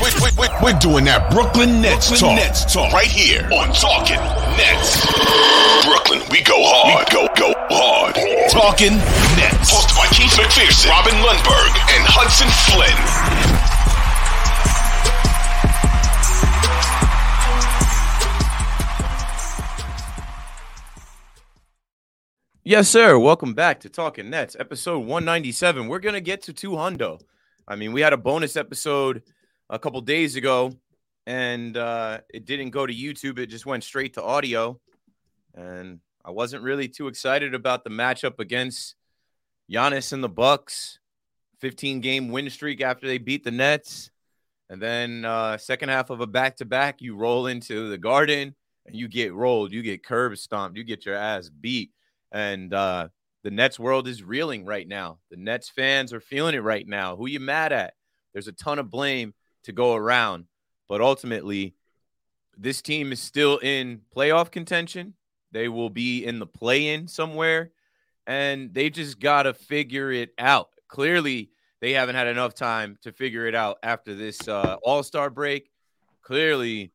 We're, 0.00 0.32
we're, 0.32 0.62
we're 0.62 0.78
doing 0.78 1.04
that 1.04 1.28
Brooklyn 1.30 1.82
Nets 1.82 2.08
Brooklyn 2.08 2.32
talk. 2.32 2.40
Nets 2.40 2.64
talk 2.72 2.90
right 2.90 3.06
here 3.06 3.44
on 3.52 3.68
Talking 3.76 4.16
Nets. 4.56 5.04
Brooklyn, 5.84 6.24
we 6.32 6.40
go 6.40 6.56
hard. 6.56 7.04
We 7.04 7.12
go 7.12 7.28
go 7.36 7.52
hard. 7.68 8.16
Talking 8.48 8.96
Nets. 9.36 9.68
Hosted 9.68 9.92
by 10.00 10.08
Keith 10.16 10.32
McPherson, 10.40 10.88
Robin 10.88 11.12
Lundberg, 11.20 11.68
and 11.92 12.02
Hudson 12.08 12.48
Flynn. 12.64 12.96
Yes, 22.64 22.88
sir. 22.88 23.18
Welcome 23.18 23.52
back 23.52 23.80
to 23.80 23.90
Talking 23.90 24.30
Nets, 24.30 24.56
episode 24.58 25.00
197. 25.00 25.88
We're 25.88 25.98
gonna 25.98 26.22
get 26.22 26.40
to 26.44 26.54
two 26.54 26.70
hundo. 26.70 27.20
I 27.68 27.76
mean, 27.76 27.92
we 27.92 28.00
had 28.00 28.14
a 28.14 28.16
bonus 28.16 28.56
episode 28.56 29.22
a 29.70 29.78
couple 29.78 30.00
days 30.02 30.36
ago, 30.36 30.72
and 31.26 31.76
uh, 31.76 32.18
it 32.28 32.44
didn't 32.44 32.70
go 32.70 32.86
to 32.86 32.92
YouTube. 32.92 33.38
It 33.38 33.46
just 33.46 33.64
went 33.64 33.84
straight 33.84 34.14
to 34.14 34.22
audio, 34.22 34.78
and 35.54 36.00
I 36.24 36.32
wasn't 36.32 36.62
really 36.62 36.88
too 36.88 37.08
excited 37.08 37.54
about 37.54 37.84
the 37.84 37.90
matchup 37.90 38.38
against 38.38 38.96
Giannis 39.72 40.12
and 40.12 40.22
the 40.22 40.28
Bucks. 40.28 40.98
15 41.60 42.00
game 42.00 42.30
win 42.30 42.48
streak 42.48 42.80
after 42.80 43.06
they 43.06 43.18
beat 43.18 43.44
the 43.44 43.50
Nets, 43.50 44.10
and 44.68 44.80
then 44.80 45.24
uh, 45.24 45.56
second 45.56 45.88
half 45.88 46.10
of 46.10 46.20
a 46.20 46.26
back 46.26 46.56
to 46.56 46.64
back, 46.64 47.00
you 47.00 47.16
roll 47.16 47.46
into 47.46 47.88
the 47.88 47.98
Garden 47.98 48.54
and 48.86 48.96
you 48.96 49.08
get 49.08 49.34
rolled, 49.34 49.72
you 49.72 49.82
get 49.82 50.04
curb 50.04 50.36
stomped, 50.38 50.76
you 50.76 50.84
get 50.84 51.04
your 51.04 51.16
ass 51.16 51.50
beat 51.50 51.90
and 52.32 52.72
uh, 52.72 53.08
the 53.42 53.50
Nets 53.50 53.78
world 53.78 54.06
is 54.06 54.22
reeling 54.22 54.64
right 54.64 54.86
now. 54.86 55.18
The 55.30 55.36
Nets 55.36 55.68
fans 55.68 56.12
are 56.12 56.20
feeling 56.20 56.54
it 56.54 56.62
right 56.62 56.86
now. 56.86 57.16
Who 57.16 57.26
you 57.26 57.40
mad 57.40 57.72
at? 57.72 57.94
There's 58.32 58.48
a 58.48 58.52
ton 58.52 58.78
of 58.78 58.90
blame 58.90 59.34
to 59.64 59.72
go 59.72 59.94
around, 59.94 60.46
but 60.88 61.00
ultimately, 61.00 61.74
this 62.56 62.82
team 62.82 63.12
is 63.12 63.20
still 63.20 63.58
in 63.58 64.00
playoff 64.14 64.50
contention. 64.50 65.14
They 65.52 65.68
will 65.68 65.90
be 65.90 66.24
in 66.24 66.38
the 66.38 66.46
play-in 66.46 67.08
somewhere, 67.08 67.72
and 68.26 68.72
they 68.72 68.90
just 68.90 69.20
gotta 69.20 69.54
figure 69.54 70.12
it 70.12 70.30
out. 70.38 70.70
Clearly, 70.88 71.50
they 71.80 71.92
haven't 71.92 72.16
had 72.16 72.26
enough 72.26 72.54
time 72.54 72.98
to 73.02 73.12
figure 73.12 73.46
it 73.46 73.54
out 73.54 73.78
after 73.82 74.14
this 74.14 74.46
uh, 74.46 74.76
All 74.82 75.02
Star 75.02 75.30
break. 75.30 75.70
Clearly, 76.22 76.92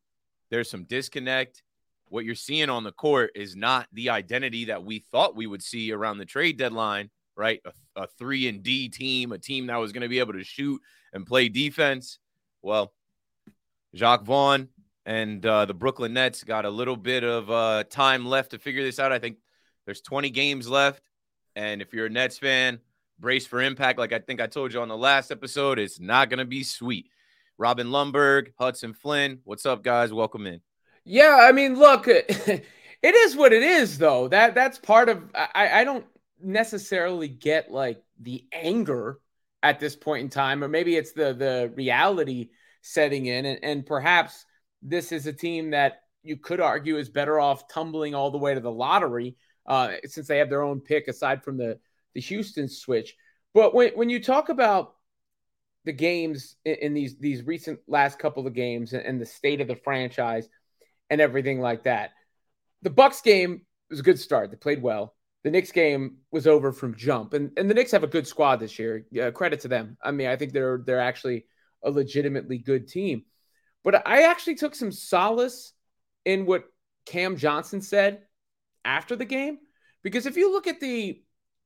there's 0.50 0.70
some 0.70 0.84
disconnect 0.84 1.62
what 2.08 2.24
you're 2.24 2.34
seeing 2.34 2.70
on 2.70 2.84
the 2.84 2.92
court 2.92 3.32
is 3.34 3.56
not 3.56 3.88
the 3.92 4.10
identity 4.10 4.66
that 4.66 4.84
we 4.84 5.00
thought 5.10 5.36
we 5.36 5.46
would 5.46 5.62
see 5.62 5.92
around 5.92 6.18
the 6.18 6.24
trade 6.24 6.56
deadline, 6.56 7.10
right? 7.36 7.60
A, 7.64 8.02
a 8.02 8.06
three 8.06 8.48
and 8.48 8.62
D 8.62 8.88
team, 8.88 9.32
a 9.32 9.38
team 9.38 9.66
that 9.66 9.76
was 9.76 9.92
going 9.92 10.02
to 10.02 10.08
be 10.08 10.18
able 10.18 10.34
to 10.34 10.44
shoot 10.44 10.80
and 11.12 11.26
play 11.26 11.48
defense. 11.48 12.18
Well, 12.66 12.92
Jacque 13.94 14.24
Vaughn 14.24 14.70
and 15.04 15.46
uh, 15.46 15.66
the 15.66 15.72
Brooklyn 15.72 16.14
Nets 16.14 16.42
got 16.42 16.64
a 16.64 16.68
little 16.68 16.96
bit 16.96 17.22
of 17.22 17.48
uh, 17.48 17.84
time 17.84 18.26
left 18.26 18.50
to 18.50 18.58
figure 18.58 18.82
this 18.82 18.98
out. 18.98 19.12
I 19.12 19.20
think 19.20 19.36
there's 19.84 20.00
20 20.00 20.30
games 20.30 20.68
left. 20.68 21.00
And 21.54 21.80
if 21.80 21.94
you're 21.94 22.06
a 22.06 22.10
Nets 22.10 22.38
fan, 22.38 22.80
brace 23.20 23.46
for 23.46 23.62
impact. 23.62 24.00
Like 24.00 24.12
I 24.12 24.18
think 24.18 24.40
I 24.40 24.48
told 24.48 24.74
you 24.74 24.80
on 24.80 24.88
the 24.88 24.96
last 24.96 25.30
episode, 25.30 25.78
it's 25.78 26.00
not 26.00 26.28
going 26.28 26.40
to 26.40 26.44
be 26.44 26.64
sweet. 26.64 27.08
Robin 27.56 27.86
Lundberg, 27.86 28.48
Hudson 28.58 28.94
Flynn, 28.94 29.38
what's 29.44 29.64
up, 29.64 29.84
guys? 29.84 30.12
Welcome 30.12 30.48
in. 30.48 30.60
Yeah, 31.04 31.38
I 31.40 31.52
mean, 31.52 31.78
look, 31.78 32.08
it 32.08 32.64
is 33.04 33.36
what 33.36 33.52
it 33.52 33.62
is, 33.62 33.96
though. 33.96 34.26
That 34.26 34.56
that's 34.56 34.76
part 34.76 35.08
of. 35.08 35.22
I 35.36 35.70
I 35.72 35.84
don't 35.84 36.04
necessarily 36.42 37.28
get 37.28 37.70
like 37.70 38.02
the 38.20 38.44
anger 38.52 39.20
at 39.62 39.80
this 39.80 39.96
point 39.96 40.22
in 40.22 40.30
time, 40.30 40.62
or 40.62 40.68
maybe 40.68 40.96
it's 40.96 41.12
the 41.12 41.32
the 41.32 41.72
reality 41.76 42.50
setting 42.86 43.26
in, 43.26 43.44
and, 43.44 43.58
and 43.62 43.86
perhaps 43.86 44.46
this 44.80 45.10
is 45.10 45.26
a 45.26 45.32
team 45.32 45.70
that 45.70 46.02
you 46.22 46.36
could 46.36 46.60
argue 46.60 46.96
is 46.96 47.08
better 47.08 47.40
off 47.40 47.68
tumbling 47.68 48.14
all 48.14 48.30
the 48.30 48.38
way 48.38 48.54
to 48.54 48.60
the 48.60 48.70
lottery, 48.70 49.36
uh, 49.66 49.92
since 50.04 50.28
they 50.28 50.38
have 50.38 50.50
their 50.50 50.62
own 50.62 50.80
pick 50.80 51.08
aside 51.08 51.42
from 51.42 51.56
the 51.56 51.78
the 52.14 52.20
Houston 52.20 52.68
switch. 52.68 53.16
But 53.52 53.74
when 53.74 53.90
when 53.94 54.10
you 54.10 54.22
talk 54.22 54.48
about 54.48 54.94
the 55.84 55.92
games 55.92 56.56
in, 56.64 56.94
these 56.94 57.16
these 57.18 57.44
recent 57.44 57.80
last 57.86 58.18
couple 58.18 58.46
of 58.46 58.54
games 58.54 58.92
and, 58.92 59.20
the 59.20 59.26
state 59.26 59.60
of 59.60 59.68
the 59.68 59.76
franchise 59.76 60.48
and 61.10 61.20
everything 61.20 61.60
like 61.60 61.84
that. 61.84 62.10
The 62.82 62.90
Bucks 62.90 63.20
game 63.20 63.62
was 63.88 64.00
a 64.00 64.02
good 64.02 64.18
start. 64.18 64.50
They 64.50 64.56
played 64.56 64.82
well. 64.82 65.14
The 65.44 65.50
Knicks 65.50 65.70
game 65.70 66.18
was 66.32 66.46
over 66.46 66.72
from 66.72 66.96
jump, 66.96 67.34
and 67.34 67.52
and 67.56 67.70
the 67.70 67.74
Knicks 67.74 67.92
have 67.92 68.04
a 68.04 68.08
good 68.08 68.26
squad 68.26 68.56
this 68.56 68.78
year. 68.78 69.04
Credit 69.32 69.60
to 69.60 69.68
them. 69.68 69.96
I 70.02 70.10
mean, 70.10 70.28
I 70.28 70.36
think 70.36 70.52
they're 70.52 70.82
they're 70.84 71.00
actually 71.00 71.46
a 71.86 71.90
legitimately 71.90 72.58
good 72.58 72.88
team. 72.88 73.24
But 73.84 74.06
I 74.06 74.22
actually 74.22 74.56
took 74.56 74.74
some 74.74 74.92
solace 74.92 75.72
in 76.24 76.44
what 76.44 76.64
Cam 77.06 77.36
Johnson 77.36 77.80
said 77.80 78.22
after 78.84 79.16
the 79.16 79.24
game, 79.24 79.58
because 80.02 80.26
if 80.26 80.36
you 80.36 80.52
look 80.52 80.66
at 80.66 80.80
the 80.80 81.22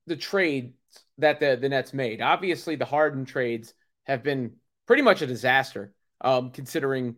the 0.07 0.15
trades 0.15 0.73
that 1.17 1.39
the 1.39 1.57
the 1.59 1.69
Nets 1.69 1.93
made, 1.93 2.21
obviously 2.21 2.75
the 2.75 2.85
Harden 2.85 3.25
trades 3.25 3.73
have 4.03 4.23
been 4.23 4.53
pretty 4.87 5.01
much 5.01 5.21
a 5.21 5.27
disaster, 5.27 5.93
um, 6.21 6.51
considering 6.51 7.15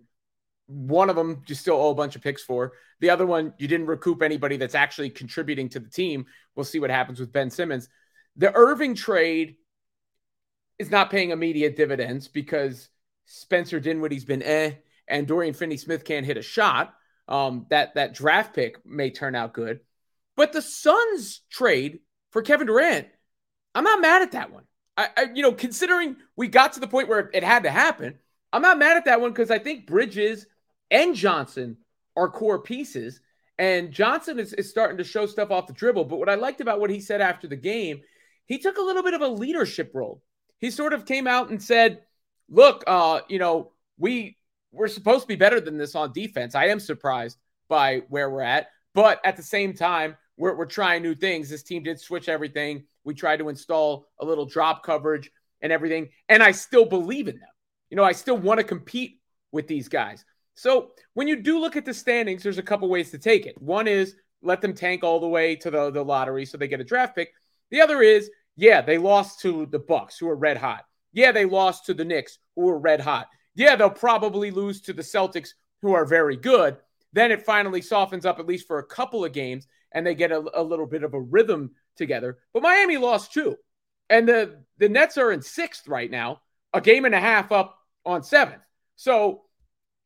one 0.67 1.09
of 1.09 1.15
them 1.15 1.43
you 1.47 1.55
still 1.55 1.75
owe 1.75 1.91
a 1.91 1.95
bunch 1.95 2.15
of 2.15 2.21
picks 2.21 2.43
for. 2.43 2.73
The 3.01 3.09
other 3.09 3.25
one, 3.25 3.53
you 3.57 3.67
didn't 3.67 3.87
recoup 3.87 4.21
anybody 4.21 4.55
that's 4.55 4.75
actually 4.75 5.09
contributing 5.09 5.67
to 5.69 5.79
the 5.79 5.89
team. 5.89 6.25
We'll 6.55 6.63
see 6.63 6.79
what 6.79 6.89
happens 6.89 7.19
with 7.19 7.33
Ben 7.33 7.49
Simmons. 7.49 7.89
The 8.37 8.55
Irving 8.55 8.95
trade 8.95 9.57
is 10.79 10.89
not 10.89 11.11
paying 11.11 11.31
immediate 11.31 11.75
dividends 11.75 12.27
because 12.27 12.89
Spencer 13.25 13.79
Dinwiddie's 13.79 14.25
been 14.25 14.43
eh, 14.43 14.73
and 15.07 15.27
Dorian 15.27 15.53
Finney-Smith 15.53 16.05
can't 16.05 16.25
hit 16.25 16.37
a 16.37 16.41
shot. 16.41 16.93
Um, 17.27 17.67
that 17.69 17.95
that 17.95 18.13
draft 18.13 18.53
pick 18.53 18.85
may 18.85 19.09
turn 19.09 19.33
out 19.33 19.53
good, 19.53 19.79
but 20.35 20.51
the 20.51 20.61
Suns 20.61 21.41
trade 21.49 21.99
for 22.31 22.41
Kevin 22.41 22.67
Durant, 22.67 23.07
I'm 23.73 23.85
not 23.85 24.01
mad 24.01 24.23
at 24.23 24.33
that 24.33 24.51
one. 24.51 24.63
I, 24.97 25.07
I 25.15 25.27
you 25.33 25.41
know, 25.41 25.53
considering 25.53 26.17
we 26.35 26.47
got 26.49 26.73
to 26.73 26.81
the 26.81 26.87
point 26.87 27.07
where 27.07 27.29
it 27.33 27.43
had 27.43 27.63
to 27.63 27.71
happen, 27.71 28.19
I'm 28.51 28.61
not 28.61 28.77
mad 28.77 28.97
at 28.97 29.05
that 29.05 29.21
one 29.21 29.31
because 29.31 29.51
I 29.51 29.59
think 29.59 29.87
Bridges 29.87 30.45
and 30.91 31.15
Johnson 31.15 31.77
are 32.15 32.29
core 32.29 32.59
pieces. 32.59 33.21
And 33.57 33.91
Johnson 33.91 34.39
is, 34.39 34.53
is 34.53 34.69
starting 34.69 34.97
to 34.97 35.03
show 35.03 35.25
stuff 35.25 35.51
off 35.51 35.67
the 35.67 35.73
dribble. 35.73 36.05
But 36.05 36.17
what 36.17 36.29
I 36.29 36.35
liked 36.35 36.61
about 36.61 36.79
what 36.79 36.89
he 36.89 36.99
said 36.99 37.21
after 37.21 37.47
the 37.47 37.55
game, 37.55 38.01
he 38.45 38.57
took 38.57 38.77
a 38.77 38.81
little 38.81 39.03
bit 39.03 39.13
of 39.13 39.21
a 39.21 39.27
leadership 39.27 39.91
role. 39.93 40.21
He 40.59 40.71
sort 40.71 40.93
of 40.93 41.05
came 41.05 41.27
out 41.27 41.49
and 41.49 41.61
said, 41.61 42.01
look, 42.53 42.83
uh, 42.87 43.21
you 43.27 43.39
know, 43.39 43.71
we 43.97 44.37
we're 44.71 44.87
supposed 44.87 45.21
to 45.21 45.27
be 45.27 45.35
better 45.35 45.59
than 45.59 45.77
this 45.77 45.95
on 45.95 46.13
defense. 46.13 46.55
I 46.55 46.67
am 46.67 46.79
surprised 46.79 47.37
by 47.67 48.01
where 48.09 48.29
we're 48.29 48.41
at, 48.41 48.67
but 48.93 49.19
at 49.25 49.35
the 49.37 49.43
same 49.43 49.73
time, 49.73 50.15
we're, 50.37 50.55
we're 50.55 50.65
trying 50.65 51.03
new 51.03 51.13
things. 51.13 51.49
This 51.49 51.63
team 51.63 51.83
did 51.83 51.99
switch 51.99 52.27
everything. 52.29 52.85
We 53.03 53.13
tried 53.13 53.37
to 53.37 53.49
install 53.49 54.07
a 54.19 54.25
little 54.25 54.45
drop 54.45 54.83
coverage 54.83 55.29
and 55.61 55.71
everything, 55.71 56.09
and 56.29 56.41
I 56.41 56.51
still 56.51 56.85
believe 56.85 57.27
in 57.27 57.39
them. 57.39 57.49
You 57.89 57.97
know, 57.97 58.03
I 58.03 58.13
still 58.13 58.37
want 58.37 58.59
to 58.59 58.63
compete 58.63 59.19
with 59.51 59.67
these 59.67 59.87
guys. 59.87 60.25
So 60.55 60.91
when 61.13 61.27
you 61.27 61.41
do 61.41 61.59
look 61.59 61.75
at 61.75 61.85
the 61.85 61.93
standings, 61.93 62.43
there's 62.43 62.57
a 62.57 62.63
couple 62.63 62.89
ways 62.89 63.11
to 63.11 63.17
take 63.17 63.45
it. 63.45 63.59
One 63.61 63.87
is 63.87 64.15
let 64.41 64.61
them 64.61 64.73
tank 64.73 65.03
all 65.03 65.19
the 65.19 65.27
way 65.27 65.55
to 65.57 65.71
the, 65.71 65.91
the 65.91 66.03
lottery 66.03 66.45
so 66.45 66.57
they 66.57 66.67
get 66.67 66.81
a 66.81 66.83
draft 66.83 67.15
pick. 67.15 67.33
The 67.71 67.81
other 67.81 68.01
is, 68.01 68.29
yeah, 68.55 68.81
they 68.81 68.97
lost 68.97 69.39
to 69.41 69.65
the 69.67 69.79
Bucks, 69.79 70.17
who 70.17 70.29
are 70.29 70.35
red 70.35 70.57
hot. 70.57 70.85
Yeah, 71.13 71.31
they 71.31 71.45
lost 71.45 71.85
to 71.85 71.93
the 71.93 72.05
Knicks, 72.05 72.39
who 72.55 72.67
are 72.69 72.77
red 72.77 72.99
hot. 72.99 73.29
Yeah, 73.55 73.75
they'll 73.75 73.89
probably 73.89 74.51
lose 74.51 74.81
to 74.81 74.93
the 74.93 75.01
Celtics, 75.01 75.49
who 75.81 75.93
are 75.93 76.05
very 76.05 76.35
good. 76.35 76.77
Then 77.13 77.31
it 77.31 77.45
finally 77.45 77.81
softens 77.81 78.25
up 78.25 78.39
at 78.39 78.47
least 78.47 78.67
for 78.67 78.79
a 78.79 78.85
couple 78.85 79.23
of 79.23 79.31
games, 79.33 79.67
and 79.91 80.05
they 80.05 80.15
get 80.15 80.31
a, 80.31 80.43
a 80.53 80.63
little 80.63 80.87
bit 80.87 81.03
of 81.03 81.13
a 81.13 81.21
rhythm 81.21 81.71
together. 81.95 82.39
But 82.53 82.63
Miami 82.63 82.97
lost 82.97 83.33
too, 83.33 83.57
and 84.09 84.27
the 84.27 84.63
the 84.79 84.89
Nets 84.89 85.17
are 85.17 85.31
in 85.31 85.41
sixth 85.41 85.87
right 85.87 86.09
now, 86.09 86.41
a 86.73 86.81
game 86.81 87.05
and 87.05 87.13
a 87.13 87.19
half 87.19 87.51
up 87.51 87.77
on 88.05 88.23
seventh. 88.23 88.63
So 88.95 89.43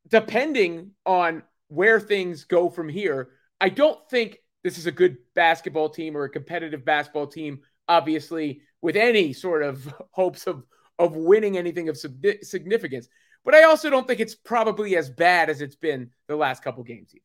depending 0.10 0.92
on 1.06 1.44
where 1.70 2.00
things 2.00 2.44
go 2.44 2.70
from 2.70 2.90
here, 2.90 3.30
I 3.60 3.70
don't 3.70 4.00
think 4.10 4.40
this 4.64 4.78
is 4.78 4.86
a 4.86 4.92
good 4.92 5.18
basketball 5.34 5.90
team 5.90 6.16
or 6.16 6.26
a 6.26 6.30
competitive 6.30 6.86
basketball 6.86 7.28
team, 7.28 7.62
obviously, 7.88 8.62
with 8.82 8.96
any 8.96 9.34
sort 9.34 9.64
of 9.64 9.94
hopes 10.12 10.48
of, 10.48 10.64
of 11.00 11.16
winning 11.16 11.58
anything 11.58 11.90
of 11.90 11.98
significance. 11.98 13.08
But 13.46 13.56
I 13.56 13.64
also 13.64 13.90
don't 13.90 14.08
think 14.08 14.20
it's 14.20 14.36
probably 14.36 14.98
as 14.98 15.10
bad 15.10 15.50
as 15.50 15.62
it's 15.62 15.76
been 15.76 16.10
the 16.28 16.36
last 16.36 16.64
couple 16.64 16.84
games. 16.84 17.12
Either. 17.14 17.24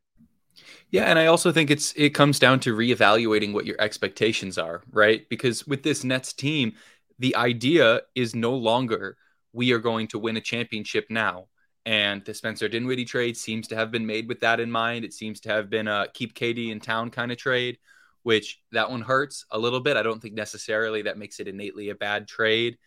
Yeah, 0.90 1.04
and 1.04 1.18
I 1.18 1.26
also 1.26 1.52
think 1.52 1.70
it's 1.70 1.92
it 1.96 2.10
comes 2.10 2.38
down 2.38 2.60
to 2.60 2.76
reevaluating 2.76 3.52
what 3.52 3.66
your 3.66 3.80
expectations 3.80 4.58
are, 4.58 4.82
right? 4.90 5.28
Because 5.28 5.66
with 5.66 5.82
this 5.82 6.04
Nets 6.04 6.32
team, 6.32 6.74
the 7.18 7.34
idea 7.36 8.02
is 8.14 8.34
no 8.34 8.54
longer 8.54 9.16
we 9.52 9.72
are 9.72 9.78
going 9.78 10.08
to 10.08 10.18
win 10.18 10.36
a 10.36 10.40
championship 10.40 11.06
now. 11.08 11.46
And 11.84 12.24
the 12.24 12.34
Spencer 12.34 12.68
Dinwiddie 12.68 13.04
trade 13.04 13.36
seems 13.36 13.66
to 13.68 13.76
have 13.76 13.90
been 13.90 14.06
made 14.06 14.28
with 14.28 14.40
that 14.40 14.60
in 14.60 14.70
mind. 14.70 15.04
It 15.04 15.12
seems 15.12 15.40
to 15.40 15.48
have 15.48 15.68
been 15.68 15.88
a 15.88 16.06
keep 16.14 16.34
KD 16.34 16.70
in 16.70 16.80
town 16.80 17.10
kind 17.10 17.32
of 17.32 17.38
trade, 17.38 17.78
which 18.22 18.60
that 18.70 18.90
one 18.90 19.02
hurts 19.02 19.44
a 19.50 19.58
little 19.58 19.80
bit. 19.80 19.96
I 19.96 20.02
don't 20.02 20.20
think 20.20 20.34
necessarily 20.34 21.02
that 21.02 21.18
makes 21.18 21.40
it 21.40 21.48
innately 21.48 21.90
a 21.90 21.94
bad 21.94 22.28
trade. 22.28 22.78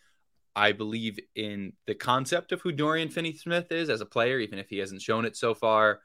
I 0.55 0.71
believe 0.71 1.19
in 1.35 1.73
the 1.85 1.95
concept 1.95 2.51
of 2.51 2.61
who 2.61 2.71
Dorian 2.71 3.09
Finney 3.09 3.33
Smith 3.33 3.71
is 3.71 3.89
as 3.89 4.01
a 4.01 4.05
player, 4.05 4.39
even 4.39 4.57
if 4.57 4.69
he 4.69 4.77
hasn't 4.77 5.01
shown 5.01 5.25
it 5.25 5.35
so 5.35 5.53
far. 5.53 5.99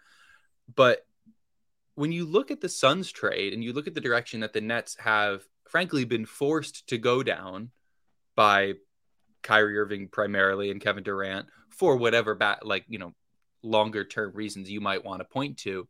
But 0.74 1.06
when 1.94 2.12
you 2.12 2.24
look 2.24 2.50
at 2.50 2.60
the 2.60 2.68
Suns 2.68 3.12
trade 3.12 3.52
and 3.52 3.62
you 3.62 3.72
look 3.72 3.86
at 3.86 3.94
the 3.94 4.00
direction 4.00 4.40
that 4.40 4.52
the 4.52 4.60
Nets 4.60 4.96
have, 4.98 5.42
frankly, 5.68 6.04
been 6.04 6.26
forced 6.26 6.88
to 6.88 6.98
go 6.98 7.22
down 7.22 7.70
by 8.34 8.74
Kyrie 9.42 9.78
Irving 9.78 10.08
primarily 10.08 10.70
and 10.70 10.80
Kevin 10.80 11.04
Durant 11.04 11.46
for 11.68 11.96
whatever 11.96 12.34
bat 12.34 12.66
like 12.66 12.84
you 12.88 12.98
know 12.98 13.14
longer 13.62 14.04
term 14.04 14.32
reasons 14.34 14.70
you 14.70 14.80
might 14.80 15.04
want 15.04 15.20
to 15.20 15.24
point 15.24 15.58
to, 15.58 15.88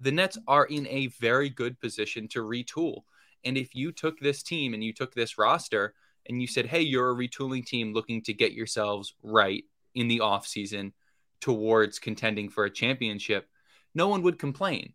the 0.00 0.12
Nets 0.12 0.38
are 0.46 0.64
in 0.64 0.86
a 0.88 1.08
very 1.08 1.48
good 1.48 1.80
position 1.80 2.28
to 2.28 2.40
retool. 2.42 3.02
And 3.44 3.56
if 3.56 3.74
you 3.74 3.92
took 3.92 4.18
this 4.18 4.42
team 4.42 4.74
and 4.74 4.82
you 4.82 4.92
took 4.92 5.14
this 5.14 5.38
roster 5.38 5.94
and 6.28 6.40
you 6.40 6.46
said, 6.46 6.66
hey, 6.66 6.80
you're 6.80 7.10
a 7.10 7.14
retooling 7.14 7.64
team 7.64 7.92
looking 7.92 8.22
to 8.22 8.34
get 8.34 8.52
yourselves 8.52 9.14
right 9.22 9.64
in 9.94 10.08
the 10.08 10.20
offseason 10.20 10.92
towards 11.40 11.98
contending 11.98 12.48
for 12.48 12.64
a 12.64 12.70
championship, 12.70 13.48
no 13.94 14.08
one 14.08 14.22
would 14.22 14.38
complain. 14.38 14.92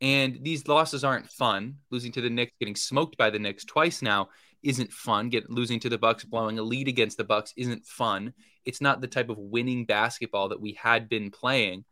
And 0.00 0.38
these 0.42 0.66
losses 0.66 1.04
aren't 1.04 1.30
fun. 1.30 1.76
Losing 1.90 2.12
to 2.12 2.20
the 2.20 2.30
Knicks, 2.30 2.52
getting 2.58 2.76
smoked 2.76 3.16
by 3.16 3.30
the 3.30 3.38
Knicks 3.38 3.64
twice 3.64 4.00
now 4.00 4.28
isn't 4.62 4.92
fun. 4.92 5.28
Get 5.28 5.50
losing 5.50 5.80
to 5.80 5.88
the 5.88 5.98
Bucks, 5.98 6.24
blowing 6.24 6.58
a 6.58 6.62
lead 6.62 6.88
against 6.88 7.16
the 7.16 7.24
Bucks 7.24 7.52
isn't 7.56 7.84
fun. 7.84 8.32
It's 8.64 8.80
not 8.80 9.00
the 9.00 9.08
type 9.08 9.28
of 9.28 9.38
winning 9.38 9.84
basketball 9.84 10.50
that 10.50 10.60
we 10.60 10.78
had 10.80 11.08
been 11.08 11.30
playing. 11.30 11.84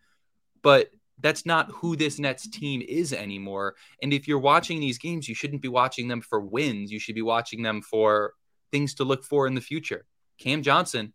But 0.62 0.90
that's 1.20 1.44
not 1.44 1.70
who 1.72 1.96
this 1.96 2.18
Nets 2.18 2.48
team 2.48 2.82
is 2.86 3.12
anymore. 3.12 3.74
And 4.02 4.12
if 4.12 4.28
you're 4.28 4.38
watching 4.38 4.80
these 4.80 4.98
games, 4.98 5.28
you 5.28 5.34
shouldn't 5.34 5.62
be 5.62 5.68
watching 5.68 6.08
them 6.08 6.20
for 6.20 6.40
wins. 6.40 6.92
You 6.92 6.98
should 6.98 7.14
be 7.14 7.22
watching 7.22 7.62
them 7.62 7.82
for 7.82 8.34
things 8.70 8.94
to 8.94 9.04
look 9.04 9.24
for 9.24 9.46
in 9.46 9.54
the 9.54 9.60
future. 9.60 10.04
Cam 10.38 10.62
Johnson, 10.62 11.12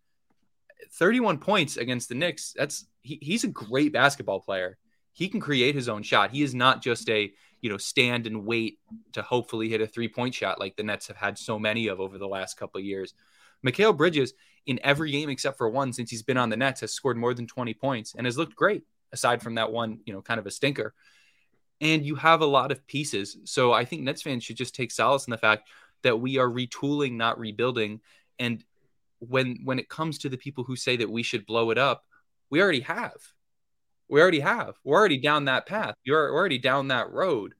31 0.92 1.38
points 1.38 1.76
against 1.76 2.08
the 2.08 2.14
Knicks. 2.14 2.52
That's 2.56 2.86
he, 3.00 3.18
he's 3.22 3.44
a 3.44 3.48
great 3.48 3.92
basketball 3.92 4.40
player. 4.40 4.76
He 5.12 5.28
can 5.28 5.40
create 5.40 5.74
his 5.74 5.88
own 5.88 6.02
shot. 6.02 6.32
He 6.32 6.42
is 6.42 6.54
not 6.54 6.82
just 6.82 7.08
a, 7.08 7.32
you 7.60 7.70
know, 7.70 7.78
stand 7.78 8.26
and 8.26 8.44
wait 8.44 8.78
to 9.12 9.22
hopefully 9.22 9.68
hit 9.68 9.80
a 9.80 9.86
three-point 9.86 10.34
shot 10.34 10.58
like 10.58 10.76
the 10.76 10.82
Nets 10.82 11.06
have 11.06 11.16
had 11.16 11.38
so 11.38 11.58
many 11.58 11.86
of 11.86 12.00
over 12.00 12.18
the 12.18 12.26
last 12.26 12.58
couple 12.58 12.78
of 12.78 12.84
years. 12.84 13.14
Mikal 13.64 13.96
Bridges 13.96 14.34
in 14.66 14.80
every 14.82 15.12
game 15.12 15.30
except 15.30 15.56
for 15.56 15.68
one 15.70 15.92
since 15.92 16.10
he's 16.10 16.22
been 16.22 16.36
on 16.36 16.50
the 16.50 16.56
Nets 16.56 16.80
has 16.80 16.92
scored 16.92 17.16
more 17.16 17.32
than 17.32 17.46
20 17.46 17.72
points 17.74 18.14
and 18.16 18.26
has 18.26 18.36
looked 18.36 18.56
great 18.56 18.82
aside 19.14 19.42
from 19.42 19.54
that 19.54 19.72
one, 19.72 20.00
you 20.04 20.12
know, 20.12 20.20
kind 20.20 20.38
of 20.38 20.46
a 20.46 20.50
stinker. 20.50 20.92
And 21.80 22.04
you 22.04 22.16
have 22.16 22.40
a 22.40 22.46
lot 22.46 22.72
of 22.72 22.86
pieces. 22.86 23.38
So 23.44 23.72
I 23.72 23.84
think 23.84 24.02
Nets 24.02 24.22
fans 24.22 24.44
should 24.44 24.56
just 24.56 24.74
take 24.74 24.90
solace 24.90 25.26
in 25.26 25.30
the 25.30 25.38
fact 25.38 25.68
that 26.02 26.20
we 26.20 26.38
are 26.38 26.48
retooling, 26.48 27.12
not 27.12 27.38
rebuilding. 27.38 28.00
And 28.38 28.62
when 29.20 29.60
when 29.64 29.78
it 29.78 29.88
comes 29.88 30.18
to 30.18 30.28
the 30.28 30.36
people 30.36 30.64
who 30.64 30.76
say 30.76 30.96
that 30.96 31.10
we 31.10 31.22
should 31.22 31.46
blow 31.46 31.70
it 31.70 31.78
up, 31.78 32.04
we 32.50 32.60
already 32.60 32.80
have. 32.80 33.16
We 34.08 34.20
already 34.20 34.40
have. 34.40 34.74
We're 34.84 34.98
already 34.98 35.18
down 35.18 35.46
that 35.46 35.66
path. 35.66 35.94
You're 36.04 36.32
already 36.32 36.58
down 36.58 36.88
that 36.88 37.10
road. 37.10 37.54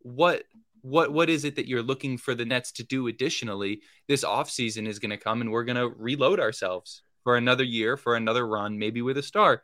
What 0.00 0.44
what 0.82 1.12
what 1.12 1.28
is 1.28 1.44
it 1.44 1.56
that 1.56 1.66
you're 1.66 1.82
looking 1.82 2.18
for 2.18 2.34
the 2.34 2.44
Nets 2.44 2.72
to 2.72 2.84
do 2.84 3.08
additionally? 3.08 3.80
This 4.06 4.24
offseason 4.24 4.86
is 4.86 4.98
going 4.98 5.10
to 5.10 5.16
come 5.16 5.40
and 5.40 5.50
we're 5.50 5.64
going 5.64 5.76
to 5.76 5.88
reload 5.88 6.40
ourselves 6.40 7.02
for 7.24 7.36
another 7.36 7.64
year, 7.64 7.96
for 7.96 8.14
another 8.14 8.46
run, 8.46 8.78
maybe 8.78 9.02
with 9.02 9.18
a 9.18 9.22
star 9.22 9.62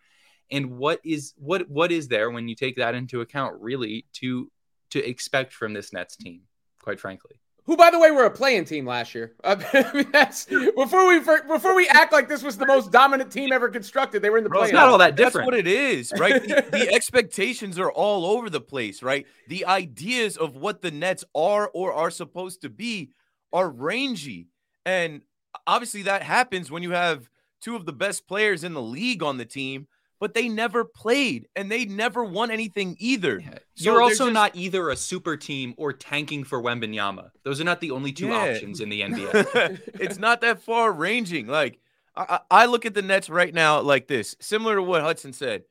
and 0.51 0.77
what 0.77 1.01
is 1.05 1.35
what 1.37 1.69
what 1.69 1.93
is 1.93 2.09
there 2.09 2.31
when 2.31 2.49
you 2.49 2.55
take 2.55 2.77
that 2.77 2.95
into 2.95 3.21
account 3.21 3.61
really 3.61 4.07
to 4.15 4.51
to 4.91 5.09
expect 5.09 5.53
from 5.53 5.73
this 5.73 5.93
Nets 5.93 6.17
team, 6.17 6.43
quite 6.81 7.01
frankly. 7.01 7.41
Who, 7.67 7.79
by 7.79 7.91
the 7.91 7.99
way, 7.99 8.11
were 8.11 8.27
a 8.27 8.31
playing 8.31 8.67
team 8.67 8.87
last 8.87 9.15
year. 9.15 9.33
I 9.45 9.57
mean, 9.95 10.11
that's 10.13 10.45
before 10.45 11.09
we 11.09 11.19
before 11.19 11.75
we 11.75 11.89
act 11.89 12.13
like 12.13 12.29
this 12.29 12.43
was 12.43 12.59
the 12.59 12.67
most 12.67 12.93
dominant 12.93 13.33
team 13.33 13.53
ever 13.53 13.71
constructed. 13.71 14.21
They 14.21 14.29
were 14.29 14.37
in 14.37 14.45
the 14.45 14.51
playoffs. 14.51 14.65
It's 14.65 14.73
not 14.75 14.89
all 14.89 14.99
that 14.99 15.17
different. 15.17 15.47
That's 15.47 15.47
what 15.47 15.55
it 15.55 15.67
is, 15.67 16.13
right? 16.19 16.43
the, 16.43 16.67
the 16.71 16.89
expectations 16.95 17.79
are 17.79 17.91
all 17.91 18.27
over 18.27 18.51
the 18.51 18.61
place, 18.61 19.03
right? 19.03 19.27
The 19.49 19.65
ideas 19.65 20.37
of 20.37 20.57
what 20.57 20.83
the 20.83 20.91
Nets 20.91 21.25
are 21.35 21.71
or 21.73 21.95
are 21.95 22.11
supposed 22.11 22.61
to 22.63 22.69
be 22.69 23.13
are 23.51 23.71
rangy, 23.71 24.49
and 24.85 25.23
obviously 25.67 26.03
that 26.03 26.23
happens 26.23 26.71
when 26.71 26.83
you 26.83 26.91
have 26.91 27.31
two 27.63 27.77
of 27.77 27.87
the 27.87 27.93
best 27.95 28.29
players 28.29 28.63
in 28.63 28.75
the 28.75 28.83
league 28.83 29.23
on 29.23 29.39
the 29.39 29.47
team 29.47 29.87
but 30.21 30.35
they 30.35 30.49
never 30.49 30.85
played 30.85 31.49
and 31.57 31.71
they 31.71 31.85
never 31.85 32.25
won 32.25 32.51
anything 32.51 32.97
either. 32.99 33.41
Yeah. 33.41 33.59
So 33.75 33.93
You're 33.93 34.03
also 34.03 34.27
just... 34.27 34.35
not 34.35 34.57
either 34.57 34.91
a 34.91 34.97
super 34.97 35.37
team 35.37 35.75
or 35.77 35.93
tanking 35.93 36.45
for 36.45 36.63
Wembanyama. 36.63 37.31
Those 37.43 37.61
are 37.61 37.65
not 37.65 37.81
the 37.81 37.91
only 37.91 38.13
two 38.13 38.29
yeah. 38.29 38.53
options 38.53 38.81
in 38.81 38.89
the 38.89 39.01
NBA. 39.03 39.81
it's 40.01 40.19
not 40.19 40.41
that 40.43 40.63
far 40.63 40.93
ranging. 40.93 41.47
Like 41.47 41.79
I, 42.17 42.41
I 42.51 42.67
look 42.67 42.87
at 42.87 42.95
the 42.95 43.03
Nets 43.03 43.29
right 43.29 43.53
now 43.53 43.81
like 43.81 44.07
this, 44.07 44.37
similar 44.41 44.77
to 44.77 44.83
what 44.83 45.03
Hudson 45.03 45.33
said. 45.33 45.65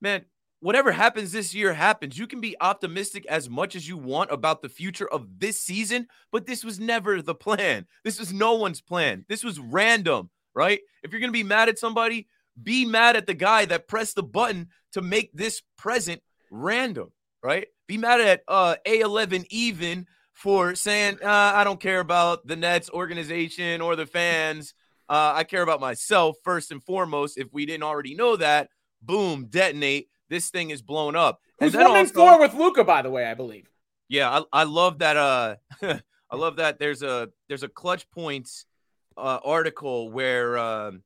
Man, 0.00 0.24
whatever 0.60 0.92
happens 0.92 1.32
this 1.32 1.54
year 1.54 1.72
happens. 1.72 2.18
You 2.18 2.26
can 2.26 2.40
be 2.40 2.56
optimistic 2.60 3.26
as 3.26 3.48
much 3.48 3.76
as 3.76 3.88
you 3.88 3.96
want 3.96 4.30
about 4.30 4.62
the 4.62 4.68
future 4.68 5.08
of 5.08 5.26
this 5.38 5.60
season, 5.60 6.06
but 6.32 6.46
this 6.46 6.64
was 6.64 6.80
never 6.80 7.20
the 7.22 7.34
plan. 7.34 7.86
This 8.04 8.18
was 8.18 8.32
no 8.32 8.54
one's 8.54 8.80
plan. 8.80 9.24
This 9.28 9.44
was 9.44 9.58
random, 9.58 10.30
right? 10.54 10.80
If 11.02 11.12
you're 11.12 11.20
going 11.20 11.32
to 11.32 11.38
be 11.38 11.42
mad 11.42 11.68
at 11.68 11.78
somebody, 11.78 12.28
be 12.62 12.84
mad 12.84 13.16
at 13.16 13.26
the 13.26 13.34
guy 13.34 13.64
that 13.66 13.88
pressed 13.88 14.16
the 14.16 14.22
button 14.22 14.68
to 14.92 15.02
make 15.02 15.32
this 15.32 15.62
present 15.76 16.22
random, 16.50 17.12
right? 17.42 17.66
Be 17.86 17.98
mad 17.98 18.20
at 18.20 18.42
uh, 18.48 18.76
A11 18.86 19.46
even 19.50 20.06
for 20.32 20.74
saying, 20.74 21.18
uh, 21.22 21.52
I 21.54 21.64
don't 21.64 21.80
care 21.80 22.00
about 22.00 22.46
the 22.46 22.56
Nets 22.56 22.90
organization 22.90 23.80
or 23.80 23.96
the 23.96 24.06
fans. 24.06 24.74
Uh, 25.08 25.32
I 25.34 25.44
care 25.44 25.62
about 25.62 25.80
myself 25.80 26.36
first 26.44 26.70
and 26.70 26.82
foremost. 26.82 27.38
If 27.38 27.48
we 27.52 27.66
didn't 27.66 27.82
already 27.82 28.14
know 28.14 28.36
that, 28.36 28.68
boom, 29.02 29.46
detonate. 29.48 30.08
This 30.28 30.50
thing 30.50 30.70
is 30.70 30.82
blown 30.82 31.16
up. 31.16 31.40
Who's 31.58 31.74
one 31.74 31.96
and 31.96 32.10
four 32.10 32.38
with 32.38 32.54
Luka, 32.54 32.84
by 32.84 33.02
the 33.02 33.10
way, 33.10 33.26
I 33.26 33.34
believe. 33.34 33.68
Yeah, 34.08 34.30
I, 34.52 34.60
I 34.60 34.64
love 34.64 34.98
that. 34.98 35.16
Uh, 35.16 35.56
I 36.30 36.36
love 36.36 36.56
that. 36.56 36.78
There's 36.78 37.02
a 37.02 37.30
there's 37.48 37.62
a 37.62 37.68
clutch 37.68 38.08
points 38.10 38.66
uh, 39.16 39.40
article 39.42 40.10
where 40.10 40.58
um, 40.58 41.02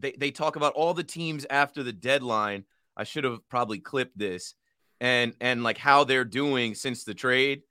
they, 0.00 0.12
they 0.12 0.30
talk 0.30 0.56
about 0.56 0.72
all 0.74 0.94
the 0.94 1.04
teams 1.04 1.46
after 1.48 1.82
the 1.82 1.92
deadline. 1.92 2.64
I 2.96 3.04
should 3.04 3.24
have 3.24 3.46
probably 3.48 3.78
clipped 3.78 4.18
this 4.18 4.54
and 5.00 5.34
and 5.40 5.62
like 5.62 5.78
how 5.78 6.04
they're 6.04 6.24
doing 6.24 6.74
since 6.74 7.04
the 7.04 7.14
trade. 7.14 7.62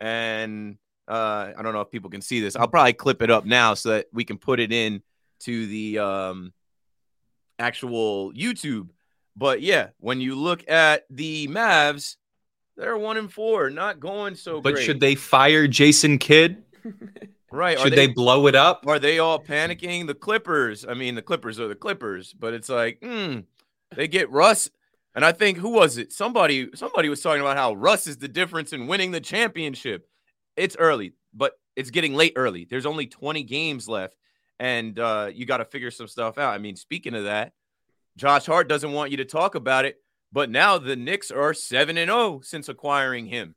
And 0.00 0.76
uh, 1.08 1.52
I 1.56 1.62
don't 1.62 1.72
know 1.72 1.80
if 1.80 1.90
people 1.90 2.10
can 2.10 2.20
see 2.20 2.40
this. 2.40 2.56
I'll 2.56 2.68
probably 2.68 2.92
clip 2.92 3.22
it 3.22 3.30
up 3.30 3.44
now 3.44 3.74
so 3.74 3.90
that 3.90 4.06
we 4.12 4.24
can 4.24 4.38
put 4.38 4.60
it 4.60 4.72
in 4.72 5.02
to 5.40 5.66
the 5.66 5.98
um, 5.98 6.52
actual 7.58 8.32
YouTube. 8.32 8.88
But 9.36 9.62
yeah, 9.62 9.88
when 9.98 10.20
you 10.20 10.34
look 10.34 10.68
at 10.68 11.04
the 11.10 11.48
Mavs, 11.48 12.16
they're 12.76 12.98
one 12.98 13.16
and 13.16 13.32
four, 13.32 13.70
not 13.70 14.00
going 14.00 14.34
so 14.34 14.60
but 14.60 14.74
great. 14.74 14.84
should 14.84 15.00
they 15.00 15.14
fire 15.14 15.66
Jason 15.66 16.18
Kidd? 16.18 16.62
Right. 17.50 17.78
Should 17.78 17.92
they, 17.92 18.06
they, 18.06 18.12
blow 18.12 18.46
it 18.46 18.54
up? 18.54 18.84
Are 18.86 18.98
they 18.98 19.18
all 19.18 19.38
panicking? 19.38 20.06
The 20.06 20.14
Clippers. 20.14 20.84
I 20.86 20.94
mean, 20.94 21.14
the 21.14 21.22
Clippers 21.22 21.60
are 21.60 21.68
the 21.68 21.74
Clippers, 21.74 22.32
but 22.32 22.54
it's 22.54 22.68
like, 22.68 22.98
hmm, 23.02 23.40
they 23.94 24.08
get 24.08 24.30
Russ. 24.30 24.70
And 25.14 25.24
I 25.24 25.32
think 25.32 25.58
who 25.58 25.70
was 25.70 25.96
it? 25.96 26.12
Somebody, 26.12 26.68
somebody 26.74 27.08
was 27.08 27.22
talking 27.22 27.40
about 27.40 27.56
how 27.56 27.74
Russ 27.74 28.06
is 28.06 28.18
the 28.18 28.28
difference 28.28 28.72
in 28.72 28.86
winning 28.86 29.12
the 29.12 29.20
championship. 29.20 30.08
It's 30.56 30.76
early, 30.78 31.12
but 31.32 31.52
it's 31.76 31.90
getting 31.90 32.14
late 32.14 32.32
early. 32.36 32.66
There's 32.68 32.86
only 32.86 33.06
20 33.06 33.42
games 33.44 33.88
left, 33.88 34.16
and 34.58 34.98
uh, 34.98 35.30
you 35.32 35.46
got 35.46 35.58
to 35.58 35.64
figure 35.64 35.90
some 35.90 36.08
stuff 36.08 36.38
out. 36.38 36.52
I 36.52 36.58
mean, 36.58 36.76
speaking 36.76 37.14
of 37.14 37.24
that, 37.24 37.52
Josh 38.16 38.46
Hart 38.46 38.68
doesn't 38.68 38.92
want 38.92 39.10
you 39.10 39.18
to 39.18 39.24
talk 39.24 39.54
about 39.54 39.84
it, 39.84 39.96
but 40.32 40.50
now 40.50 40.78
the 40.78 40.96
Knicks 40.96 41.30
are 41.30 41.54
7 41.54 41.96
and 41.96 42.10
0 42.10 42.40
since 42.42 42.68
acquiring 42.68 43.26
him 43.26 43.54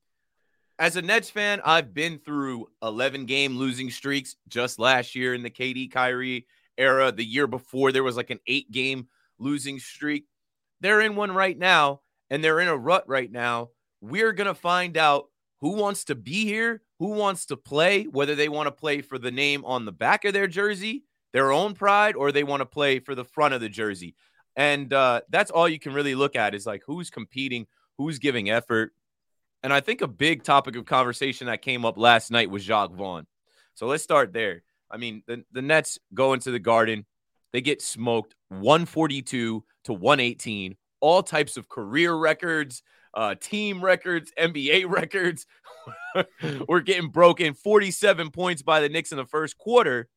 as 0.79 0.95
a 0.95 1.01
Nets 1.01 1.29
fan, 1.29 1.62
I've 1.65 1.93
been 1.93 2.19
through 2.19 2.69
11 2.81 3.25
game 3.25 3.57
losing 3.57 3.89
streaks 3.89 4.38
just 4.48 4.79
last 4.79 5.13
year 5.13 5.33
in 5.33 5.43
the 5.43 5.50
KD 5.50 5.91
Kyrie 5.91 6.48
era. 6.77 7.12
The 7.12 7.25
year 7.25 7.48
before, 7.48 7.91
there 7.91 8.03
was 8.03 8.15
like 8.15 8.29
an 8.29 8.39
eight 8.48 8.71
game 8.71 9.07
losing 9.38 9.77
streak. 9.77 10.25
They're 10.79 11.01
in 11.01 11.17
one 11.17 11.31
right 11.31 11.57
now, 11.57 12.00
and 12.29 12.41
they're 12.41 12.62
in 12.62 12.69
a 12.69 12.77
rut 12.77 13.03
right 13.09 13.29
now. 13.29 13.69
We're 14.00 14.31
going 14.31 14.48
to 14.48 14.53
find 14.53 14.95
out 14.95 15.25
who 15.59 15.71
wants 15.71 16.05
to 16.05 16.15
be 16.15 16.45
here, 16.45 16.81
who 17.00 17.09
wants 17.09 17.45
to 17.48 17.57
play, 17.57 18.05
whether 18.05 18.33
they 18.33 18.48
want 18.48 18.67
to 18.67 18.71
play 18.71 19.01
for 19.01 19.17
the 19.17 19.31
name 19.31 19.65
on 19.65 19.83
the 19.83 19.91
back 19.91 20.24
of 20.24 20.31
their 20.31 20.48
jersey, 20.48 21.03
their 21.33 21.51
own 21.51 21.74
pride, 21.74 22.15
or 22.15 22.31
they 22.31 22.45
want 22.45 22.62
to 22.62 22.65
play 22.65 23.00
for 23.00 23.15
the 23.15 23.25
front 23.25 23.53
of 23.53 23.59
the 23.59 23.67
jersey. 23.67 24.15
And 24.55 24.93
uh, 24.93 25.21
that's 25.29 25.51
all 25.51 25.67
you 25.67 25.79
can 25.79 25.93
really 25.93 26.15
look 26.15 26.38
at 26.38 26.55
is 26.55 26.65
like 26.65 26.83
who's 26.86 27.09
competing, 27.09 27.67
who's 27.98 28.19
giving 28.19 28.50
effort. 28.50 28.93
And 29.63 29.73
I 29.73 29.81
think 29.81 30.01
a 30.01 30.07
big 30.07 30.43
topic 30.43 30.75
of 30.75 30.85
conversation 30.85 31.47
that 31.47 31.61
came 31.61 31.85
up 31.85 31.97
last 31.97 32.31
night 32.31 32.49
was 32.49 32.63
Jacque 32.63 32.93
Vaughn. 32.93 33.27
So 33.73 33.87
let's 33.87 34.03
start 34.03 34.33
there. 34.33 34.63
I 34.89 34.97
mean, 34.97 35.23
the, 35.27 35.43
the 35.51 35.61
Nets 35.61 35.99
go 36.13 36.33
into 36.33 36.51
the 36.51 36.59
garden, 36.59 37.05
they 37.51 37.61
get 37.61 37.81
smoked 37.81 38.35
142 38.49 39.63
to 39.85 39.93
118, 39.93 40.75
all 41.01 41.23
types 41.23 41.57
of 41.57 41.69
career 41.69 42.13
records, 42.13 42.81
uh, 43.13 43.35
team 43.35 43.83
records, 43.83 44.31
NBA 44.39 44.85
records. 44.89 45.45
We're 46.67 46.81
getting 46.81 47.09
broken 47.09 47.53
47 47.53 48.31
points 48.31 48.61
by 48.61 48.79
the 48.79 48.89
Knicks 48.89 49.11
in 49.11 49.17
the 49.17 49.25
first 49.25 49.57
quarter. 49.57 50.07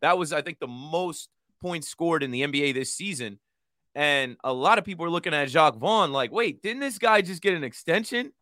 That 0.00 0.18
was, 0.18 0.32
I 0.32 0.42
think, 0.42 0.58
the 0.58 0.66
most 0.66 1.28
points 1.60 1.88
scored 1.88 2.22
in 2.22 2.30
the 2.30 2.42
NBA 2.42 2.74
this 2.74 2.94
season. 2.94 3.38
And 3.94 4.36
a 4.44 4.52
lot 4.52 4.78
of 4.78 4.84
people 4.84 5.04
are 5.04 5.10
looking 5.10 5.34
at 5.34 5.48
Jacque 5.48 5.76
Vaughn 5.76 6.12
like, 6.12 6.32
wait, 6.32 6.62
didn't 6.62 6.80
this 6.80 6.98
guy 6.98 7.22
just 7.22 7.42
get 7.42 7.54
an 7.54 7.64
extension? 7.64 8.32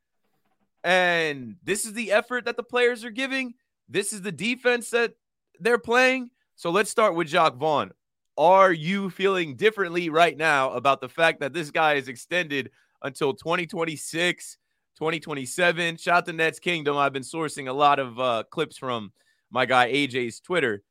And 0.84 1.56
this 1.62 1.84
is 1.84 1.92
the 1.92 2.12
effort 2.12 2.44
that 2.44 2.56
the 2.56 2.62
players 2.62 3.04
are 3.04 3.10
giving. 3.10 3.54
This 3.88 4.12
is 4.12 4.22
the 4.22 4.32
defense 4.32 4.90
that 4.90 5.14
they're 5.60 5.78
playing. 5.78 6.30
So 6.56 6.70
let's 6.70 6.90
start 6.90 7.14
with 7.14 7.28
Jacque 7.28 7.56
Vaughn. 7.56 7.92
Are 8.36 8.72
you 8.72 9.10
feeling 9.10 9.56
differently 9.56 10.10
right 10.10 10.36
now 10.36 10.72
about 10.72 11.00
the 11.00 11.08
fact 11.08 11.40
that 11.40 11.52
this 11.52 11.70
guy 11.70 11.94
is 11.94 12.08
extended 12.08 12.70
until 13.02 13.34
2026, 13.34 14.58
2027? 14.96 15.96
Shout 15.96 16.16
out 16.16 16.26
to 16.26 16.32
Nets 16.32 16.60
Kingdom. 16.60 16.96
I've 16.96 17.12
been 17.12 17.22
sourcing 17.22 17.68
a 17.68 17.72
lot 17.72 17.98
of 17.98 18.20
uh, 18.20 18.44
clips 18.50 18.78
from 18.78 19.12
my 19.50 19.66
guy 19.66 19.92
AJ's 19.92 20.40
Twitter. 20.40 20.82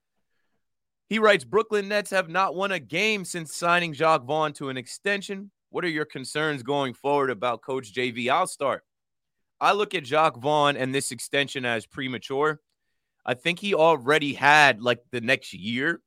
He 1.08 1.20
writes 1.20 1.46
Brooklyn 1.46 1.88
Nets 1.88 2.12
have 2.12 2.27
not 2.27 2.53
won 2.53 2.74
a 2.74 2.79
game 2.79 3.24
since 3.24 3.56
signing 3.56 3.94
Jacque 3.94 4.24
Vaughn 4.24 4.51
to 4.53 4.67
an 4.67 4.75
extension. 4.75 5.51
What 5.70 5.86
are 5.86 5.89
your 5.89 6.06
concerns 6.06 6.63
going 6.63 6.94
forward 6.94 7.29
about 7.29 7.62
Coach 7.62 7.94
JV? 7.94 8.29
I'll 8.29 8.48
start. 8.48 8.84
I 9.59 9.73
look 9.73 9.95
at 9.95 10.03
Jacque 10.03 10.37
Vaughn 10.37 10.77
and 10.77 10.93
this 10.93 11.11
extension 11.11 11.65
as 11.65 11.85
premature. 11.85 12.59
I 13.25 13.33
think 13.33 13.59
he 13.59 13.73
already 13.73 14.33
had 14.33 14.81
like 14.81 14.99
the 15.11 15.21
next 15.21 15.53
year. 15.53 16.01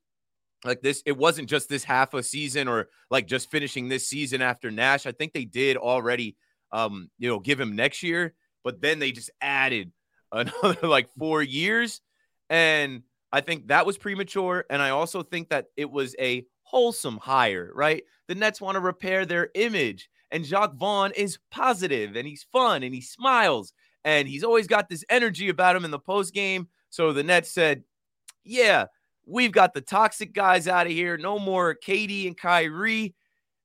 Like 0.63 0.81
this, 0.81 1.01
it 1.05 1.17
wasn't 1.17 1.49
just 1.49 1.69
this 1.69 1.83
half 1.83 2.13
a 2.13 2.23
season 2.23 2.67
or 2.67 2.89
like 3.09 3.27
just 3.27 3.49
finishing 3.49 3.89
this 3.89 4.07
season 4.07 4.41
after 4.41 4.69
Nash. 4.71 5.05
I 5.05 5.11
think 5.11 5.33
they 5.33 5.45
did 5.45 5.75
already, 5.75 6.35
um, 6.71 7.09
you 7.17 7.29
know, 7.29 7.39
give 7.39 7.59
him 7.59 7.75
next 7.75 8.03
year, 8.03 8.33
but 8.63 8.81
then 8.81 8.99
they 8.99 9.11
just 9.11 9.31
added 9.41 9.91
another 10.31 10.87
like 10.87 11.09
four 11.17 11.41
years. 11.41 12.01
And 12.49 13.03
I 13.31 13.41
think 13.41 13.67
that 13.67 13.85
was 13.85 13.97
premature. 13.97 14.65
And 14.69 14.81
I 14.81 14.89
also 14.89 15.23
think 15.23 15.49
that 15.49 15.67
it 15.77 15.89
was 15.89 16.15
a 16.19 16.45
wholesome 16.63 17.17
hire, 17.17 17.71
right? 17.73 18.03
The 18.27 18.35
Nets 18.35 18.61
want 18.61 18.75
to 18.75 18.81
repair 18.81 19.25
their 19.25 19.49
image. 19.55 20.09
And 20.31 20.45
Jacque 20.45 20.75
Vaughn 20.75 21.11
is 21.15 21.37
positive 21.49 22.15
and 22.15 22.27
he's 22.27 22.45
fun 22.51 22.83
and 22.83 22.93
he 22.93 23.01
smiles 23.01 23.73
and 24.03 24.27
he's 24.27 24.43
always 24.43 24.67
got 24.67 24.89
this 24.89 25.05
energy 25.09 25.49
about 25.49 25.75
him 25.75 25.85
in 25.85 25.91
the 25.91 25.99
post 25.99 26.33
game. 26.33 26.67
So 26.89 27.13
the 27.13 27.23
Nets 27.23 27.51
said, 27.51 27.83
Yeah, 28.43 28.85
we've 29.25 29.51
got 29.51 29.73
the 29.73 29.81
toxic 29.81 30.33
guys 30.33 30.67
out 30.67 30.87
of 30.87 30.91
here. 30.91 31.17
No 31.17 31.39
more 31.39 31.75
KD 31.75 32.27
and 32.27 32.37
Kyrie. 32.37 33.15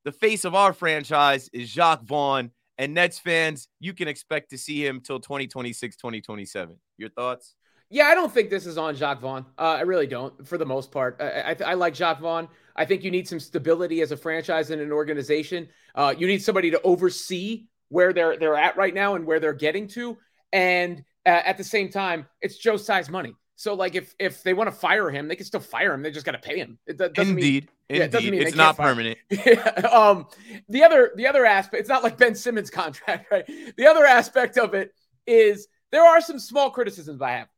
The 0.05 0.13
face 0.13 0.45
of 0.45 0.55
our 0.55 0.73
franchise 0.73 1.51
is 1.53 1.73
Jacque 1.73 2.05
Vaughn. 2.05 2.53
And 2.79 2.93
Nets 2.93 3.19
fans, 3.19 3.69
you 3.81 3.95
can 3.95 4.07
expect 4.07 4.51
to 4.51 4.59
see 4.59 4.87
him 4.87 5.01
till 5.01 5.19
2026, 5.19 5.97
2027. 5.97 6.77
Your 6.99 7.09
thoughts? 7.09 7.56
Yeah, 7.89 8.07
I 8.07 8.15
don't 8.15 8.33
think 8.33 8.51
this 8.51 8.67
is 8.67 8.79
on 8.79 8.97
Jacque 8.97 9.21
Vaughn. 9.21 9.47
Uh, 9.59 9.77
I 9.79 9.83
really 9.83 10.09
don't, 10.09 10.47
for 10.47 10.59
the 10.59 10.67
most 10.67 10.91
part. 10.91 11.21
I, 11.21 11.53
I, 11.53 11.57
I, 11.65 11.75
like 11.75 11.95
Jacque 11.95 12.21
Vaughn. 12.21 12.49
I 12.75 12.85
think 12.85 13.05
you 13.05 13.13
need 13.13 13.29
some 13.29 13.39
stability 13.39 14.01
as 14.01 14.11
a 14.11 14.17
franchise 14.17 14.71
and 14.71 14.83
an 14.83 14.91
organization. 14.91 15.69
Uh, 15.95 16.13
you 16.17 16.27
need 16.27 16.43
somebody 16.43 16.71
to 16.73 16.83
oversee 16.83 17.67
where 17.89 18.13
they're 18.13 18.37
they're 18.37 18.57
at 18.57 18.77
right 18.77 18.93
now 18.93 19.15
and 19.15 19.25
where 19.25 19.39
they're 19.39 19.53
getting 19.53 19.87
to. 19.89 20.19
And 20.53 21.05
uh, 21.25 21.43
at 21.45 21.59
the 21.59 21.65
same 21.65 21.89
time, 21.89 22.27
it's 22.41 22.59
Joe 22.59 22.77
Tsai's 22.77 23.09
money. 23.09 23.35
So, 23.55 23.75
like, 23.75 23.95
if 23.95 24.15
if 24.19 24.43
they 24.43 24.53
want 24.53 24.69
to 24.69 24.77
fire 24.77 25.09
him, 25.09 25.29
they 25.29 25.37
can 25.37 25.47
still 25.47 25.61
fire 25.61 25.95
him. 25.95 26.03
They 26.03 26.11
just 26.11 26.27
got 26.27 26.33
to 26.33 26.39
pay 26.39 26.59
him. 26.59 26.79
It 26.87 26.99
doesn't 26.99 27.19
Indeed. 27.19 27.69
Mean, 27.89 28.03
Indeed. 28.03 28.13
Yeah, 28.13 28.21
it 28.21 28.31
mean 28.33 28.43
it's 28.43 28.57
not 28.57 28.77
permanent. 28.77 29.19
yeah. 29.31 29.71
Um. 29.93 30.27
The 30.69 30.83
other 30.83 31.13
the 31.17 31.27
other 31.27 31.47
aspect. 31.47 31.81
It's 31.81 31.89
not 31.89 32.03
like 32.03 32.19
Ben 32.19 32.35
Simmons' 32.35 32.71
contract, 32.83 33.31
right? 33.31 33.49
The 33.77 33.87
other 33.87 34.05
aspect 34.05 34.59
of 34.59 34.75
it 34.75 34.93
is 35.27 35.69
there 35.93 36.05
are 36.05 36.21
some 36.21 36.39
small 36.39 36.71
criticisms 36.71 37.23
I 37.23 37.31
have 37.31 37.49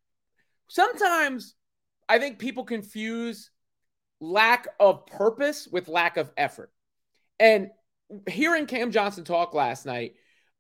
sometimes 0.69 1.55
I 2.09 2.19
think 2.19 2.39
people 2.39 2.65
confuse 2.65 3.51
lack 4.21 4.69
of 4.81 5.07
purpose 5.07 5.69
with 5.71 5.89
lack 5.89 6.17
of 6.17 6.31
effort. 6.37 6.73
And 7.39 7.71
hearing 8.29 8.67
Cam 8.67 8.91
Johnson 8.91 9.25
talk 9.25 9.55
last 9.55 9.87
night, 9.87 10.15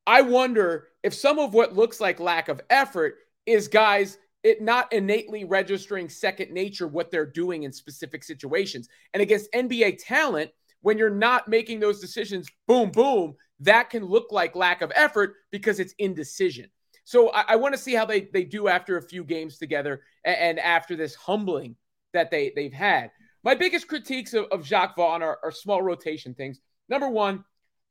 I 0.07 0.23
wonder 0.23 0.89
if 1.03 1.15
some 1.15 1.39
of 1.39 1.55
what 1.55 1.75
looks 1.75 2.01
like 2.01 2.21
lack 2.21 2.49
of 2.49 2.61
effort 2.71 3.17
is 3.47 3.69
guys 3.69 4.19
it 4.45 4.63
not 4.63 4.93
innately 4.93 5.45
registering 5.45 6.09
second 6.09 6.53
nature 6.53 6.87
what 6.87 7.11
they're 7.11 7.27
doing 7.27 7.65
in 7.65 7.73
specific 7.73 8.23
situations. 8.23 8.89
And 9.13 9.23
against 9.23 9.53
NBA 9.53 9.99
talent, 10.07 10.51
when 10.81 10.97
you're 10.97 11.11
not 11.11 11.49
making 11.49 11.81
those 11.81 12.01
decisions, 12.01 12.49
boom, 12.67 12.91
boom, 12.91 13.35
that 13.61 13.91
can 13.91 14.05
look 14.05 14.31
like 14.31 14.55
lack 14.55 14.81
of 14.81 14.93
effort 14.95 15.35
because 15.51 15.81
it's 15.81 15.95
indecision. 15.99 16.71
So 17.09 17.31
I, 17.31 17.45
I 17.49 17.57
want 17.57 17.75
to 17.75 17.81
see 17.81 17.95
how 17.95 18.05
they 18.05 18.29
they 18.35 18.45
do 18.45 18.69
after 18.69 18.99
a 18.99 19.03
few 19.03 19.25
games 19.25 19.57
together 19.57 20.03
and, 20.25 20.37
and, 20.37 20.59
after 20.59 20.95
this 20.95 21.15
humbling 21.15 21.75
that 22.13 22.31
they 22.31 22.53
they've 22.55 22.71
had. 22.71 23.11
My 23.43 23.55
biggest 23.55 23.89
critiques 23.89 24.35
of, 24.35 24.45
of 24.53 24.63
Jacque 24.63 24.95
Vaughn 24.95 25.23
are, 25.23 25.39
are 25.43 25.51
small 25.51 25.81
rotation 25.81 26.35
things. 26.35 26.61
Number 26.87 27.09
one, 27.09 27.47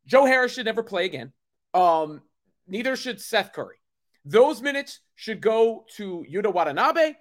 Joe 0.06 0.26
Harris 0.26 0.54
should 0.54 0.68
never 0.68 0.84
play 0.84 1.06
again. 1.06 1.34
Um, 1.74 2.22
neither 2.68 2.96
should 2.96 3.20
Seth 3.20 3.54
Curry. 3.54 3.78
Those 4.24 4.62
minutes 4.62 5.00
should 5.16 5.42
go 5.42 5.86
to 5.96 6.24
Yuta 6.32 6.54
Watanabe 6.54 7.14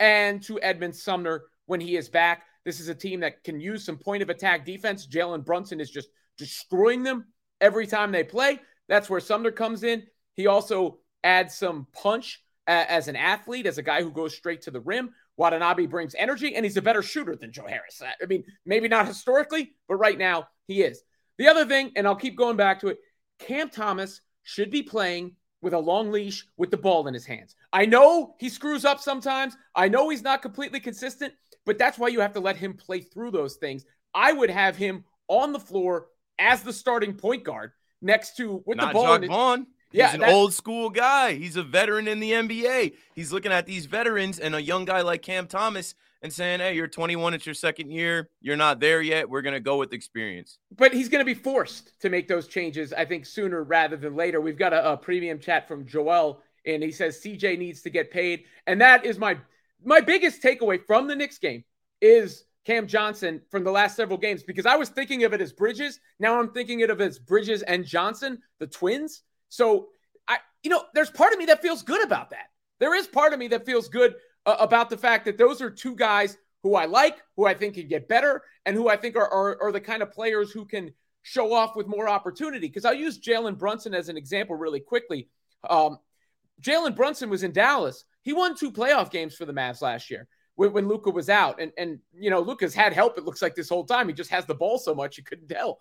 and 0.00 0.42
to 0.42 0.60
Edmund 0.60 0.96
Sumner 0.96 1.44
when 1.66 1.80
he 1.80 1.96
is 1.96 2.08
back. 2.08 2.42
This 2.64 2.80
is 2.80 2.88
a 2.88 2.96
team 2.96 3.20
that 3.20 3.44
can 3.44 3.60
use 3.60 3.84
some 3.84 3.98
point 3.98 4.24
of 4.24 4.28
attack 4.28 4.66
defense. 4.66 5.06
Jalen 5.06 5.44
Brunson 5.44 5.78
is 5.78 5.92
just 5.92 6.08
destroying 6.36 7.04
them 7.04 7.26
every 7.60 7.86
time 7.86 8.10
they 8.10 8.24
play. 8.24 8.58
That's 8.88 9.08
where 9.08 9.20
Sumner 9.20 9.52
comes 9.52 9.84
in. 9.84 10.02
He 10.34 10.48
also 10.48 10.98
add 11.24 11.50
some 11.50 11.86
punch 11.92 12.42
uh, 12.68 12.84
as 12.88 13.08
an 13.08 13.16
athlete, 13.16 13.66
as 13.66 13.78
a 13.78 13.82
guy 13.82 14.02
who 14.02 14.10
goes 14.10 14.34
straight 14.34 14.62
to 14.62 14.70
the 14.70 14.80
rim. 14.80 15.10
Watanabe 15.36 15.86
brings 15.86 16.14
energy, 16.14 16.54
and 16.54 16.64
he's 16.64 16.76
a 16.76 16.82
better 16.82 17.02
shooter 17.02 17.34
than 17.34 17.50
Joe 17.50 17.66
Harris. 17.66 18.00
I 18.00 18.26
mean, 18.26 18.44
maybe 18.64 18.86
not 18.86 19.08
historically, 19.08 19.72
but 19.88 19.96
right 19.96 20.16
now 20.16 20.46
he 20.68 20.82
is. 20.82 21.02
The 21.38 21.48
other 21.48 21.64
thing, 21.64 21.90
and 21.96 22.06
I'll 22.06 22.14
keep 22.14 22.36
going 22.36 22.56
back 22.56 22.80
to 22.80 22.88
it 22.88 22.98
Cam 23.40 23.68
Thomas 23.68 24.20
should 24.42 24.70
be 24.70 24.82
playing 24.82 25.34
with 25.60 25.72
a 25.72 25.78
long 25.78 26.12
leash 26.12 26.46
with 26.56 26.70
the 26.70 26.76
ball 26.76 27.06
in 27.08 27.14
his 27.14 27.26
hands. 27.26 27.56
I 27.72 27.86
know 27.86 28.34
he 28.38 28.48
screws 28.48 28.84
up 28.84 29.00
sometimes. 29.00 29.56
I 29.74 29.88
know 29.88 30.10
he's 30.10 30.22
not 30.22 30.42
completely 30.42 30.78
consistent, 30.78 31.32
but 31.64 31.78
that's 31.78 31.98
why 31.98 32.08
you 32.08 32.20
have 32.20 32.34
to 32.34 32.40
let 32.40 32.56
him 32.56 32.74
play 32.74 33.00
through 33.00 33.30
those 33.30 33.56
things. 33.56 33.84
I 34.14 34.32
would 34.32 34.50
have 34.50 34.76
him 34.76 35.04
on 35.26 35.52
the 35.52 35.58
floor 35.58 36.08
as 36.38 36.62
the 36.62 36.72
starting 36.72 37.14
point 37.14 37.44
guard 37.44 37.72
next 38.02 38.36
to 38.36 38.62
with 38.66 38.76
not 38.76 38.88
the 38.88 38.92
ball. 38.92 39.06
Jacque 39.06 39.22
in 39.22 39.28
Vaughn. 39.28 39.66
Yeah, 39.94 40.10
he's 40.10 40.20
an 40.20 40.24
old 40.24 40.52
school 40.52 40.90
guy. 40.90 41.34
He's 41.34 41.56
a 41.56 41.62
veteran 41.62 42.08
in 42.08 42.20
the 42.20 42.32
NBA. 42.32 42.94
He's 43.14 43.32
looking 43.32 43.52
at 43.52 43.66
these 43.66 43.86
veterans 43.86 44.38
and 44.38 44.54
a 44.54 44.60
young 44.60 44.84
guy 44.84 45.02
like 45.02 45.22
Cam 45.22 45.46
Thomas 45.46 45.94
and 46.20 46.32
saying, 46.32 46.60
"Hey, 46.60 46.74
you're 46.74 46.88
21. 46.88 47.34
It's 47.34 47.46
your 47.46 47.54
second 47.54 47.90
year. 47.90 48.28
You're 48.40 48.56
not 48.56 48.80
there 48.80 49.00
yet. 49.00 49.28
We're 49.28 49.42
gonna 49.42 49.60
go 49.60 49.76
with 49.76 49.92
experience." 49.92 50.58
But 50.76 50.92
he's 50.92 51.08
gonna 51.08 51.24
be 51.24 51.34
forced 51.34 52.00
to 52.00 52.10
make 52.10 52.26
those 52.26 52.48
changes. 52.48 52.92
I 52.92 53.04
think 53.04 53.24
sooner 53.24 53.62
rather 53.62 53.96
than 53.96 54.16
later. 54.16 54.40
We've 54.40 54.58
got 54.58 54.72
a, 54.72 54.92
a 54.92 54.96
premium 54.96 55.38
chat 55.38 55.68
from 55.68 55.86
Joel, 55.86 56.42
and 56.66 56.82
he 56.82 56.90
says 56.90 57.20
CJ 57.20 57.56
needs 57.56 57.82
to 57.82 57.90
get 57.90 58.10
paid, 58.10 58.44
and 58.66 58.80
that 58.80 59.04
is 59.04 59.18
my 59.18 59.38
my 59.84 60.00
biggest 60.00 60.42
takeaway 60.42 60.84
from 60.84 61.06
the 61.06 61.14
Knicks 61.14 61.38
game 61.38 61.62
is 62.00 62.44
Cam 62.64 62.86
Johnson 62.86 63.42
from 63.50 63.64
the 63.64 63.70
last 63.70 63.96
several 63.96 64.18
games 64.18 64.42
because 64.42 64.66
I 64.66 64.76
was 64.76 64.88
thinking 64.88 65.24
of 65.24 65.34
it 65.34 65.40
as 65.40 65.52
Bridges. 65.52 66.00
Now 66.18 66.40
I'm 66.40 66.50
thinking 66.50 66.82
of 66.82 66.90
it 66.90 67.00
as 67.00 67.18
Bridges 67.18 67.62
and 67.62 67.84
Johnson, 67.84 68.40
the 68.58 68.66
twins. 68.66 69.22
So 69.48 69.88
I, 70.26 70.38
you 70.62 70.70
know, 70.70 70.82
there's 70.94 71.10
part 71.10 71.32
of 71.32 71.38
me 71.38 71.46
that 71.46 71.62
feels 71.62 71.82
good 71.82 72.02
about 72.02 72.30
that. 72.30 72.46
There 72.80 72.94
is 72.94 73.06
part 73.06 73.32
of 73.32 73.38
me 73.38 73.48
that 73.48 73.66
feels 73.66 73.88
good 73.88 74.14
uh, 74.46 74.56
about 74.58 74.90
the 74.90 74.96
fact 74.96 75.24
that 75.26 75.38
those 75.38 75.62
are 75.62 75.70
two 75.70 75.94
guys 75.94 76.36
who 76.62 76.74
I 76.74 76.86
like, 76.86 77.18
who 77.36 77.46
I 77.46 77.54
think 77.54 77.74
can 77.74 77.88
get 77.88 78.08
better, 78.08 78.42
and 78.64 78.74
who 78.74 78.88
I 78.88 78.96
think 78.96 79.16
are, 79.16 79.28
are, 79.28 79.62
are 79.62 79.72
the 79.72 79.80
kind 79.80 80.02
of 80.02 80.10
players 80.10 80.50
who 80.50 80.64
can 80.64 80.92
show 81.22 81.52
off 81.52 81.76
with 81.76 81.86
more 81.86 82.08
opportunity. 82.08 82.66
Because 82.66 82.84
I'll 82.84 82.94
use 82.94 83.18
Jalen 83.18 83.58
Brunson 83.58 83.94
as 83.94 84.08
an 84.08 84.16
example 84.16 84.56
really 84.56 84.80
quickly. 84.80 85.28
Um, 85.68 85.98
Jalen 86.62 86.96
Brunson 86.96 87.30
was 87.30 87.42
in 87.42 87.52
Dallas. 87.52 88.04
He 88.22 88.32
won 88.32 88.56
two 88.56 88.72
playoff 88.72 89.10
games 89.10 89.34
for 89.34 89.44
the 89.44 89.52
Mavs 89.52 89.82
last 89.82 90.10
year 90.10 90.26
when, 90.54 90.72
when 90.72 90.88
Luka 90.88 91.10
was 91.10 91.28
out. 91.28 91.60
And, 91.60 91.72
and, 91.76 91.98
you 92.14 92.30
know, 92.30 92.40
Luka's 92.40 92.74
had 92.74 92.92
help, 92.92 93.18
it 93.18 93.24
looks 93.24 93.42
like 93.42 93.54
this 93.54 93.68
whole 93.68 93.84
time. 93.84 94.08
He 94.08 94.14
just 94.14 94.30
has 94.30 94.46
the 94.46 94.54
ball 94.54 94.78
so 94.78 94.94
much 94.94 95.18
you 95.18 95.24
couldn't 95.24 95.48
tell. 95.48 95.78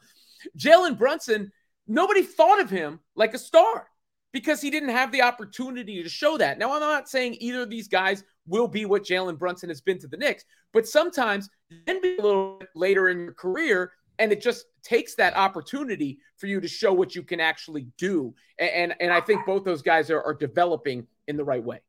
Jalen 0.57 0.97
Brunson, 0.97 1.51
nobody 1.87 2.23
thought 2.23 2.61
of 2.61 2.69
him 2.69 2.99
like 3.15 3.33
a 3.33 3.39
star 3.39 3.87
because 4.31 4.61
he 4.61 4.69
didn't 4.69 4.89
have 4.89 5.11
the 5.11 5.21
opportunity 5.21 6.01
to 6.01 6.09
show 6.09 6.37
that. 6.37 6.57
Now, 6.57 6.73
I'm 6.73 6.79
not 6.79 7.07
saying 7.07 7.37
either 7.39 7.61
of 7.61 7.69
these 7.69 7.87
guys 7.87 8.23
will 8.47 8.67
be 8.67 8.85
what 8.85 9.05
Jalen 9.05 9.37
Brunson 9.37 9.69
has 9.69 9.81
been 9.81 9.99
to 9.99 10.07
the 10.07 10.17
Knicks, 10.17 10.43
but 10.73 10.87
sometimes 10.87 11.49
you 11.69 11.77
can 11.85 12.01
be 12.01 12.17
a 12.17 12.21
little 12.21 12.61
later 12.75 13.09
in 13.09 13.19
your 13.19 13.33
career 13.33 13.91
and 14.19 14.31
it 14.31 14.41
just 14.41 14.65
takes 14.83 15.15
that 15.15 15.35
opportunity 15.35 16.19
for 16.37 16.47
you 16.47 16.61
to 16.61 16.67
show 16.67 16.93
what 16.93 17.15
you 17.15 17.23
can 17.23 17.39
actually 17.39 17.87
do. 17.97 18.33
And 18.59 18.69
and, 18.69 18.95
and 18.99 19.13
I 19.13 19.21
think 19.21 19.45
both 19.45 19.63
those 19.63 19.81
guys 19.81 20.09
are, 20.11 20.21
are 20.21 20.33
developing 20.33 21.07
in 21.27 21.37
the 21.37 21.43
right 21.43 21.63
way. 21.63 21.79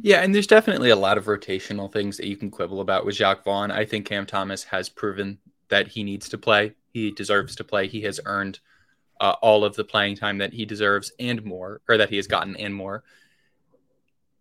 Yeah, 0.00 0.22
and 0.22 0.32
there's 0.32 0.46
definitely 0.46 0.90
a 0.90 0.96
lot 0.96 1.18
of 1.18 1.24
rotational 1.24 1.92
things 1.92 2.16
that 2.18 2.26
you 2.26 2.36
can 2.36 2.50
quibble 2.50 2.80
about 2.80 3.04
with 3.04 3.16
Jacque 3.16 3.44
Vaughn. 3.44 3.72
I 3.72 3.84
think 3.84 4.06
Cam 4.06 4.24
Thomas 4.24 4.62
has 4.64 4.88
proven 4.88 5.38
that 5.68 5.88
he 5.88 6.04
needs 6.04 6.28
to 6.28 6.38
play. 6.38 6.74
He 6.92 7.10
deserves 7.10 7.56
to 7.56 7.64
play. 7.64 7.88
He 7.88 8.02
has 8.02 8.20
earned– 8.24 8.60
uh, 9.20 9.34
all 9.42 9.64
of 9.64 9.76
the 9.76 9.84
playing 9.84 10.16
time 10.16 10.38
that 10.38 10.52
he 10.52 10.64
deserves 10.64 11.12
and 11.18 11.44
more, 11.44 11.80
or 11.88 11.96
that 11.96 12.10
he 12.10 12.16
has 12.16 12.26
gotten 12.26 12.56
and 12.56 12.74
more. 12.74 13.02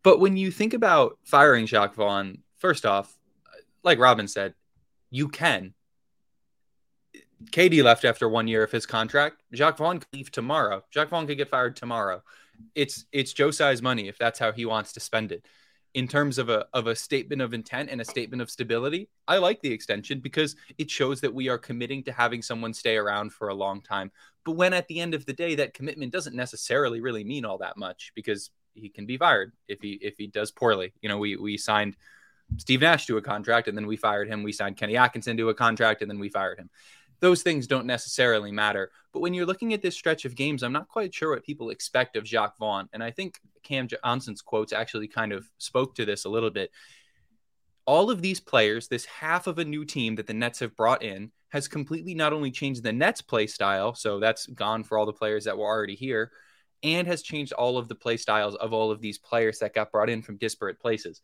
But 0.04 0.20
when 0.20 0.38
you 0.38 0.52
think 0.52 0.74
about 0.74 1.18
firing 1.24 1.66
Jacque 1.66 1.96
Vaughn, 1.96 2.40
first 2.58 2.86
off, 2.86 3.16
like 3.84 4.00
Robin 4.00 4.28
said, 4.28 4.54
you 5.10 5.30
can. 5.30 5.74
KD 7.52 7.84
left 7.84 8.06
after 8.06 8.28
one 8.28 8.48
year 8.48 8.64
of 8.64 8.72
his 8.72 8.86
contract. 8.86 9.42
Jacque 9.54 9.78
Vaughn 9.78 10.00
could 10.00 10.14
leave 10.14 10.32
tomorrow. 10.32 10.84
Jacque 10.92 11.10
Vaughn 11.10 11.28
could 11.28 11.38
get 11.38 11.50
fired 11.50 11.76
tomorrow. 11.76 12.24
It's 12.74 13.06
it's 13.12 13.34
Joe 13.34 13.52
Tsai's 13.52 13.82
money 13.82 14.08
if 14.08 14.18
that's 14.18 14.40
how 14.40 14.52
he 14.52 14.66
wants 14.66 14.94
to 14.94 15.00
spend 15.00 15.32
it. 15.32 15.46
In 15.96 16.08
terms 16.10 16.38
of 16.38 16.50
a 16.50 16.68
of 16.74 16.88
a 16.88 16.96
statement 16.96 17.42
of 17.42 17.54
intent 17.54 17.90
and 17.90 18.02
a 18.02 18.06
statement 18.06 18.42
of 18.42 18.52
stability, 18.52 19.10
I 19.28 19.38
like 19.38 19.62
the 19.62 19.72
extension 19.72 20.20
because 20.20 20.56
it 20.78 20.92
shows 20.92 21.22
that 21.22 21.34
we 21.34 21.48
are 21.48 21.58
committing 21.58 22.04
to 22.04 22.12
having 22.12 22.42
someone 22.42 22.74
stay 22.74 22.98
around 22.98 23.32
for 23.32 23.48
a 23.48 23.56
long 23.56 23.82
time. 23.82 24.12
But 24.44 24.58
when 24.58 24.74
at 24.74 24.88
the 24.90 25.00
end 25.00 25.14
of 25.14 25.26
the 25.26 25.32
day 25.32 25.56
that 25.56 25.74
commitment 25.74 26.12
doesn't 26.12 26.36
necessarily 26.36 27.00
really 27.00 27.24
mean 27.24 27.46
all 27.46 27.58
that 27.60 27.78
much 27.78 28.12
because 28.14 28.52
he 28.74 28.90
can 28.90 29.06
be 29.06 29.18
fired 29.18 29.54
if 29.70 29.82
he 29.82 29.94
if 29.94 30.18
he 30.18 30.28
does 30.28 30.52
poorly. 30.52 30.94
You 31.02 31.10
know, 31.10 31.18
we 31.18 31.38
we 31.38 31.58
signed 31.58 31.96
Steve 32.58 32.82
Nash 32.82 33.06
to 33.08 33.18
a 33.18 33.22
contract 33.22 33.68
and 33.68 33.78
then 33.78 33.88
we 33.88 33.96
fired 33.96 34.28
him. 34.28 34.44
We 34.44 34.52
signed 34.52 34.78
Kenny 34.78 34.98
Atkinson 34.98 35.38
to 35.38 35.50
a 35.50 35.54
contract 35.54 36.02
and 36.02 36.12
then 36.12 36.20
we 36.20 36.30
fired 36.30 36.60
him. 36.60 36.70
Those 37.20 37.42
things 37.42 37.68
don't 37.68 37.86
necessarily 37.86 38.52
matter. 38.52 38.92
But 39.14 39.22
when 39.22 39.34
you're 39.34 39.46
looking 39.46 39.74
at 39.74 39.82
this 39.82 39.96
stretch 39.96 40.26
of 40.26 40.36
games, 40.36 40.64
I'm 40.64 40.74
not 40.74 40.88
quite 40.88 41.14
sure 41.14 41.32
what 41.32 41.44
people 41.44 41.70
expect 41.70 42.16
of 42.16 42.24
Jacque 42.24 42.58
Vaughn. 42.58 42.90
And 42.94 43.04
I 43.04 43.12
think 43.12 43.40
Cam 43.64 43.88
Johnson's 43.88 44.42
quotes 44.42 44.74
actually 44.74 45.08
kind 45.08 45.32
of 45.32 45.50
spoke 45.58 45.96
to 45.96 46.06
this 46.06 46.26
a 46.26 46.30
little 46.30 46.52
bit. 46.52 46.72
All 47.86 48.10
of 48.10 48.22
these 48.22 48.40
players, 48.40 48.88
this 48.88 49.06
half 49.06 49.48
of 49.48 49.60
a 49.60 49.66
new 49.66 49.86
team 49.86 50.16
that 50.16 50.28
the 50.28 50.34
Nets 50.34 50.60
have 50.60 50.76
brought 50.76 51.04
in, 51.04 51.32
has 51.50 51.68
completely 51.68 52.16
not 52.16 52.34
only 52.34 52.52
changed 52.52 52.84
the 52.84 52.92
Nets 52.92 53.22
play 53.22 53.48
style, 53.48 53.94
so 53.94 54.20
that's 54.20 54.48
gone 54.48 54.84
for 54.84 54.98
all 54.98 55.06
the 55.06 55.14
players 55.14 55.46
that 55.46 55.58
were 55.58 55.66
already 55.66 55.96
here, 55.96 56.32
and 56.84 57.08
has 57.08 57.22
changed 57.22 57.54
all 57.54 57.78
of 57.78 57.88
the 57.88 57.96
play 57.96 58.18
styles 58.18 58.56
of 58.56 58.74
all 58.74 58.92
of 58.92 59.02
these 59.02 59.18
players 59.18 59.60
that 59.60 59.74
got 59.74 59.92
brought 59.92 60.10
in 60.10 60.22
from 60.22 60.38
disparate 60.38 60.80
places 60.80 61.22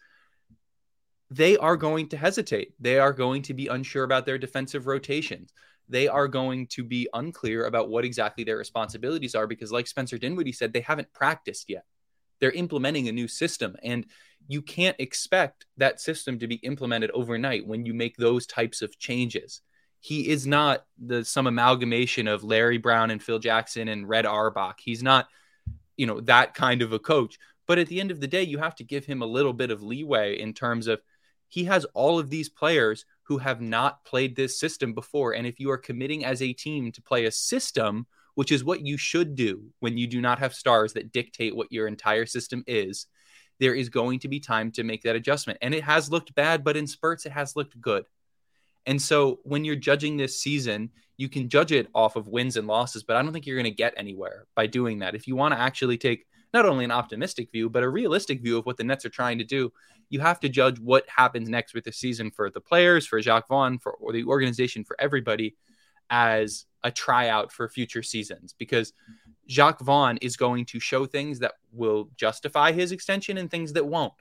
they 1.31 1.55
are 1.57 1.77
going 1.77 2.09
to 2.09 2.17
hesitate. 2.17 2.73
They 2.79 2.99
are 2.99 3.13
going 3.13 3.41
to 3.43 3.53
be 3.53 3.67
unsure 3.67 4.03
about 4.03 4.25
their 4.25 4.37
defensive 4.37 4.85
rotations. 4.85 5.53
They 5.91 6.07
are 6.07 6.29
going 6.29 6.67
to 6.67 6.83
be 6.85 7.09
unclear 7.13 7.65
about 7.65 7.89
what 7.89 8.05
exactly 8.05 8.45
their 8.45 8.57
responsibilities 8.57 9.35
are 9.35 9.45
because, 9.45 9.73
like 9.73 9.87
Spencer 9.87 10.17
Dinwiddie 10.17 10.53
said, 10.53 10.71
they 10.71 10.79
haven't 10.79 11.11
practiced 11.13 11.69
yet. 11.69 11.83
They're 12.39 12.51
implementing 12.51 13.09
a 13.09 13.11
new 13.11 13.27
system, 13.27 13.75
and 13.83 14.05
you 14.47 14.61
can't 14.61 14.95
expect 14.99 15.65
that 15.77 15.99
system 15.99 16.39
to 16.39 16.47
be 16.47 16.55
implemented 16.55 17.11
overnight 17.11 17.67
when 17.67 17.85
you 17.85 17.93
make 17.93 18.15
those 18.15 18.47
types 18.47 18.81
of 18.81 18.97
changes. 18.99 19.61
He 19.99 20.29
is 20.29 20.47
not 20.47 20.85
the 20.97 21.25
some 21.25 21.45
amalgamation 21.45 22.27
of 22.27 22.43
Larry 22.43 22.77
Brown 22.77 23.11
and 23.11 23.21
Phil 23.21 23.37
Jackson 23.37 23.89
and 23.89 24.07
Red 24.07 24.25
Auerbach. 24.25 24.79
He's 24.79 25.03
not, 25.03 25.27
you 25.97 26.07
know, 26.07 26.21
that 26.21 26.55
kind 26.55 26.81
of 26.81 26.93
a 26.93 26.99
coach. 26.99 27.37
But 27.67 27.79
at 27.79 27.87
the 27.87 27.99
end 27.99 28.11
of 28.11 28.19
the 28.19 28.27
day, 28.27 28.43
you 28.43 28.57
have 28.57 28.75
to 28.75 28.83
give 28.83 29.05
him 29.05 29.21
a 29.21 29.27
little 29.27 29.53
bit 29.53 29.71
of 29.71 29.83
leeway 29.83 30.39
in 30.39 30.53
terms 30.53 30.87
of 30.87 31.01
he 31.49 31.65
has 31.65 31.85
all 31.93 32.17
of 32.17 32.29
these 32.29 32.49
players 32.49 33.05
who 33.31 33.37
have 33.37 33.61
not 33.61 34.03
played 34.03 34.35
this 34.35 34.59
system 34.59 34.93
before. 34.93 35.31
And 35.31 35.47
if 35.47 35.57
you 35.57 35.71
are 35.71 35.77
committing 35.77 36.25
as 36.25 36.41
a 36.41 36.51
team 36.51 36.91
to 36.91 37.01
play 37.01 37.23
a 37.23 37.31
system, 37.31 38.05
which 38.35 38.51
is 38.51 38.61
what 38.61 38.85
you 38.85 38.97
should 38.97 39.35
do 39.35 39.71
when 39.79 39.97
you 39.97 40.05
do 40.05 40.19
not 40.19 40.39
have 40.39 40.53
stars 40.53 40.91
that 40.93 41.13
dictate 41.13 41.55
what 41.55 41.71
your 41.71 41.87
entire 41.87 42.25
system 42.25 42.61
is, 42.67 43.07
there 43.61 43.73
is 43.73 43.87
going 43.87 44.19
to 44.19 44.27
be 44.27 44.41
time 44.41 44.69
to 44.73 44.83
make 44.83 45.03
that 45.03 45.15
adjustment. 45.15 45.59
And 45.61 45.73
it 45.73 45.85
has 45.85 46.11
looked 46.11 46.35
bad, 46.35 46.65
but 46.65 46.75
in 46.75 46.85
spurts, 46.87 47.25
it 47.25 47.31
has 47.31 47.55
looked 47.55 47.79
good. 47.79 48.03
And 48.85 49.01
so 49.01 49.39
when 49.43 49.63
you're 49.63 49.77
judging 49.77 50.17
this 50.17 50.37
season, 50.37 50.89
you 51.15 51.29
can 51.29 51.47
judge 51.47 51.71
it 51.71 51.87
off 51.95 52.17
of 52.17 52.27
wins 52.27 52.57
and 52.57 52.67
losses, 52.67 53.03
but 53.03 53.15
I 53.15 53.21
don't 53.21 53.31
think 53.31 53.45
you're 53.45 53.55
going 53.55 53.63
to 53.63 53.71
get 53.71 53.93
anywhere 53.95 54.45
by 54.57 54.67
doing 54.67 54.99
that. 54.99 55.15
If 55.15 55.25
you 55.25 55.37
want 55.37 55.53
to 55.53 55.59
actually 55.61 55.97
take 55.97 56.25
not 56.53 56.65
only 56.65 56.85
an 56.85 56.91
optimistic 56.91 57.51
view, 57.51 57.69
but 57.69 57.83
a 57.83 57.89
realistic 57.89 58.41
view 58.41 58.57
of 58.57 58.65
what 58.65 58.77
the 58.77 58.83
Nets 58.83 59.05
are 59.05 59.09
trying 59.09 59.37
to 59.37 59.43
do, 59.43 59.71
you 60.09 60.19
have 60.19 60.39
to 60.41 60.49
judge 60.49 60.79
what 60.79 61.05
happens 61.07 61.49
next 61.49 61.73
with 61.73 61.85
the 61.85 61.91
season 61.91 62.31
for 62.31 62.49
the 62.49 62.59
players, 62.59 63.07
for 63.07 63.19
Jacque 63.21 63.47
Vaughn, 63.47 63.79
for 63.79 63.93
or 63.93 64.11
the 64.11 64.25
organization, 64.25 64.83
for 64.83 64.95
everybody 64.99 65.55
as 66.09 66.65
a 66.83 66.91
tryout 66.91 67.51
for 67.51 67.69
future 67.69 68.03
seasons 68.03 68.53
because 68.57 68.93
Jacque 69.47 69.79
Vaughn 69.79 70.17
is 70.17 70.35
going 70.35 70.65
to 70.65 70.79
show 70.79 71.05
things 71.05 71.39
that 71.39 71.53
will 71.71 72.09
justify 72.15 72.71
his 72.71 72.91
extension 72.91 73.37
and 73.37 73.49
things 73.49 73.73
that 73.73 73.85
won't. 73.85 74.13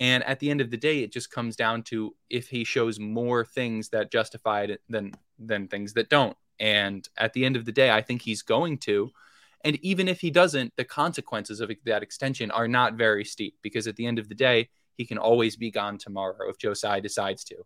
And 0.00 0.22
at 0.24 0.40
the 0.40 0.50
end 0.50 0.60
of 0.60 0.70
the 0.70 0.76
day, 0.76 1.00
it 1.00 1.12
just 1.12 1.30
comes 1.30 1.56
down 1.56 1.82
to 1.84 2.14
if 2.30 2.48
he 2.48 2.64
shows 2.64 3.00
more 3.00 3.44
things 3.44 3.88
that 3.90 4.12
justify 4.12 4.62
it 4.62 4.80
than 4.88 5.14
than 5.38 5.68
things 5.68 5.92
that 5.94 6.08
don't. 6.08 6.36
And 6.60 7.08
at 7.16 7.32
the 7.32 7.44
end 7.44 7.56
of 7.56 7.64
the 7.64 7.72
day, 7.72 7.90
I 7.90 8.02
think 8.02 8.22
he's 8.22 8.42
going 8.42 8.78
to. 8.78 9.10
And 9.64 9.76
even 9.84 10.08
if 10.08 10.20
he 10.20 10.30
doesn't, 10.30 10.72
the 10.76 10.84
consequences 10.84 11.60
of 11.60 11.70
that 11.84 12.02
extension 12.02 12.50
are 12.50 12.68
not 12.68 12.94
very 12.94 13.24
steep 13.24 13.56
because 13.62 13.86
at 13.86 13.96
the 13.96 14.06
end 14.06 14.18
of 14.18 14.28
the 14.28 14.34
day, 14.34 14.68
he 14.96 15.04
can 15.04 15.18
always 15.18 15.56
be 15.56 15.70
gone 15.70 15.98
tomorrow 15.98 16.48
if 16.48 16.58
Tsai 16.58 17.00
decides 17.00 17.44
to. 17.44 17.56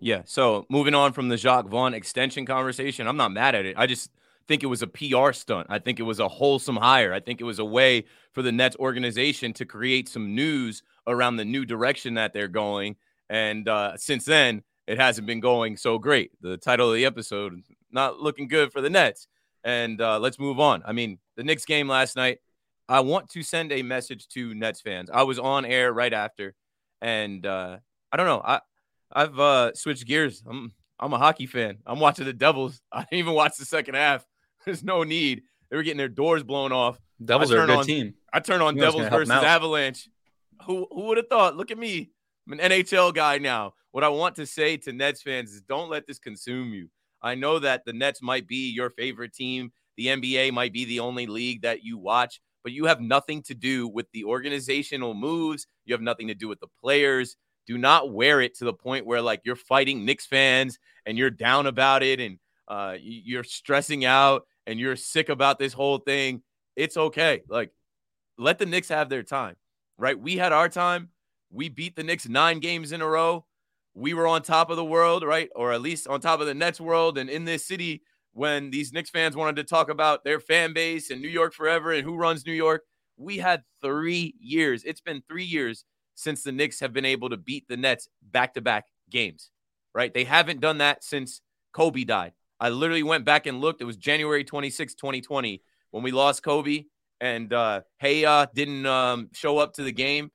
Yeah. 0.00 0.22
So 0.24 0.66
moving 0.70 0.94
on 0.94 1.12
from 1.12 1.28
the 1.28 1.36
Jacque 1.36 1.66
Vaughn 1.66 1.94
extension 1.94 2.46
conversation, 2.46 3.06
I'm 3.06 3.16
not 3.16 3.32
mad 3.32 3.54
at 3.54 3.66
it. 3.66 3.76
I 3.76 3.86
just 3.86 4.10
think 4.46 4.62
it 4.62 4.66
was 4.66 4.82
a 4.82 4.86
PR 4.86 5.32
stunt. 5.32 5.66
I 5.68 5.78
think 5.78 6.00
it 6.00 6.04
was 6.04 6.20
a 6.20 6.28
wholesome 6.28 6.76
hire. 6.76 7.12
I 7.12 7.20
think 7.20 7.40
it 7.40 7.44
was 7.44 7.58
a 7.58 7.64
way 7.64 8.04
for 8.32 8.42
the 8.42 8.52
Nets 8.52 8.76
organization 8.76 9.52
to 9.54 9.64
create 9.64 10.08
some 10.08 10.34
news 10.34 10.82
around 11.06 11.36
the 11.36 11.44
new 11.44 11.64
direction 11.64 12.14
that 12.14 12.32
they're 12.32 12.48
going. 12.48 12.96
And 13.28 13.68
uh, 13.68 13.96
since 13.96 14.24
then, 14.24 14.62
it 14.86 14.98
hasn't 14.98 15.26
been 15.26 15.40
going 15.40 15.76
so 15.76 15.98
great. 15.98 16.30
The 16.40 16.56
title 16.56 16.88
of 16.88 16.94
the 16.94 17.04
episode, 17.04 17.62
not 17.90 18.20
looking 18.20 18.48
good 18.48 18.72
for 18.72 18.80
the 18.80 18.88
Nets 18.88 19.26
and 19.64 20.00
uh, 20.00 20.18
let's 20.18 20.38
move 20.38 20.60
on. 20.60 20.82
I 20.86 20.92
mean, 20.92 21.18
the 21.36 21.44
Knicks 21.44 21.64
game 21.64 21.88
last 21.88 22.16
night. 22.16 22.38
I 22.88 23.00
want 23.00 23.28
to 23.30 23.42
send 23.42 23.70
a 23.70 23.82
message 23.82 24.28
to 24.28 24.54
Nets 24.54 24.80
fans. 24.80 25.10
I 25.12 25.24
was 25.24 25.38
on 25.38 25.66
air 25.66 25.92
right 25.92 26.12
after, 26.12 26.54
and 27.02 27.44
uh, 27.44 27.76
I 28.10 28.16
don't 28.16 28.26
know. 28.26 28.40
I 28.42 28.60
I've 29.12 29.38
uh, 29.38 29.74
switched 29.74 30.06
gears. 30.06 30.42
I'm 30.48 30.72
I'm 30.98 31.12
a 31.12 31.18
hockey 31.18 31.46
fan. 31.46 31.78
I'm 31.86 32.00
watching 32.00 32.24
the 32.24 32.32
Devils. 32.32 32.80
I 32.92 33.00
didn't 33.00 33.18
even 33.18 33.34
watch 33.34 33.56
the 33.58 33.64
second 33.64 33.94
half. 33.94 34.24
There's 34.64 34.82
no 34.82 35.02
need. 35.02 35.42
They 35.70 35.76
were 35.76 35.82
getting 35.82 35.98
their 35.98 36.08
doors 36.08 36.42
blown 36.42 36.72
off. 36.72 36.98
Devils 37.22 37.52
are 37.52 37.64
a 37.64 37.66
good 37.66 37.78
on, 37.78 37.84
team. 37.84 38.14
I 38.32 38.40
turn 38.40 38.62
on 38.62 38.76
Devils 38.76 39.08
versus 39.08 39.30
Avalanche. 39.30 40.08
Who 40.64 40.86
who 40.90 41.02
would 41.02 41.18
have 41.18 41.28
thought? 41.28 41.56
Look 41.56 41.70
at 41.70 41.78
me. 41.78 42.10
I'm 42.46 42.58
an 42.58 42.70
NHL 42.70 43.14
guy 43.14 43.38
now. 43.38 43.74
What 43.90 44.04
I 44.04 44.08
want 44.08 44.36
to 44.36 44.46
say 44.46 44.76
to 44.78 44.92
Nets 44.92 45.22
fans 45.22 45.52
is 45.52 45.60
don't 45.62 45.90
let 45.90 46.06
this 46.06 46.18
consume 46.18 46.72
you. 46.72 46.88
I 47.22 47.34
know 47.34 47.58
that 47.58 47.84
the 47.84 47.92
Nets 47.92 48.22
might 48.22 48.46
be 48.46 48.70
your 48.70 48.90
favorite 48.90 49.32
team. 49.32 49.72
The 49.96 50.06
NBA 50.06 50.52
might 50.52 50.72
be 50.72 50.84
the 50.84 51.00
only 51.00 51.26
league 51.26 51.62
that 51.62 51.82
you 51.82 51.98
watch, 51.98 52.40
but 52.62 52.72
you 52.72 52.86
have 52.86 53.00
nothing 53.00 53.42
to 53.44 53.54
do 53.54 53.88
with 53.88 54.06
the 54.12 54.24
organizational 54.24 55.14
moves. 55.14 55.66
You 55.84 55.94
have 55.94 56.00
nothing 56.00 56.28
to 56.28 56.34
do 56.34 56.48
with 56.48 56.60
the 56.60 56.68
players. 56.80 57.36
Do 57.66 57.76
not 57.76 58.12
wear 58.12 58.40
it 58.40 58.56
to 58.58 58.64
the 58.64 58.72
point 58.72 59.06
where 59.06 59.20
like 59.20 59.42
you're 59.44 59.56
fighting 59.56 60.04
Knicks 60.04 60.26
fans 60.26 60.78
and 61.04 61.18
you're 61.18 61.30
down 61.30 61.66
about 61.66 62.02
it 62.02 62.20
and 62.20 62.38
uh, 62.68 62.96
you're 63.00 63.44
stressing 63.44 64.04
out 64.04 64.46
and 64.66 64.78
you're 64.78 64.96
sick 64.96 65.28
about 65.28 65.58
this 65.58 65.72
whole 65.72 65.98
thing. 65.98 66.42
It's 66.76 66.96
okay. 66.96 67.42
Like, 67.48 67.72
let 68.38 68.58
the 68.58 68.66
Knicks 68.66 68.88
have 68.88 69.08
their 69.08 69.24
time, 69.24 69.56
right? 69.96 70.18
We 70.18 70.36
had 70.36 70.52
our 70.52 70.68
time. 70.68 71.08
We 71.50 71.68
beat 71.68 71.96
the 71.96 72.04
Knicks 72.04 72.28
nine 72.28 72.60
games 72.60 72.92
in 72.92 73.02
a 73.02 73.08
row 73.08 73.44
we 73.98 74.14
were 74.14 74.28
on 74.28 74.42
top 74.42 74.70
of 74.70 74.76
the 74.76 74.84
world, 74.84 75.24
right? 75.24 75.50
Or 75.56 75.72
at 75.72 75.80
least 75.80 76.06
on 76.06 76.20
top 76.20 76.40
of 76.40 76.46
the 76.46 76.54
Nets 76.54 76.80
world 76.80 77.18
and 77.18 77.28
in 77.28 77.44
this 77.44 77.66
city 77.66 78.02
when 78.32 78.70
these 78.70 78.92
Knicks 78.92 79.10
fans 79.10 79.34
wanted 79.34 79.56
to 79.56 79.64
talk 79.64 79.90
about 79.90 80.22
their 80.22 80.38
fan 80.38 80.72
base 80.72 81.10
and 81.10 81.20
New 81.20 81.28
York 81.28 81.52
forever 81.52 81.92
and 81.92 82.04
who 82.04 82.16
runs 82.16 82.46
New 82.46 82.52
York. 82.52 82.84
We 83.16 83.38
had 83.38 83.64
three 83.82 84.34
years. 84.38 84.84
It's 84.84 85.00
been 85.00 85.22
three 85.28 85.44
years 85.44 85.84
since 86.14 86.44
the 86.44 86.52
Knicks 86.52 86.78
have 86.78 86.92
been 86.92 87.04
able 87.04 87.28
to 87.30 87.36
beat 87.36 87.66
the 87.68 87.76
Nets 87.76 88.08
back 88.22 88.54
to 88.54 88.60
back 88.60 88.84
games, 89.10 89.50
right? 89.94 90.14
They 90.14 90.24
haven't 90.24 90.60
done 90.60 90.78
that 90.78 91.02
since 91.02 91.40
Kobe 91.72 92.04
died. 92.04 92.32
I 92.60 92.68
literally 92.68 93.02
went 93.02 93.24
back 93.24 93.46
and 93.46 93.60
looked. 93.60 93.80
It 93.80 93.84
was 93.84 93.96
January 93.96 94.44
26, 94.44 94.94
2020, 94.94 95.60
when 95.90 96.04
we 96.04 96.12
lost 96.12 96.44
Kobe 96.44 96.84
and 97.20 97.52
uh, 97.52 97.80
Hey 97.98 98.24
uh, 98.24 98.46
didn't 98.54 98.86
um, 98.86 99.30
show 99.32 99.58
up 99.58 99.74
to 99.74 99.82
the 99.82 99.92
game 99.92 100.30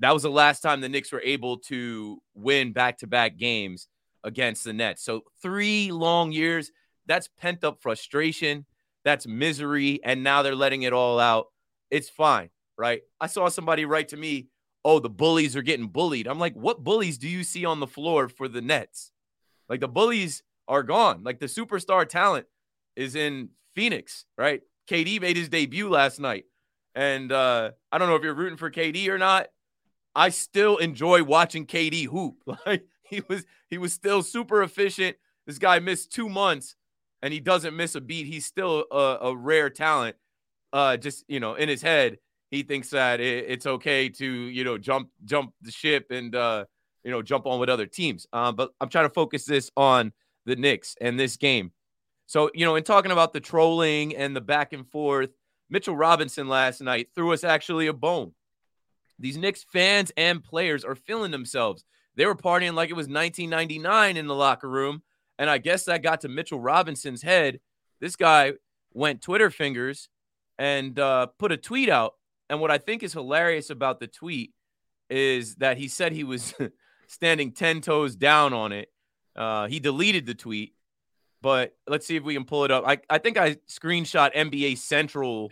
that 0.00 0.12
was 0.14 0.22
the 0.22 0.30
last 0.30 0.60
time 0.60 0.80
the 0.80 0.88
Knicks 0.88 1.12
were 1.12 1.22
able 1.22 1.58
to 1.58 2.20
win 2.34 2.72
back 2.72 2.98
to 2.98 3.06
back 3.06 3.36
games 3.36 3.86
against 4.24 4.64
the 4.64 4.72
Nets. 4.72 5.04
So, 5.04 5.22
three 5.42 5.92
long 5.92 6.32
years, 6.32 6.70
that's 7.06 7.28
pent 7.38 7.64
up 7.64 7.80
frustration, 7.80 8.66
that's 9.04 9.26
misery, 9.26 10.00
and 10.02 10.22
now 10.22 10.42
they're 10.42 10.54
letting 10.54 10.82
it 10.82 10.92
all 10.92 11.18
out. 11.18 11.46
It's 11.90 12.08
fine, 12.08 12.50
right? 12.78 13.02
I 13.20 13.26
saw 13.26 13.48
somebody 13.48 13.84
write 13.84 14.08
to 14.08 14.16
me, 14.16 14.48
Oh, 14.82 14.98
the 14.98 15.10
bullies 15.10 15.56
are 15.56 15.62
getting 15.62 15.88
bullied. 15.88 16.26
I'm 16.26 16.38
like, 16.38 16.54
What 16.54 16.82
bullies 16.82 17.18
do 17.18 17.28
you 17.28 17.44
see 17.44 17.64
on 17.64 17.80
the 17.80 17.86
floor 17.86 18.28
for 18.28 18.48
the 18.48 18.62
Nets? 18.62 19.12
Like, 19.68 19.80
the 19.80 19.88
bullies 19.88 20.42
are 20.66 20.82
gone. 20.82 21.22
Like, 21.24 21.40
the 21.40 21.46
superstar 21.46 22.08
talent 22.08 22.46
is 22.96 23.14
in 23.14 23.50
Phoenix, 23.74 24.24
right? 24.38 24.62
KD 24.88 25.20
made 25.20 25.36
his 25.36 25.48
debut 25.48 25.88
last 25.88 26.18
night. 26.18 26.44
And 26.94 27.30
uh, 27.30 27.70
I 27.92 27.98
don't 27.98 28.08
know 28.08 28.16
if 28.16 28.22
you're 28.22 28.34
rooting 28.34 28.56
for 28.58 28.70
KD 28.70 29.08
or 29.08 29.18
not. 29.18 29.48
I 30.14 30.30
still 30.30 30.76
enjoy 30.78 31.22
watching 31.22 31.66
KD 31.66 32.06
hoop. 32.06 32.36
Like 32.66 32.86
he 33.02 33.22
was 33.28 33.44
he 33.68 33.78
was 33.78 33.92
still 33.92 34.22
super 34.22 34.62
efficient. 34.62 35.16
This 35.46 35.58
guy 35.58 35.78
missed 35.78 36.12
two 36.12 36.28
months 36.28 36.76
and 37.22 37.32
he 37.32 37.40
doesn't 37.40 37.76
miss 37.76 37.94
a 37.94 38.00
beat. 38.00 38.26
He's 38.26 38.46
still 38.46 38.84
a, 38.90 39.18
a 39.22 39.36
rare 39.36 39.70
talent. 39.70 40.16
Uh, 40.72 40.96
just 40.96 41.24
you 41.28 41.40
know, 41.40 41.54
in 41.54 41.68
his 41.68 41.82
head, 41.82 42.18
he 42.50 42.62
thinks 42.62 42.90
that 42.90 43.20
it, 43.20 43.46
it's 43.48 43.66
okay 43.66 44.08
to 44.08 44.26
you 44.26 44.64
know 44.64 44.78
jump 44.78 45.10
jump 45.24 45.52
the 45.62 45.72
ship 45.72 46.06
and 46.10 46.34
uh, 46.34 46.64
you 47.04 47.10
know, 47.10 47.22
jump 47.22 47.46
on 47.46 47.60
with 47.60 47.68
other 47.68 47.86
teams. 47.86 48.26
Um, 48.32 48.56
but 48.56 48.70
I'm 48.80 48.88
trying 48.88 49.06
to 49.06 49.14
focus 49.14 49.44
this 49.44 49.70
on 49.76 50.12
the 50.46 50.56
Knicks 50.56 50.96
and 51.00 51.18
this 51.18 51.36
game. 51.36 51.72
So, 52.26 52.50
you 52.54 52.64
know, 52.64 52.76
in 52.76 52.84
talking 52.84 53.10
about 53.10 53.32
the 53.32 53.40
trolling 53.40 54.14
and 54.16 54.34
the 54.36 54.40
back 54.40 54.72
and 54.72 54.88
forth, 54.88 55.30
Mitchell 55.68 55.96
Robinson 55.96 56.48
last 56.48 56.80
night 56.80 57.08
threw 57.14 57.32
us 57.32 57.44
actually 57.44 57.86
a 57.88 57.92
bone. 57.92 58.32
These 59.20 59.36
Knicks 59.36 59.62
fans 59.62 60.10
and 60.16 60.42
players 60.42 60.84
are 60.84 60.94
feeling 60.94 61.30
themselves. 61.30 61.84
They 62.16 62.26
were 62.26 62.34
partying 62.34 62.74
like 62.74 62.90
it 62.90 62.94
was 62.94 63.06
1999 63.06 64.16
in 64.16 64.26
the 64.26 64.34
locker 64.34 64.68
room. 64.68 65.02
And 65.38 65.48
I 65.48 65.58
guess 65.58 65.84
that 65.84 66.02
got 66.02 66.22
to 66.22 66.28
Mitchell 66.28 66.60
Robinson's 66.60 67.22
head. 67.22 67.60
This 68.00 68.16
guy 68.16 68.54
went 68.92 69.22
Twitter 69.22 69.50
fingers 69.50 70.08
and 70.58 70.98
uh, 70.98 71.26
put 71.38 71.52
a 71.52 71.56
tweet 71.56 71.88
out. 71.88 72.14
And 72.48 72.60
what 72.60 72.70
I 72.70 72.78
think 72.78 73.02
is 73.02 73.12
hilarious 73.12 73.70
about 73.70 74.00
the 74.00 74.06
tweet 74.06 74.52
is 75.08 75.56
that 75.56 75.78
he 75.78 75.88
said 75.88 76.12
he 76.12 76.24
was 76.24 76.54
standing 77.06 77.52
10 77.52 77.80
toes 77.80 78.16
down 78.16 78.52
on 78.52 78.72
it. 78.72 78.90
Uh, 79.36 79.68
he 79.68 79.80
deleted 79.80 80.26
the 80.26 80.34
tweet, 80.34 80.74
but 81.40 81.76
let's 81.86 82.06
see 82.06 82.16
if 82.16 82.24
we 82.24 82.34
can 82.34 82.44
pull 82.44 82.64
it 82.64 82.70
up. 82.70 82.84
I, 82.86 82.98
I 83.08 83.18
think 83.18 83.38
I 83.38 83.54
screenshot 83.68 84.34
NBA 84.34 84.78
Central. 84.78 85.50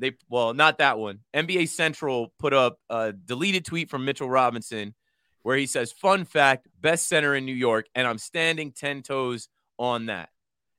They 0.00 0.16
well, 0.28 0.54
not 0.54 0.78
that 0.78 0.98
one. 0.98 1.20
NBA 1.34 1.68
Central 1.68 2.32
put 2.38 2.52
up 2.52 2.78
a 2.88 3.12
deleted 3.12 3.64
tweet 3.64 3.90
from 3.90 4.04
Mitchell 4.04 4.30
Robinson 4.30 4.94
where 5.42 5.56
he 5.56 5.66
says, 5.66 5.92
Fun 5.92 6.24
fact, 6.24 6.68
best 6.80 7.08
center 7.08 7.34
in 7.34 7.44
New 7.44 7.54
York, 7.54 7.86
and 7.94 8.06
I'm 8.06 8.18
standing 8.18 8.72
10 8.72 9.02
toes 9.02 9.48
on 9.78 10.06
that. 10.06 10.28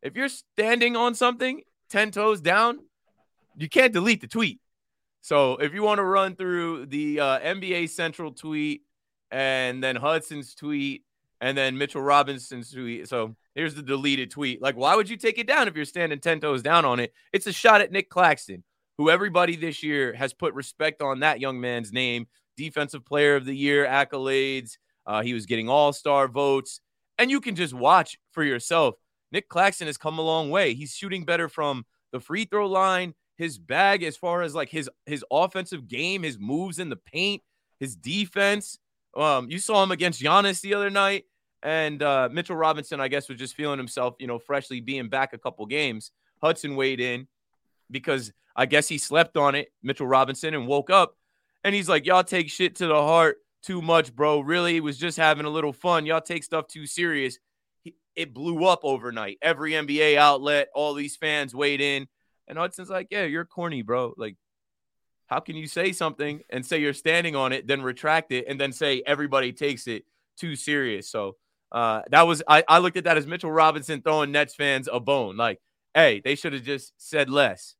If 0.01 0.15
you're 0.15 0.29
standing 0.29 0.95
on 0.95 1.15
something 1.15 1.61
10 1.89 2.11
toes 2.11 2.41
down, 2.41 2.79
you 3.57 3.67
can't 3.67 3.93
delete 3.93 4.21
the 4.21 4.27
tweet. 4.27 4.59
So 5.21 5.57
if 5.57 5.73
you 5.73 5.83
want 5.83 5.97
to 5.97 6.03
run 6.03 6.35
through 6.35 6.85
the 6.85 7.19
uh, 7.19 7.39
NBA 7.39 7.89
Central 7.89 8.31
tweet 8.31 8.83
and 9.31 9.83
then 9.83 9.95
Hudson's 9.95 10.55
tweet 10.55 11.03
and 11.41 11.57
then 11.57 11.77
Mitchell 11.77 12.01
Robinson's 12.01 12.71
tweet. 12.71 13.07
So 13.09 13.35
here's 13.55 13.75
the 13.75 13.81
deleted 13.81 14.31
tweet. 14.31 14.61
Like, 14.61 14.75
why 14.75 14.95
would 14.95 15.09
you 15.09 15.17
take 15.17 15.37
it 15.37 15.47
down 15.47 15.67
if 15.67 15.75
you're 15.75 15.85
standing 15.85 16.19
10 16.19 16.41
toes 16.41 16.61
down 16.61 16.85
on 16.85 16.99
it? 16.99 17.13
It's 17.33 17.47
a 17.47 17.53
shot 17.53 17.81
at 17.81 17.91
Nick 17.91 18.09
Claxton, 18.09 18.63
who 18.99 19.09
everybody 19.09 19.55
this 19.55 19.81
year 19.81 20.11
has 20.13 20.33
put 20.33 20.53
respect 20.53 21.01
on 21.01 21.21
that 21.21 21.39
young 21.39 21.57
man's 21.57 21.93
name. 21.93 22.27
Defensive 22.57 23.05
player 23.05 23.37
of 23.37 23.45
the 23.45 23.55
year 23.55 23.85
accolades. 23.85 24.77
Uh, 25.05 25.21
he 25.23 25.33
was 25.33 25.45
getting 25.45 25.69
all 25.69 25.93
star 25.93 26.27
votes. 26.27 26.81
And 27.17 27.31
you 27.31 27.39
can 27.39 27.55
just 27.55 27.73
watch 27.73 28.19
for 28.33 28.43
yourself. 28.43 28.95
Nick 29.31 29.47
Claxton 29.47 29.87
has 29.87 29.97
come 29.97 30.19
a 30.19 30.21
long 30.21 30.49
way. 30.49 30.73
He's 30.73 30.93
shooting 30.93 31.23
better 31.23 31.47
from 31.47 31.85
the 32.11 32.19
free 32.19 32.43
throw 32.43 32.67
line, 32.67 33.13
his 33.37 33.57
bag 33.57 34.03
as 34.03 34.17
far 34.17 34.41
as 34.41 34.53
like 34.53 34.67
his 34.67 34.89
his 35.05 35.23
offensive 35.31 35.87
game, 35.87 36.23
his 36.23 36.37
moves 36.37 36.77
in 36.77 36.89
the 36.89 36.97
paint, 36.97 37.41
his 37.79 37.95
defense. 37.95 38.79
Um, 39.15 39.49
you 39.49 39.59
saw 39.59 39.81
him 39.81 39.91
against 39.91 40.21
Giannis 40.21 40.59
the 40.59 40.73
other 40.73 40.89
night, 40.89 41.23
and 41.63 42.03
uh, 42.03 42.27
Mitchell 42.29 42.57
Robinson, 42.57 42.99
I 42.99 43.07
guess, 43.07 43.29
was 43.29 43.39
just 43.39 43.55
feeling 43.55 43.77
himself, 43.77 44.15
you 44.19 44.27
know, 44.27 44.39
freshly 44.39 44.81
being 44.81 45.07
back 45.07 45.31
a 45.31 45.37
couple 45.37 45.65
games. 45.67 46.11
Hudson 46.41 46.75
weighed 46.75 46.99
in 46.99 47.29
because 47.89 48.31
I 48.55 48.65
guess 48.65 48.87
he 48.87 48.97
slept 48.97 49.37
on 49.37 49.55
it, 49.55 49.71
Mitchell 49.81 50.07
Robinson, 50.07 50.53
and 50.53 50.67
woke 50.67 50.89
up, 50.89 51.15
and 51.63 51.73
he's 51.73 51.89
like, 51.89 52.05
"Y'all 52.05 52.23
take 52.23 52.49
shit 52.49 52.75
to 52.77 52.87
the 52.87 53.01
heart 53.01 53.37
too 53.63 53.81
much, 53.81 54.15
bro. 54.15 54.39
Really, 54.39 54.79
was 54.79 54.97
just 54.97 55.17
having 55.17 55.45
a 55.45 55.49
little 55.49 55.73
fun. 55.73 56.05
Y'all 56.05 56.21
take 56.21 56.43
stuff 56.43 56.67
too 56.67 56.85
serious." 56.85 57.37
It 58.15 58.33
blew 58.33 58.65
up 58.65 58.81
overnight. 58.83 59.37
Every 59.41 59.71
NBA 59.71 60.17
outlet, 60.17 60.69
all 60.75 60.93
these 60.93 61.15
fans 61.15 61.55
weighed 61.55 61.79
in, 61.79 62.07
and 62.47 62.57
Hudson's 62.57 62.89
like, 62.89 63.07
"Yeah, 63.11 63.23
you're 63.23 63.45
corny, 63.45 63.81
bro. 63.81 64.13
Like, 64.17 64.35
how 65.27 65.39
can 65.39 65.55
you 65.55 65.67
say 65.67 65.91
something 65.93 66.41
and 66.49 66.65
say 66.65 66.81
you're 66.81 66.93
standing 66.93 67.35
on 67.35 67.53
it, 67.53 67.67
then 67.67 67.81
retract 67.81 68.31
it, 68.31 68.45
and 68.47 68.59
then 68.59 68.71
say 68.73 69.03
everybody 69.05 69.53
takes 69.53 69.87
it 69.87 70.05
too 70.37 70.55
serious? 70.55 71.09
So 71.09 71.37
uh, 71.71 72.01
that 72.09 72.23
was 72.23 72.41
I, 72.47 72.63
I 72.67 72.79
looked 72.79 72.97
at 72.97 73.03
that 73.03 73.17
as 73.17 73.27
Mitchell 73.27 73.51
Robinson 73.51 74.01
throwing 74.01 74.31
Nets 74.31 74.55
fans 74.55 74.89
a 74.91 74.99
bone. 74.99 75.37
Like, 75.37 75.61
hey, 75.93 76.21
they 76.23 76.35
should 76.35 76.53
have 76.53 76.63
just 76.63 76.93
said 76.97 77.29
less. 77.29 77.75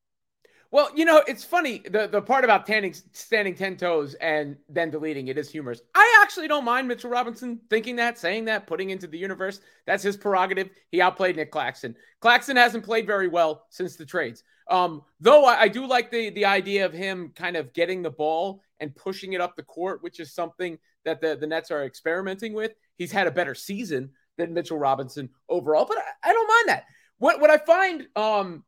Well, 0.72 0.92
you 0.96 1.04
know, 1.04 1.24
it's 1.28 1.44
funny. 1.44 1.80
The 1.80 2.08
the 2.08 2.22
part 2.22 2.44
about 2.44 2.66
standing 2.66 2.94
standing 3.12 3.56
ten 3.56 3.76
toes 3.76 4.14
and 4.16 4.56
then 4.70 4.92
deleting 4.92 5.28
it 5.28 5.38
is 5.38 5.50
humorous. 5.50 5.82
I 5.96 6.20
actually 6.22 6.48
don't 6.48 6.64
mind 6.64 6.88
Mitchell 6.88 7.10
Robinson 7.10 7.60
thinking 7.72 7.96
that, 7.96 8.20
saying 8.20 8.46
that, 8.46 8.68
putting 8.68 8.92
into 8.92 9.08
the 9.08 9.18
universe. 9.18 9.62
That's 9.88 10.04
his 10.04 10.16
prerogative. 10.16 10.70
He 10.92 11.02
outplayed 11.02 11.38
Nick 11.38 11.52
Claxton. 11.52 11.96
Claxton 12.20 12.56
hasn't 12.56 12.86
played 12.86 13.08
very 13.08 13.28
well 13.28 13.66
since 13.70 13.96
the 13.96 14.06
trades. 14.06 14.44
Um, 14.70 15.02
though 15.20 15.46
I, 15.46 15.62
I 15.62 15.68
do 15.70 15.88
like 15.88 16.12
the 16.12 16.30
the 16.30 16.46
idea 16.46 16.86
of 16.86 16.94
him 16.94 17.34
kind 17.36 17.56
of 17.56 17.74
getting 17.74 18.04
the 18.04 18.12
ball 18.12 18.62
and 18.80 18.96
pushing 18.96 19.34
it 19.34 19.42
up 19.42 19.56
the 19.56 19.64
court, 19.64 20.04
which 20.04 20.20
is 20.20 20.34
something 20.34 20.78
that 21.04 21.20
the, 21.20 21.36
the 21.36 21.48
Nets 21.48 21.72
are 21.72 21.84
experimenting 21.84 22.54
with. 22.54 22.74
He's 22.96 23.12
had 23.12 23.26
a 23.26 23.32
better 23.32 23.56
season 23.56 24.12
than 24.38 24.54
Mitchell 24.54 24.78
Robinson 24.78 25.30
overall, 25.50 25.86
but 25.86 25.98
I, 25.98 26.30
I 26.30 26.34
don't 26.34 26.48
mind 26.48 26.70
that. 26.70 26.86
What 27.18 27.42
what 27.42 27.50
I 27.50 27.58
find 27.58 28.08
um 28.16 28.64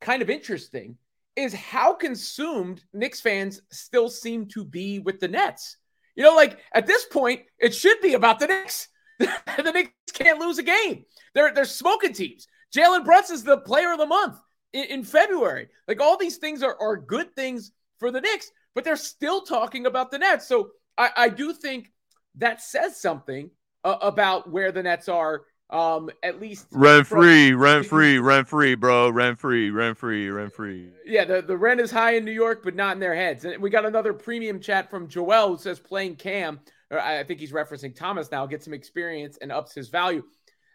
kind 0.00 0.22
of 0.22 0.30
interesting 0.30 0.96
is 1.36 1.54
how 1.54 1.94
consumed 1.94 2.82
Knicks 2.92 3.20
fans 3.20 3.60
still 3.70 4.08
seem 4.08 4.46
to 4.48 4.64
be 4.64 4.98
with 4.98 5.20
the 5.20 5.28
Nets. 5.28 5.76
You 6.16 6.24
know, 6.24 6.34
like 6.34 6.58
at 6.74 6.86
this 6.86 7.04
point, 7.06 7.42
it 7.58 7.74
should 7.74 8.00
be 8.00 8.14
about 8.14 8.38
the 8.38 8.46
Knicks. 8.46 8.88
the 9.18 9.72
Knicks 9.72 9.90
can't 10.12 10.40
lose 10.40 10.58
a 10.58 10.62
game. 10.62 11.04
They're 11.34 11.54
they're 11.54 11.64
smoking 11.64 12.12
teams. 12.12 12.46
Jalen 12.74 13.04
Brunson's 13.04 13.42
the 13.42 13.58
player 13.58 13.92
of 13.92 13.98
the 13.98 14.06
month 14.06 14.38
in, 14.72 14.84
in, 14.84 15.04
February. 15.04 15.68
Like 15.88 16.00
all 16.00 16.16
these 16.16 16.36
things 16.36 16.62
are, 16.62 16.76
are 16.80 16.96
good 16.96 17.34
things 17.34 17.72
for 17.98 18.10
the 18.10 18.20
Knicks, 18.20 18.50
but 18.74 18.84
they're 18.84 18.96
still 18.96 19.42
talking 19.42 19.86
about 19.86 20.10
the 20.10 20.18
Nets. 20.18 20.46
So 20.46 20.70
I, 20.96 21.10
I 21.16 21.28
do 21.28 21.52
think 21.52 21.90
that 22.36 22.62
says 22.62 23.00
something 23.00 23.50
uh, 23.82 23.96
about 24.00 24.50
where 24.50 24.72
the 24.72 24.82
Nets 24.82 25.08
are 25.08 25.42
um, 25.70 26.10
at 26.22 26.40
least 26.40 26.66
rent 26.72 27.06
free, 27.06 27.52
rent 27.52 27.86
free, 27.86 28.18
rent 28.18 28.48
free, 28.48 28.74
bro, 28.74 29.08
rent 29.10 29.38
free, 29.38 29.70
rent 29.70 29.96
free, 29.96 30.28
rent 30.28 30.52
free. 30.52 30.90
Yeah, 31.06 31.24
the, 31.24 31.42
the 31.42 31.56
rent 31.56 31.80
is 31.80 31.90
high 31.90 32.16
in 32.16 32.24
New 32.24 32.32
York, 32.32 32.62
but 32.64 32.74
not 32.74 32.94
in 32.94 33.00
their 33.00 33.14
heads. 33.14 33.44
And 33.44 33.62
we 33.62 33.70
got 33.70 33.86
another 33.86 34.12
premium 34.12 34.60
chat 34.60 34.90
from 34.90 35.06
Joel 35.08 35.48
who 35.48 35.58
says 35.58 35.78
playing 35.78 36.16
Cam, 36.16 36.60
or 36.90 36.98
I 36.98 37.22
think 37.22 37.38
he's 37.38 37.52
referencing 37.52 37.94
Thomas 37.94 38.30
now, 38.32 38.46
gets 38.46 38.64
some 38.64 38.74
experience 38.74 39.38
and 39.40 39.52
ups 39.52 39.74
his 39.74 39.88
value. 39.88 40.24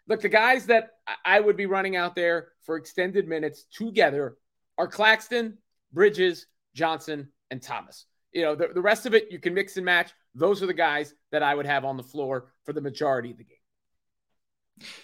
Look, 0.08 0.22
the 0.22 0.28
guys 0.28 0.66
that 0.66 0.92
I 1.24 1.40
would 1.40 1.56
be 1.56 1.66
running 1.66 1.96
out 1.96 2.14
there 2.14 2.48
for 2.62 2.76
extended 2.76 3.28
minutes 3.28 3.64
together 3.64 4.36
are 4.78 4.88
Claxton, 4.88 5.58
Bridges, 5.92 6.46
Johnson, 6.74 7.32
and 7.50 7.60
Thomas. 7.60 8.06
You 8.32 8.42
know, 8.42 8.54
the, 8.54 8.68
the 8.72 8.82
rest 8.82 9.04
of 9.04 9.14
it 9.14 9.26
you 9.30 9.38
can 9.38 9.52
mix 9.52 9.76
and 9.76 9.84
match. 9.84 10.12
Those 10.34 10.62
are 10.62 10.66
the 10.66 10.74
guys 10.74 11.14
that 11.32 11.42
I 11.42 11.54
would 11.54 11.66
have 11.66 11.84
on 11.84 11.96
the 11.96 12.02
floor 12.02 12.52
for 12.64 12.72
the 12.72 12.80
majority 12.80 13.30
of 13.30 13.38
the 13.38 13.44
game. 13.44 13.55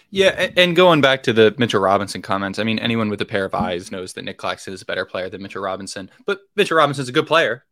Yeah, 0.09 0.51
and 0.55 0.75
going 0.75 1.01
back 1.01 1.23
to 1.23 1.33
the 1.33 1.55
Mitchell 1.57 1.81
Robinson 1.81 2.21
comments, 2.21 2.59
I 2.59 2.63
mean, 2.63 2.77
anyone 2.79 3.09
with 3.09 3.21
a 3.21 3.25
pair 3.25 3.45
of 3.45 3.55
eyes 3.55 3.91
knows 3.91 4.13
that 4.13 4.23
Nick 4.23 4.37
Claxton 4.37 4.73
is 4.73 4.83
a 4.83 4.85
better 4.85 5.05
player 5.05 5.29
than 5.29 5.41
Mitchell 5.41 5.63
Robinson. 5.63 6.11
But 6.25 6.41
Mitchell 6.55 6.77
Robinson's 6.77 7.09
a 7.09 7.13
good 7.13 7.25
player. 7.25 7.65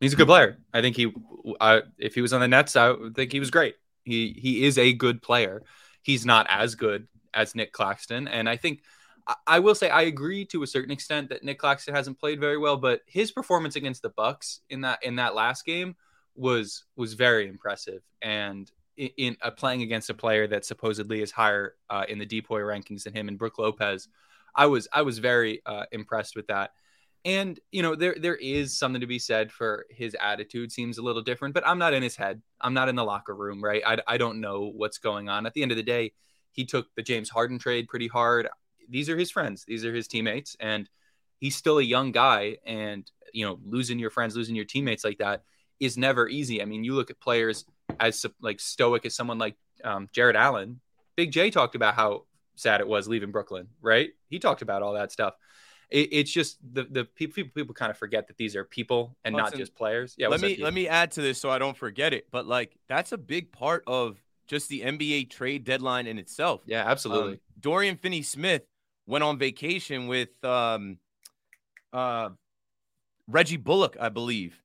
He's 0.00 0.12
a 0.12 0.16
good 0.16 0.26
player. 0.26 0.58
I 0.74 0.82
think 0.82 0.96
he, 0.96 1.12
I, 1.60 1.82
if 1.96 2.14
he 2.14 2.20
was 2.20 2.32
on 2.32 2.40
the 2.40 2.48
Nets, 2.48 2.76
I 2.76 2.94
think 3.14 3.32
he 3.32 3.40
was 3.40 3.50
great. 3.50 3.76
He 4.04 4.36
he 4.36 4.64
is 4.64 4.78
a 4.78 4.92
good 4.92 5.22
player. 5.22 5.62
He's 6.02 6.26
not 6.26 6.46
as 6.50 6.74
good 6.74 7.06
as 7.32 7.54
Nick 7.54 7.72
Claxton, 7.72 8.28
and 8.28 8.48
I 8.48 8.56
think 8.56 8.82
I 9.46 9.60
will 9.60 9.74
say 9.74 9.88
I 9.88 10.02
agree 10.02 10.44
to 10.46 10.62
a 10.62 10.66
certain 10.66 10.90
extent 10.90 11.28
that 11.28 11.44
Nick 11.44 11.58
Claxton 11.58 11.94
hasn't 11.94 12.18
played 12.18 12.40
very 12.40 12.58
well, 12.58 12.76
but 12.76 13.02
his 13.06 13.30
performance 13.30 13.76
against 13.76 14.02
the 14.02 14.10
Bucks 14.10 14.60
in 14.68 14.80
that 14.82 15.02
in 15.02 15.16
that 15.16 15.34
last 15.34 15.64
game 15.64 15.94
was 16.34 16.84
was 16.96 17.14
very 17.14 17.46
impressive. 17.46 18.02
And 18.20 18.70
in, 18.96 19.36
uh, 19.42 19.50
playing 19.50 19.82
against 19.82 20.10
a 20.10 20.14
player 20.14 20.46
that 20.46 20.64
supposedly 20.64 21.22
is 21.22 21.30
higher 21.30 21.74
uh, 21.90 22.04
in 22.08 22.18
the 22.18 22.26
DPOY 22.26 22.60
rankings 22.60 23.04
than 23.04 23.14
him 23.14 23.28
and 23.28 23.38
Brook 23.38 23.58
Lopez, 23.58 24.08
I 24.54 24.66
was 24.66 24.88
I 24.92 25.02
was 25.02 25.18
very 25.18 25.62
uh, 25.64 25.84
impressed 25.92 26.36
with 26.36 26.46
that. 26.48 26.72
And 27.24 27.58
you 27.70 27.82
know 27.82 27.94
there 27.94 28.16
there 28.18 28.36
is 28.36 28.76
something 28.76 29.00
to 29.00 29.06
be 29.06 29.18
said 29.18 29.52
for 29.52 29.86
his 29.90 30.16
attitude 30.20 30.72
seems 30.72 30.98
a 30.98 31.02
little 31.02 31.22
different, 31.22 31.54
but 31.54 31.66
I'm 31.66 31.78
not 31.78 31.94
in 31.94 32.02
his 32.02 32.16
head. 32.16 32.42
I'm 32.60 32.74
not 32.74 32.88
in 32.88 32.96
the 32.96 33.04
locker 33.04 33.34
room, 33.34 33.62
right? 33.62 33.82
I, 33.86 33.98
I 34.06 34.16
don't 34.18 34.40
know 34.40 34.70
what's 34.74 34.98
going 34.98 35.28
on. 35.28 35.46
At 35.46 35.54
the 35.54 35.62
end 35.62 35.70
of 35.70 35.76
the 35.76 35.82
day, 35.82 36.12
he 36.50 36.64
took 36.64 36.94
the 36.96 37.02
James 37.02 37.30
Harden 37.30 37.58
trade 37.58 37.88
pretty 37.88 38.08
hard. 38.08 38.48
These 38.88 39.08
are 39.08 39.16
his 39.16 39.30
friends. 39.30 39.64
These 39.66 39.84
are 39.84 39.94
his 39.94 40.08
teammates, 40.08 40.56
and 40.58 40.90
he's 41.38 41.56
still 41.56 41.78
a 41.78 41.82
young 41.82 42.12
guy. 42.12 42.58
And 42.66 43.08
you 43.32 43.46
know 43.46 43.58
losing 43.64 43.98
your 43.98 44.10
friends, 44.10 44.36
losing 44.36 44.56
your 44.56 44.64
teammates 44.64 45.04
like 45.04 45.18
that 45.18 45.44
is 45.80 45.96
never 45.96 46.28
easy. 46.28 46.60
I 46.60 46.64
mean, 46.64 46.84
you 46.84 46.94
look 46.94 47.10
at 47.10 47.20
players 47.20 47.64
as 48.00 48.24
like 48.40 48.60
stoic 48.60 49.06
as 49.06 49.14
someone 49.14 49.38
like 49.38 49.56
um, 49.84 50.08
Jarrett 50.12 50.36
Allen. 50.36 50.80
Big 51.16 51.30
J 51.30 51.50
talked 51.50 51.74
about 51.74 51.94
how 51.94 52.24
sad 52.54 52.80
it 52.80 52.88
was 52.88 53.08
leaving 53.08 53.30
Brooklyn, 53.30 53.68
right? 53.80 54.10
He 54.28 54.38
talked 54.38 54.62
about 54.62 54.82
all 54.82 54.94
that 54.94 55.12
stuff. 55.12 55.34
It, 55.90 56.08
it's 56.12 56.30
just 56.30 56.58
the 56.72 56.84
the 56.84 57.04
people, 57.04 57.34
people 57.34 57.52
people 57.54 57.74
kind 57.74 57.90
of 57.90 57.98
forget 57.98 58.28
that 58.28 58.36
these 58.36 58.56
are 58.56 58.64
people 58.64 59.16
and 59.24 59.34
Listen, 59.34 59.44
not 59.44 59.58
just 59.58 59.74
players. 59.74 60.14
Yeah. 60.16 60.28
Let 60.28 60.40
me 60.40 60.56
let 60.56 60.72
me 60.72 60.88
add 60.88 61.12
to 61.12 61.22
this 61.22 61.38
so 61.38 61.50
I 61.50 61.58
don't 61.58 61.76
forget 61.76 62.14
it. 62.14 62.28
But 62.30 62.46
like 62.46 62.76
that's 62.88 63.12
a 63.12 63.18
big 63.18 63.52
part 63.52 63.84
of 63.86 64.18
just 64.46 64.68
the 64.68 64.80
NBA 64.80 65.30
trade 65.30 65.64
deadline 65.64 66.06
in 66.06 66.18
itself. 66.18 66.62
Yeah, 66.66 66.84
absolutely. 66.86 67.34
Um, 67.34 67.40
Dorian 67.60 67.96
Finney 67.96 68.22
Smith 68.22 68.62
went 69.06 69.24
on 69.24 69.38
vacation 69.38 70.06
with 70.08 70.28
um, 70.44 70.98
uh, 71.92 72.30
Reggie 73.28 73.56
Bullock, 73.56 73.96
I 74.00 74.08
believe. 74.08 74.61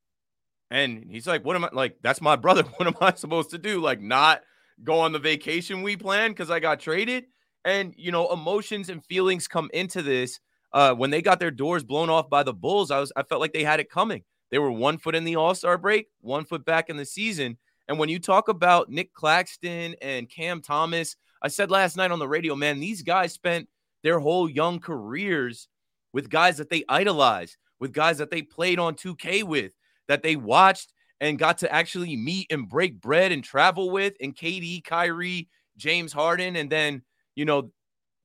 And 0.69 1.06
he's 1.10 1.27
like, 1.27 1.45
What 1.45 1.56
am 1.56 1.65
I 1.65 1.69
like? 1.73 1.97
That's 2.01 2.21
my 2.21 2.36
brother. 2.36 2.63
What 2.77 2.88
am 2.88 2.95
I 3.01 3.13
supposed 3.13 3.51
to 3.51 3.58
do? 3.58 3.82
Like, 3.82 4.01
not 4.01 4.41
go 4.84 4.99
on 4.99 5.12
the 5.12 5.19
vacation 5.19 5.82
we 5.82 5.95
planned 5.95 6.36
because 6.36 6.51
I 6.51 6.60
got 6.60 6.80
traded? 6.80 7.25
And, 7.65 7.93
you 7.97 8.12
know, 8.12 8.32
emotions 8.32 8.89
and 8.89 9.03
feelings 9.03 9.47
come 9.47 9.69
into 9.73 10.01
this. 10.01 10.39
Uh, 10.73 10.93
when 10.93 11.10
they 11.10 11.21
got 11.21 11.39
their 11.39 11.51
doors 11.51 11.84
blown 11.84 12.10
off 12.10 12.30
by 12.30 12.43
the 12.43 12.53
Bulls, 12.53 12.91
I 12.91 12.99
was 12.99 13.12
I 13.15 13.23
felt 13.23 13.41
like 13.41 13.53
they 13.53 13.63
had 13.63 13.80
it 13.80 13.89
coming. 13.89 14.23
They 14.51 14.60
were 14.60 14.71
one 14.71 14.97
foot 14.97 15.15
in 15.15 15.23
the 15.23 15.36
All 15.36 15.56
Star 15.56 15.77
break, 15.77 16.08
one 16.21 16.45
foot 16.45 16.65
back 16.65 16.89
in 16.89 16.97
the 16.97 17.06
season. 17.06 17.58
And 17.88 17.97
when 17.97 18.10
you 18.10 18.19
talk 18.19 18.49
about 18.49 18.89
Nick 18.89 19.13
Claxton 19.13 19.95
and 20.01 20.30
Cam 20.30 20.62
Thomas, 20.62 21.15
I 21.41 21.47
said 21.47 21.71
last 21.71 21.95
night 21.95 22.12
on 22.12 22.19
the 22.19 22.27
radio, 22.27 22.56
man, 22.56 22.80
these 22.80 23.01
guys 23.01 23.34
spent 23.34 23.69
their 24.03 24.19
whole 24.19 24.49
young 24.49 24.80
careers 24.80 25.67
with 26.13 26.30
guys 26.30 26.58
that 26.58 26.69
they 26.69 26.84
idolize, 26.89 27.58
with 27.80 27.93
guys 27.93 28.17
that 28.17 28.32
they 28.32 28.41
played 28.41 28.80
on 28.80 28.95
2K 28.95 29.43
with, 29.43 29.71
that 30.08 30.24
they 30.24 30.36
watched 30.36 30.93
and 31.20 31.39
got 31.39 31.60
to 31.60 31.74
actually 31.74 32.15
meet 32.15 32.48
and 32.52 32.70
break 32.70 33.02
bread 33.02 33.32
and 33.32 33.43
travel 33.43 33.89
with, 33.89 34.13
and 34.22 34.36
KD, 34.36 34.84
Kyrie, 34.84 35.50
James 35.78 36.13
Harden. 36.13 36.56
And 36.56 36.70
then, 36.70 37.02
you 37.36 37.46
know, 37.46 37.72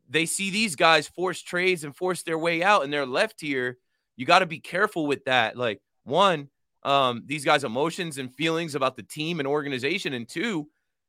they 0.08 0.26
see 0.26 0.50
these 0.50 0.76
guys 0.76 1.08
force 1.08 1.40
trades 1.40 1.84
and 1.84 1.96
force 1.96 2.22
their 2.22 2.38
way 2.38 2.62
out 2.62 2.84
and 2.84 2.92
they're 2.92 3.06
left 3.06 3.40
here. 3.40 3.78
You 4.16 4.26
got 4.26 4.40
to 4.40 4.46
be 4.46 4.60
careful 4.60 5.06
with 5.06 5.24
that. 5.24 5.56
Like, 5.56 5.80
one, 6.04 6.48
um, 6.82 7.22
these 7.26 7.44
guys' 7.44 7.64
emotions 7.64 8.18
and 8.18 8.34
feelings 8.34 8.74
about 8.74 8.96
the 8.96 9.02
team 9.02 9.40
and 9.40 9.46
organization. 9.46 10.12
And 10.12 10.28
two, 10.28 10.68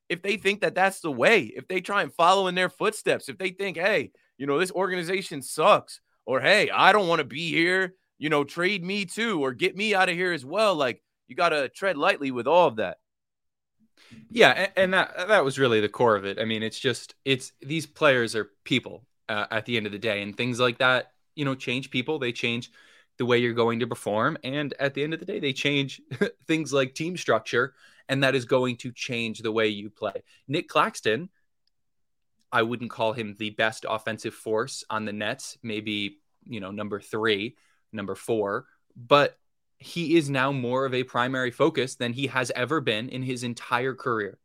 if 0.10 0.22
they 0.22 0.38
think 0.38 0.62
that 0.62 0.76
that's 0.76 1.00
the 1.00 1.12
way, 1.12 1.52
if 1.56 1.68
they 1.68 1.82
try 1.82 2.04
and 2.04 2.14
follow 2.14 2.48
in 2.48 2.56
their 2.56 2.70
footsteps, 2.70 3.30
if 3.30 3.38
they 3.38 3.50
think, 3.50 3.78
hey, 3.78 4.12
you 4.38 4.46
know, 4.46 4.60
this 4.60 4.72
organization 4.72 5.42
sucks, 5.42 6.00
or 6.26 6.40
hey, 6.40 6.70
I 6.70 6.92
don't 6.92 7.08
want 7.08 7.20
to 7.20 7.26
be 7.26 7.50
here, 7.50 7.96
you 8.18 8.30
know, 8.30 8.44
trade 8.44 8.84
me 8.84 9.06
too, 9.06 9.44
or 9.44 9.54
get 9.54 9.76
me 9.76 9.94
out 9.94 10.10
of 10.10 10.16
here 10.16 10.34
as 10.34 10.46
well. 10.46 10.76
Like, 10.76 11.04
you 11.28 11.36
got 11.36 11.50
to 11.50 11.70
tread 11.70 11.98
lightly 11.98 12.32
with 12.32 12.48
all 12.48 12.68
of 12.68 12.78
that. 12.78 12.98
Yeah, 14.30 14.70
and 14.76 14.94
that 14.94 15.28
that 15.28 15.46
was 15.46 15.60
really 15.60 15.80
the 15.80 15.90
core 15.90 16.16
of 16.16 16.26
it. 16.26 16.40
I 16.40 16.46
mean, 16.46 16.64
it's 16.64 16.80
just 16.80 17.16
it's 17.26 17.52
these 17.62 17.86
players 17.86 18.36
are 18.36 18.50
people 18.64 19.06
uh, 19.30 19.46
at 19.52 19.66
the 19.66 19.78
end 19.78 19.86
of 19.86 19.92
the 19.92 20.00
day, 20.00 20.22
and 20.22 20.36
things 20.36 20.60
like 20.60 20.80
that, 20.80 21.12
you 21.36 21.46
know, 21.46 21.56
change 21.56 21.90
people. 21.90 22.20
They 22.20 22.32
change 22.32 22.72
the 23.18 23.26
way 23.26 23.38
you're 23.38 23.54
going 23.54 23.80
to 23.80 23.88
perform. 23.88 24.38
And 24.44 24.74
at 24.80 24.94
the 24.94 25.04
end 25.04 25.14
of 25.14 25.20
the 25.20 25.26
day, 25.26 25.40
they 25.40 25.54
change 25.54 26.02
things 26.48 26.74
like 26.74 26.96
team 26.96 27.18
structure, 27.18 27.74
and 28.10 28.24
that 28.24 28.36
is 28.36 28.46
going 28.46 28.78
to 28.78 28.92
change 28.92 29.40
the 29.40 29.52
way 29.52 29.68
you 29.68 29.90
play. 29.90 30.24
Nick 30.48 30.68
Claxton, 30.68 31.30
I 32.52 32.64
wouldn't 32.64 32.92
call 32.92 33.14
him 33.14 33.36
the 33.38 33.52
best 33.52 33.86
offensive 33.88 34.34
force 34.34 34.84
on 34.90 35.06
the 35.06 35.14
Nets, 35.14 35.58
maybe, 35.64 36.20
you 36.46 36.60
know, 36.60 36.72
number 36.72 37.00
three, 37.00 37.56
number 37.94 38.16
four, 38.16 38.66
but 38.96 39.38
he 39.78 40.16
is 40.18 40.30
now 40.30 40.52
more 40.52 40.86
of 40.86 40.94
a 40.94 41.04
primary 41.04 41.52
focus 41.52 41.96
than 41.96 42.14
he 42.14 42.28
has 42.28 42.52
ever 42.56 42.80
been 42.80 43.10
in 43.10 43.24
his 43.24 43.44
entire 43.44 43.94
career. 43.94 44.40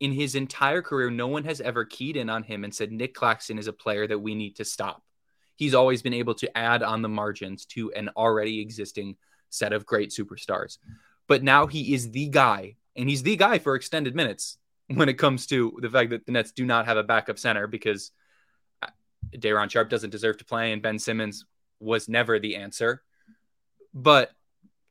In 0.00 0.12
his 0.12 0.34
entire 0.34 0.82
career, 0.82 1.10
no 1.10 1.28
one 1.28 1.44
has 1.44 1.60
ever 1.60 1.84
keyed 1.84 2.16
in 2.16 2.28
on 2.28 2.42
him 2.42 2.64
and 2.64 2.74
said, 2.74 2.90
Nick 2.90 3.14
Claxton 3.14 3.58
is 3.58 3.68
a 3.68 3.72
player 3.72 4.06
that 4.06 4.18
we 4.18 4.34
need 4.34 4.56
to 4.56 4.64
stop 4.64 5.02
he's 5.56 5.74
always 5.74 6.02
been 6.02 6.14
able 6.14 6.34
to 6.34 6.56
add 6.56 6.82
on 6.82 7.02
the 7.02 7.08
margins 7.08 7.64
to 7.66 7.92
an 7.92 8.10
already 8.16 8.60
existing 8.60 9.16
set 9.50 9.72
of 9.72 9.86
great 9.86 10.10
superstars. 10.10 10.78
But 11.26 11.42
now 11.42 11.66
he 11.66 11.94
is 11.94 12.10
the 12.10 12.28
guy, 12.28 12.76
and 12.96 13.08
he's 13.08 13.22
the 13.22 13.36
guy 13.36 13.58
for 13.58 13.74
extended 13.74 14.14
minutes 14.14 14.58
when 14.88 15.08
it 15.08 15.14
comes 15.14 15.46
to 15.46 15.78
the 15.80 15.90
fact 15.90 16.10
that 16.10 16.26
the 16.26 16.32
Nets 16.32 16.52
do 16.52 16.64
not 16.64 16.86
have 16.86 16.96
a 16.96 17.02
backup 17.02 17.38
center 17.38 17.66
because 17.66 18.10
uh, 18.82 18.88
Day'Ron 19.38 19.68
Sharpe 19.68 19.88
doesn't 19.88 20.10
deserve 20.10 20.38
to 20.38 20.44
play, 20.44 20.72
and 20.72 20.82
Ben 20.82 20.98
Simmons 20.98 21.44
was 21.84 22.08
never 22.08 22.38
the 22.38 22.56
answer. 22.56 23.02
But 23.92 24.32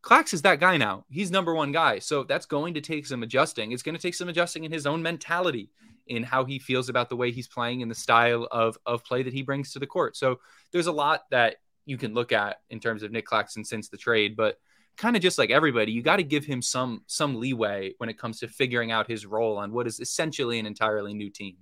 Clax 0.02 0.34
is 0.34 0.42
that 0.44 0.60
guy 0.60 0.78
now. 0.78 1.06
He's 1.10 1.32
number 1.32 1.54
one 1.54 1.72
guy. 1.72 2.00
So 2.00 2.24
that's 2.24 2.46
going 2.46 2.74
to 2.76 2.82
take 2.82 3.06
some 3.06 3.24
adjusting. 3.24 3.72
It's 3.72 3.84
going 3.84 3.96
to 3.96 4.02
take 4.02 4.16
some 4.16 4.30
adjusting 4.30 4.64
in 4.64 4.72
his 4.72 4.86
own 4.86 5.02
mentality 5.02 5.72
in 6.08 6.24
how 6.24 6.44
he 6.44 6.60
feels 6.60 6.90
about 6.90 7.10
the 7.10 7.16
way 7.16 7.32
he's 7.32 7.48
playing 7.48 7.82
and 7.82 7.90
the 7.90 7.96
style 7.96 8.48
of 8.52 8.78
of 8.86 9.04
play 9.06 9.24
that 9.24 9.34
he 9.34 9.42
brings 9.42 9.74
to 9.74 9.80
the 9.80 9.88
court. 9.88 10.18
So 10.18 10.40
there's 10.72 10.88
a 10.88 10.92
lot 10.92 11.22
that 11.32 11.58
you 11.86 11.98
can 11.98 12.14
look 12.14 12.32
at 12.32 12.58
in 12.70 12.80
terms 12.80 13.04
of 13.04 13.12
Nick 13.12 13.26
Claxton 13.26 13.64
since 13.64 13.90
the 13.90 13.98
trade, 13.98 14.36
but 14.36 14.58
kind 14.98 15.16
of 15.16 15.22
just 15.22 15.38
like 15.38 15.50
everybody, 15.50 15.92
you 15.92 16.02
got 16.02 16.18
to 16.18 16.24
give 16.24 16.46
him 16.46 16.62
some 16.62 17.04
some 17.08 17.40
leeway 17.40 17.94
when 17.98 18.10
it 18.10 18.18
comes 18.18 18.40
to 18.40 18.48
figuring 18.48 18.92
out 18.92 19.10
his 19.10 19.26
role 19.26 19.58
on 19.58 19.72
what 19.72 19.88
is 19.88 20.00
essentially 20.00 20.60
an 20.60 20.66
entirely 20.66 21.14
new 21.14 21.30
team. 21.30 21.58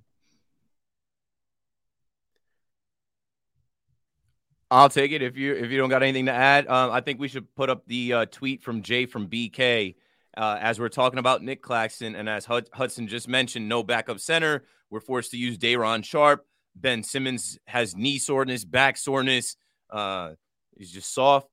I'll 4.72 4.90
take 4.90 5.12
it 5.12 5.22
if 5.22 5.38
you 5.38 5.54
if 5.54 5.70
you 5.70 5.78
don't 5.78 5.90
got 5.90 6.02
anything 6.02 6.28
to 6.28 6.32
add. 6.32 6.66
Um, 6.68 6.92
I 6.92 7.02
think 7.02 7.20
we 7.20 7.28
should 7.28 7.54
put 7.56 7.70
up 7.70 7.86
the 7.88 8.14
uh, 8.14 8.26
tweet 8.28 8.64
from 8.64 8.82
Jay 8.82 9.06
from 9.06 9.28
BK 9.28 9.96
uh, 10.38 10.58
as 10.62 10.80
we're 10.80 10.90
talking 10.90 11.20
about 11.20 11.44
Nick 11.44 11.62
Claxton, 11.62 12.16
and 12.16 12.30
as 12.30 12.46
Hudson 12.46 13.08
just 13.10 13.28
mentioned, 13.28 13.68
no 13.68 13.84
backup 13.84 14.20
center. 14.22 14.64
We're 14.90 15.02
forced 15.02 15.32
to 15.32 15.38
use 15.38 15.58
Day'Ron 15.58 16.04
Sharpe. 16.04 16.46
Ben 16.74 17.04
Simmons 17.04 17.60
has 17.66 17.98
knee 17.98 18.18
soreness, 18.18 18.64
back 18.64 18.96
soreness. 18.96 19.58
Uh, 19.90 20.32
he's 20.78 20.92
just 20.92 21.14
soft. 21.14 21.50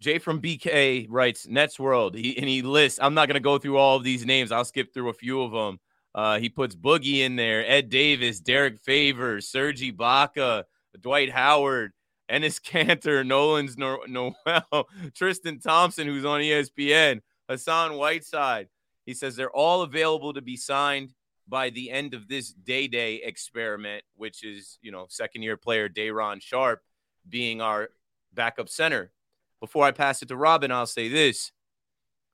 Jay 0.00 0.18
from 0.18 0.42
BK 0.42 1.06
writes 1.08 1.46
Nets 1.46 1.78
World, 1.78 2.16
he, 2.16 2.36
and 2.36 2.48
he 2.48 2.62
lists. 2.62 2.98
I'm 3.00 3.14
not 3.14 3.28
going 3.28 3.34
to 3.34 3.40
go 3.40 3.58
through 3.58 3.78
all 3.78 3.96
of 3.96 4.02
these 4.02 4.26
names. 4.26 4.50
I'll 4.50 4.64
skip 4.64 4.92
through 4.92 5.08
a 5.08 5.14
few 5.14 5.40
of 5.42 5.52
them. 5.52 5.78
Uh, 6.14 6.38
he 6.40 6.48
puts 6.48 6.74
Boogie 6.74 7.20
in 7.20 7.36
there, 7.36 7.64
Ed 7.68 7.90
Davis, 7.90 8.40
Derrick 8.40 8.78
Favors, 8.80 9.48
Serge 9.48 9.80
Ibaka, 9.80 10.64
Dwight 11.00 11.30
Howard, 11.30 11.92
Enes 12.30 12.60
Kanter, 12.60 13.24
Nerlens 13.26 13.76
Noel, 13.76 14.88
Tristan 15.14 15.60
Thompson, 15.60 16.06
who's 16.06 16.24
on 16.24 16.40
ESPN. 16.40 17.20
Hassan 17.48 17.96
Whiteside. 17.96 18.68
He 19.04 19.14
says 19.14 19.36
they're 19.36 19.50
all 19.50 19.82
available 19.82 20.32
to 20.32 20.40
be 20.40 20.56
signed 20.56 21.12
by 21.46 21.70
the 21.70 21.90
end 21.90 22.14
of 22.14 22.26
this 22.26 22.52
day 22.52 22.88
day 22.88 23.16
experiment, 23.16 24.02
which 24.16 24.42
is, 24.44 24.78
you 24.80 24.90
know, 24.90 25.06
second 25.08 25.42
year 25.42 25.56
player 25.56 25.88
Day'Ron 25.88 26.40
Sharpe 26.40 26.82
being 27.28 27.60
our 27.60 27.90
backup 28.32 28.68
center. 28.68 29.12
Before 29.60 29.84
I 29.84 29.92
pass 29.92 30.22
it 30.22 30.28
to 30.28 30.36
Robin, 30.36 30.70
I'll 30.70 30.86
say 30.86 31.08
this. 31.08 31.52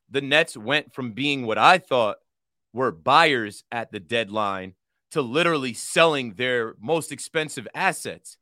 The 0.09 0.21
Nets 0.21 0.57
went 0.57 0.93
from 0.93 1.13
being 1.13 1.47
what 1.47 1.59
I 1.59 1.79
thought 1.79 2.19
were 2.73 2.93
buyers 2.93 3.65
at 3.71 3.91
the 3.91 4.01
deadline 4.01 4.75
to 5.11 5.23
literally 5.23 5.75
selling 5.75 6.35
their 6.35 6.75
most 6.81 7.11
expensive 7.11 7.67
assets 7.75 8.37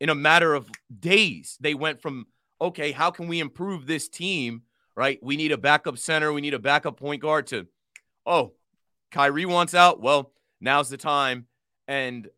in 0.00 0.08
a 0.08 0.14
matter 0.14 0.54
of 0.54 0.70
days. 0.98 1.56
They 1.60 1.74
went 1.74 2.00
from, 2.00 2.26
okay, 2.60 2.92
how 2.92 3.10
can 3.10 3.28
we 3.28 3.40
improve 3.40 3.86
this 3.86 4.08
team 4.08 4.62
right? 4.96 5.18
We 5.22 5.36
need 5.36 5.52
a 5.52 5.58
backup 5.58 5.98
center. 5.98 6.32
We 6.32 6.40
need 6.40 6.54
a 6.54 6.58
backup 6.58 6.98
point 6.98 7.22
guard 7.22 7.46
to, 7.48 7.66
oh, 8.24 8.54
Kyrie 9.12 9.46
wants 9.46 9.74
out. 9.74 10.00
Well, 10.00 10.32
now's 10.60 10.88
the 10.88 10.96
time. 10.96 11.46
And 11.86 12.28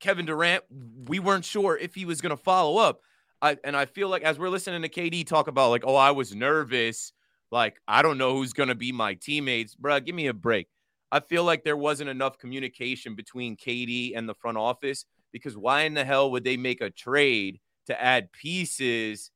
Kevin 0.00 0.24
Durant, 0.24 0.64
we 1.08 1.18
weren't 1.18 1.44
sure 1.44 1.76
if 1.76 1.94
he 1.94 2.04
was 2.04 2.20
going 2.20 2.30
to 2.30 2.42
follow 2.42 2.78
up. 2.78 3.00
I, 3.42 3.56
and 3.62 3.76
I 3.76 3.86
feel 3.86 4.08
like 4.08 4.22
as 4.22 4.38
we're 4.38 4.48
listening 4.48 4.82
to 4.82 4.88
KD 4.88 5.26
talk 5.26 5.48
about, 5.48 5.70
like, 5.70 5.84
oh, 5.84 5.96
I 5.96 6.12
was 6.12 6.34
nervous. 6.34 7.12
Like, 7.50 7.76
I 7.86 8.02
don't 8.02 8.18
know 8.18 8.34
who's 8.34 8.52
going 8.52 8.68
to 8.68 8.74
be 8.74 8.92
my 8.92 9.14
teammates. 9.14 9.74
Bruh, 9.74 10.04
give 10.04 10.14
me 10.14 10.28
a 10.28 10.34
break. 10.34 10.68
I 11.10 11.20
feel 11.20 11.44
like 11.44 11.64
there 11.64 11.76
wasn't 11.76 12.10
enough 12.10 12.38
communication 12.38 13.14
between 13.14 13.56
KD 13.56 14.12
and 14.16 14.28
the 14.28 14.34
front 14.34 14.58
office 14.58 15.04
because 15.32 15.56
why 15.56 15.82
in 15.82 15.94
the 15.94 16.04
hell 16.04 16.30
would 16.30 16.44
they 16.44 16.56
make 16.56 16.80
a 16.80 16.90
trade 16.90 17.60
to 17.86 18.00
add 18.00 18.32
pieces 18.32 19.30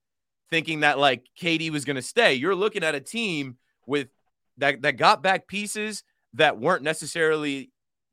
thinking 0.50 0.80
that 0.80 0.98
like 0.98 1.26
KD 1.40 1.70
was 1.70 1.84
going 1.84 1.96
to 1.96 2.02
stay. 2.02 2.34
You're 2.34 2.54
looking 2.54 2.84
at 2.84 2.94
a 2.94 3.00
team 3.00 3.56
with 3.86 4.08
that 4.58 4.82
that 4.82 4.98
got 4.98 5.22
back 5.22 5.48
pieces 5.48 6.04
that 6.34 6.60
weren't 6.60 6.82
necessarily 6.82 7.70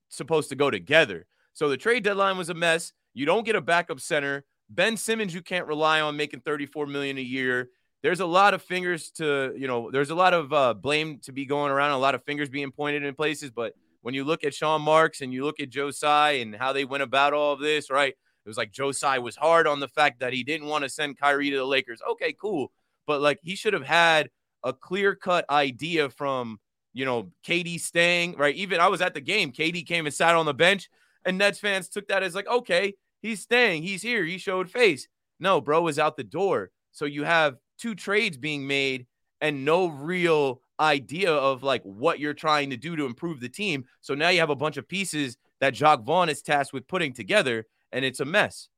supposed 0.08 0.50
to 0.50 0.56
go 0.56 0.72
together. 0.72 1.26
So 1.54 1.70
the 1.70 1.78
trade 1.78 2.04
deadline 2.04 2.38
was 2.38 2.50
a 2.50 2.54
mess. 2.54 2.94
You 3.14 3.26
don't 3.26 3.46
get 3.46 3.56
a 3.56 3.62
backup 3.62 4.00
center. 4.00 4.46
Ben 4.70 4.96
Simmons, 4.98 5.34
you 5.34 5.42
can't 5.42 5.68
rely 5.68 6.00
on 6.00 6.16
making 6.16 6.42
34 6.42 6.88
million 6.88 7.18
a 7.18 7.22
year. 7.22 7.70
There's 8.02 8.22
a 8.22 8.26
lot 8.26 8.54
of 8.54 8.62
fingers 8.62 9.12
to, 9.12 9.54
you 9.58 9.68
know, 9.68 9.92
there's 9.92 10.10
a 10.10 10.16
lot 10.16 10.34
of 10.34 10.54
uh, 10.54 10.74
blame 10.74 11.20
to 11.24 11.34
be 11.34 11.46
going 11.46 11.72
around, 11.72 11.92
a 11.92 11.98
lot 11.98 12.16
of 12.16 12.24
fingers 12.24 12.48
being 12.48 12.72
pointed 12.72 13.04
in 13.04 13.14
places. 13.16 13.52
But 13.52 13.74
when 14.02 14.14
you 14.14 14.24
look 14.24 14.44
at 14.44 14.54
Sean 14.54 14.82
Marks 14.82 15.22
and 15.22 15.34
you 15.34 15.44
look 15.44 15.60
at 15.60 15.72
Tsai 15.72 16.32
and 16.32 16.56
how 16.56 16.74
they 16.74 16.86
went 16.86 17.04
about 17.04 17.34
all 17.34 17.54
of 17.54 17.60
this, 17.60 17.90
right? 17.90 18.14
It 18.14 18.48
was 18.48 18.58
like 18.58 18.74
Tsai 18.74 19.20
was 19.20 19.36
hard 19.36 19.68
on 19.68 19.80
the 19.80 19.88
fact 19.88 20.22
that 20.22 20.34
he 20.34 20.44
didn't 20.44 20.68
want 20.68 20.84
to 20.84 20.90
send 20.90 21.20
Kyrie 21.20 21.50
to 21.52 21.58
the 21.58 21.66
Lakers. 21.66 22.02
Okay, 22.12 22.34
cool. 22.34 22.72
But 23.06 23.22
like 23.22 23.40
he 23.42 23.56
should 23.56 23.74
have 23.74 23.86
had 23.86 24.30
a 24.64 24.74
clear 24.74 25.16
cut 25.16 25.46
idea 25.50 26.10
from, 26.10 26.60
you 26.94 27.06
know, 27.06 27.32
KD 27.46 27.80
staying, 27.80 28.36
right? 28.38 28.56
Even 28.56 28.80
I 28.80 28.88
was 28.88 29.02
at 29.02 29.14
the 29.14 29.22
game. 29.22 29.52
KD 29.52 29.86
came 29.86 30.06
and 30.06 30.14
sat 30.14 30.36
on 30.36 30.46
the 30.46 30.54
bench, 30.54 30.90
and 31.26 31.38
Nets 31.38 31.60
fans 31.60 31.90
took 31.90 32.08
that 32.08 32.24
as 32.24 32.36
like, 32.36 32.48
okay, 32.48 32.96
he's 33.22 33.42
staying. 33.42 33.84
He's 33.84 34.02
here. 34.02 34.24
He 34.24 34.38
showed 34.38 34.70
face. 34.70 35.08
No, 35.40 35.62
bro 35.62 35.88
is 35.88 36.00
out 36.00 36.18
the 36.18 36.24
door. 36.24 36.72
So 36.92 37.06
you 37.06 37.24
have 37.24 37.58
two 37.78 37.96
trades 37.96 38.38
being 38.38 38.68
made 38.68 39.06
and 39.42 39.64
no 39.64 39.88
real 39.88 40.62
idea 40.80 41.32
of 41.34 41.64
like 41.64 41.84
what 41.84 42.20
you're 42.20 42.34
trying 42.34 42.70
to 42.70 42.78
do 42.78 42.96
to 42.96 43.06
improve 43.06 43.40
the 43.40 43.50
team. 43.50 43.86
So 44.02 44.14
now 44.16 44.30
you 44.30 44.40
have 44.40 44.50
a 44.50 44.56
bunch 44.56 44.78
of 44.78 44.88
pieces 44.88 45.38
that 45.60 45.74
Jacque 45.74 46.04
Vaughn 46.04 46.30
is 46.30 46.42
tasked 46.42 46.74
with 46.74 46.88
putting 46.88 47.14
together 47.14 47.66
and 47.92 48.06
it's 48.06 48.20
a 48.20 48.26
mess. 48.26 48.70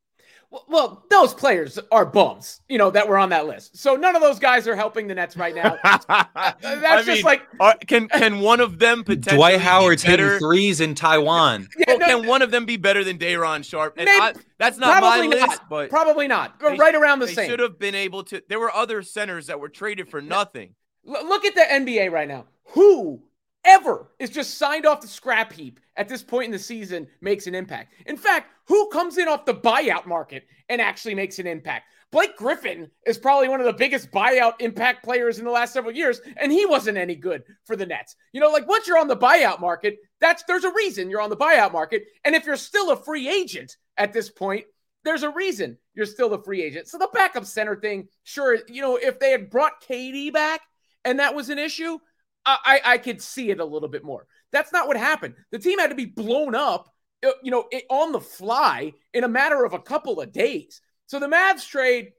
Well, 0.68 1.06
those 1.10 1.34
players 1.34 1.80
are 1.94 2.06
bums, 2.06 2.60
you 2.68 2.78
know, 2.78 2.92
that 2.92 3.08
were 3.08 3.18
on 3.18 3.30
that 3.30 3.48
list. 3.48 3.78
So 3.78 3.96
none 3.96 4.18
of 4.18 4.22
those 4.22 4.38
guys 4.38 4.68
are 4.68 4.76
helping 4.76 5.08
the 5.08 5.16
Nets 5.16 5.38
right 5.38 5.56
now. 5.56 5.78
That's 5.84 6.06
I 6.10 6.96
just 6.98 7.08
mean, 7.08 7.24
like 7.24 7.44
are- 7.62 7.78
can 7.88 8.10
can 8.10 8.42
one 8.42 8.60
of 8.60 8.78
them 8.78 9.04
potentially 9.06 9.38
Dwight 9.38 9.60
be 9.60 9.64
Howard's 9.64 10.04
better? 10.04 10.26
hitting 10.34 10.40
threes 10.40 10.82
in 10.82 10.94
Taiwan. 10.94 11.70
Yeah, 11.78 11.86
Well, 11.88 12.00
no, 12.00 12.06
can 12.06 12.28
one 12.28 12.42
of 12.42 12.52
them 12.52 12.66
be 12.66 12.76
better 12.76 13.02
than 13.06 13.16
Day'Ron 13.18 13.64
Sharpe? 13.64 13.94
And 13.98 14.06
Maybe- 14.08 14.20
I, 14.22 14.34
that's 14.58 14.78
not 14.78 14.96
my 14.96 15.00
probably 15.00 15.28
list, 15.30 15.62
but 15.70 15.90
probably 15.90 16.28
not. 16.28 16.60
They- 16.60 16.76
right 16.78 16.96
around 16.96 17.20
the 17.20 17.28
they 17.28 17.34
same. 17.34 17.50
should 17.50 17.60
have 17.62 17.80
been 17.80 17.96
able 17.96 18.24
to. 18.26 18.44
There 18.50 18.60
were 18.60 18.72
other 18.76 19.04
centers 19.04 19.48
that 19.48 19.60
were 19.62 19.70
traded 19.70 20.10
for 20.10 20.22
nothing. 20.22 20.76
L- 21.08 21.28
look 21.28 21.46
at 21.46 21.56
the 21.56 21.62
NBA 21.62 22.12
right 22.12 22.28
now. 22.28 22.46
Who 22.74 23.22
ever 23.64 24.12
is 24.20 24.30
just 24.30 24.58
signed 24.58 24.86
off 24.86 25.02
the 25.02 25.08
scrap 25.08 25.54
heap 25.54 25.80
at 25.96 26.10
this 26.10 26.24
point 26.24 26.46
in 26.46 26.52
the 26.52 26.60
season 26.60 27.08
makes 27.22 27.48
an 27.48 27.56
impact? 27.56 27.94
In 28.06 28.18
fact, 28.18 28.52
who 28.68 28.90
comes 28.90 29.18
in 29.18 29.28
off 29.28 29.46
the 29.46 29.54
buyout 29.54 30.06
market 30.06 30.46
and 30.70 30.82
actually 30.82 31.16
makes 31.16 31.40
an 31.40 31.48
impact? 31.48 31.86
Blake 32.12 32.36
Griffin 32.36 32.92
is 33.06 33.18
probably 33.18 33.48
one 33.48 33.62
of 33.62 33.66
the 33.66 33.74
biggest 33.74 34.12
buyout 34.12 34.56
impact 34.60 35.02
players 35.04 35.40
in 35.40 35.46
the 35.46 35.52
last 35.52 35.72
several 35.72 35.96
years, 35.96 36.20
and 36.36 36.52
he 36.52 36.66
wasn't 36.66 36.98
any 36.98 37.16
good 37.16 37.44
for 37.64 37.78
the 37.78 37.86
Nets. 37.86 38.18
You 38.34 38.42
know, 38.42 38.50
like 38.50 38.68
once 38.68 38.86
you're 38.86 38.98
on 38.98 39.08
the 39.08 39.16
buyout 39.16 39.62
market, 39.62 39.98
that's 40.20 40.44
there's 40.44 40.66
a 40.66 40.74
reason 40.74 41.10
you're 41.10 41.22
on 41.22 41.30
the 41.30 41.38
buyout 41.38 41.72
market. 41.72 42.04
And 42.26 42.36
if 42.36 42.46
you're 42.46 42.58
still 42.58 42.92
a 42.92 42.98
free 42.98 43.30
agent 43.30 43.78
at 43.96 44.12
this 44.12 44.30
point, 44.30 44.66
there's 45.06 45.24
a 45.24 45.30
reason 45.30 45.78
you're 45.94 46.06
still 46.06 46.30
the 46.30 46.44
free 46.44 46.62
agent. 46.62 46.88
So 46.88 46.98
the 46.98 47.10
backup 47.14 47.46
center 47.46 47.78
thing, 47.78 48.10
sure, 48.24 48.60
you 48.68 48.82
know, 48.82 48.98
if 48.98 49.20
they 49.20 49.32
had 49.32 49.50
brought 49.50 49.82
KD 49.82 50.34
back 50.34 50.62
and 51.06 51.20
that 51.20 51.36
was 51.36 51.50
an 51.50 51.60
issue, 51.60 51.98
I, 52.46 52.82
I, 52.84 52.98
could 52.98 53.22
see 53.22 53.52
it 53.52 53.60
a 53.60 53.66
little 53.66 53.88
bit 53.88 54.04
more. 54.04 54.26
That's 54.52 54.74
not 54.74 54.88
what 54.88 54.98
happened. 54.98 55.36
The 55.52 55.60
team 55.60 55.78
had 55.78 55.92
to 55.92 55.96
be 55.96 56.06
blown 56.06 56.56
up, 56.56 56.90
uh, 57.24 57.32
you 57.44 57.52
know, 57.52 57.70
on 57.90 58.12
the 58.12 58.20
fly 58.20 58.94
in 59.14 59.24
a 59.24 59.28
matter 59.28 59.64
of 59.64 59.74
a 59.74 59.80
couple 59.80 60.20
of 60.20 60.32
days. 60.32 60.82
So 61.06 61.20
the 61.20 61.28
Mavs 61.28 61.68
trade 61.68 62.14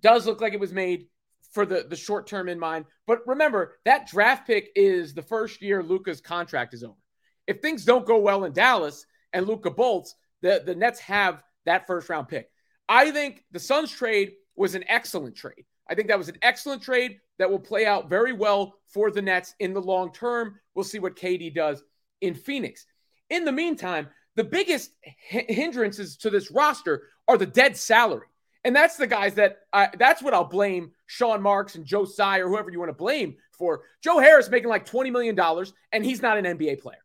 does 0.00 0.26
look 0.26 0.40
like 0.40 0.54
it 0.54 0.60
was 0.60 0.72
made 0.72 1.06
for 1.52 1.66
the, 1.66 1.86
the 1.88 1.96
short 1.96 2.26
term 2.26 2.48
in 2.48 2.58
mind. 2.58 2.86
But 3.06 3.26
remember, 3.26 3.76
that 3.84 4.08
draft 4.08 4.46
pick 4.46 4.70
is 4.74 5.12
the 5.12 5.22
first 5.22 5.60
year 5.60 5.82
Luka's 5.82 6.20
contract 6.20 6.74
is 6.74 6.82
over. 6.82 6.94
If 7.46 7.60
things 7.60 7.84
don't 7.84 8.06
go 8.06 8.18
well 8.18 8.44
in 8.44 8.52
Dallas 8.52 9.04
and 9.32 9.46
Luka 9.46 9.70
bolts, 9.70 10.14
the, 10.42 10.62
the 10.64 10.74
Nets 10.74 11.00
have 11.00 11.42
that 11.64 11.86
first 11.86 12.08
round 12.08 12.28
pick. 12.28 12.50
I 12.88 13.10
think 13.10 13.44
the 13.52 13.60
Suns 13.60 13.90
trade 13.90 14.32
was 14.54 14.74
an 14.74 14.84
excellent 14.88 15.36
trade. 15.36 15.64
I 15.88 15.94
think 15.94 16.08
that 16.08 16.18
was 16.18 16.28
an 16.28 16.38
excellent 16.42 16.82
trade 16.82 17.20
that 17.38 17.50
will 17.50 17.58
play 17.58 17.86
out 17.86 18.08
very 18.08 18.32
well 18.32 18.74
for 18.88 19.10
the 19.10 19.22
Nets 19.22 19.54
in 19.60 19.72
the 19.72 19.80
long 19.80 20.12
term. 20.12 20.58
We'll 20.74 20.84
see 20.84 20.98
what 20.98 21.16
KD 21.16 21.54
does 21.54 21.82
in 22.20 22.34
Phoenix. 22.34 22.86
In 23.30 23.44
the 23.44 23.52
meantime, 23.52 24.08
the 24.36 24.44
biggest 24.44 24.92
hindrances 25.02 26.16
to 26.18 26.30
this 26.30 26.50
roster 26.50 27.04
are 27.28 27.38
the 27.38 27.46
dead 27.46 27.76
salary. 27.76 28.26
And 28.64 28.74
that's 28.74 28.96
the 28.96 29.06
guys 29.06 29.34
that 29.34 29.58
I, 29.72 29.90
that's 29.96 30.22
what 30.22 30.34
I'll 30.34 30.44
blame 30.44 30.90
Sean 31.06 31.40
Marks 31.40 31.76
and 31.76 31.84
Joe 31.84 32.04
Tsai 32.04 32.38
or 32.38 32.48
whoever 32.48 32.70
you 32.70 32.80
want 32.80 32.88
to 32.88 32.94
blame 32.94 33.36
for. 33.52 33.82
Joe 34.02 34.18
Harris 34.18 34.50
making 34.50 34.68
like 34.68 34.84
$20 34.84 35.12
million 35.12 35.38
and 35.92 36.04
he's 36.04 36.20
not 36.20 36.36
an 36.36 36.44
NBA 36.44 36.80
player. 36.80 36.98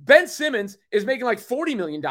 Ben 0.00 0.26
Simmons 0.26 0.76
is 0.90 1.04
making 1.04 1.24
like 1.24 1.38
$40 1.38 1.76
million 1.76 2.04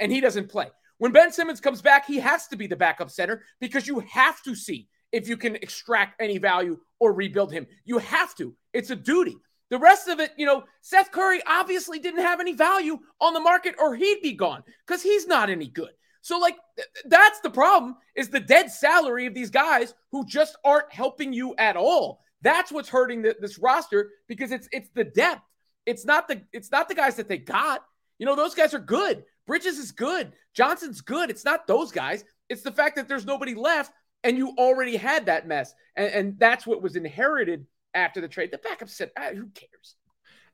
and 0.00 0.10
he 0.10 0.20
doesn't 0.20 0.48
play. 0.48 0.68
When 0.98 1.12
Ben 1.12 1.32
Simmons 1.32 1.60
comes 1.60 1.82
back, 1.82 2.06
he 2.06 2.18
has 2.18 2.46
to 2.48 2.56
be 2.56 2.66
the 2.66 2.76
backup 2.76 3.10
center 3.10 3.42
because 3.60 3.86
you 3.86 4.00
have 4.00 4.42
to 4.44 4.54
see 4.54 4.88
if 5.12 5.28
you 5.28 5.36
can 5.36 5.56
extract 5.56 6.20
any 6.20 6.38
value 6.38 6.78
or 6.98 7.12
rebuild 7.12 7.52
him. 7.52 7.66
You 7.84 7.98
have 7.98 8.34
to. 8.36 8.54
It's 8.72 8.90
a 8.90 8.96
duty. 8.96 9.36
The 9.70 9.78
rest 9.78 10.08
of 10.08 10.20
it, 10.20 10.32
you 10.36 10.46
know, 10.46 10.64
Seth 10.80 11.10
Curry 11.10 11.40
obviously 11.46 11.98
didn't 11.98 12.22
have 12.22 12.40
any 12.40 12.52
value 12.52 12.98
on 13.20 13.34
the 13.34 13.40
market 13.40 13.74
or 13.78 13.94
he'd 13.94 14.22
be 14.22 14.32
gone 14.32 14.62
because 14.86 15.02
he's 15.02 15.26
not 15.26 15.50
any 15.50 15.68
good. 15.68 15.90
So, 16.22 16.38
like, 16.38 16.56
th- 16.76 16.88
that's 17.06 17.40
the 17.40 17.50
problem 17.50 17.96
is 18.14 18.28
the 18.28 18.40
dead 18.40 18.70
salary 18.70 19.26
of 19.26 19.34
these 19.34 19.50
guys 19.50 19.94
who 20.12 20.24
just 20.26 20.56
aren't 20.64 20.92
helping 20.92 21.32
you 21.32 21.54
at 21.56 21.76
all. 21.76 22.20
That's 22.42 22.70
what's 22.70 22.88
hurting 22.88 23.22
the, 23.22 23.36
this 23.40 23.58
roster 23.58 24.10
because 24.28 24.52
it's 24.52 24.68
it's 24.70 24.90
the 24.94 25.04
depth. 25.04 25.42
It's 25.84 26.04
not 26.04 26.28
the 26.28 26.42
it's 26.52 26.70
not 26.70 26.88
the 26.88 26.94
guys 26.94 27.16
that 27.16 27.28
they 27.28 27.38
got. 27.38 27.84
You 28.18 28.26
know, 28.26 28.36
those 28.36 28.54
guys 28.54 28.74
are 28.74 28.80
good. 28.80 29.24
Bridges 29.46 29.78
is 29.78 29.92
good. 29.92 30.32
Johnson's 30.54 31.00
good. 31.00 31.30
It's 31.30 31.44
not 31.44 31.66
those 31.66 31.92
guys. 31.92 32.24
It's 32.48 32.62
the 32.62 32.72
fact 32.72 32.96
that 32.96 33.08
there's 33.08 33.26
nobody 33.26 33.54
left 33.54 33.92
and 34.26 34.36
you 34.36 34.54
already 34.58 34.96
had 34.96 35.26
that 35.26 35.46
mess. 35.46 35.74
And, 35.94 36.12
and 36.12 36.38
that's 36.38 36.66
what 36.66 36.82
was 36.82 36.96
inherited 36.96 37.64
after 37.94 38.20
the 38.20 38.28
trade. 38.28 38.50
The 38.50 38.58
backup 38.58 38.88
said, 38.88 39.12
ah, 39.16 39.30
who 39.32 39.46
cares? 39.54 39.94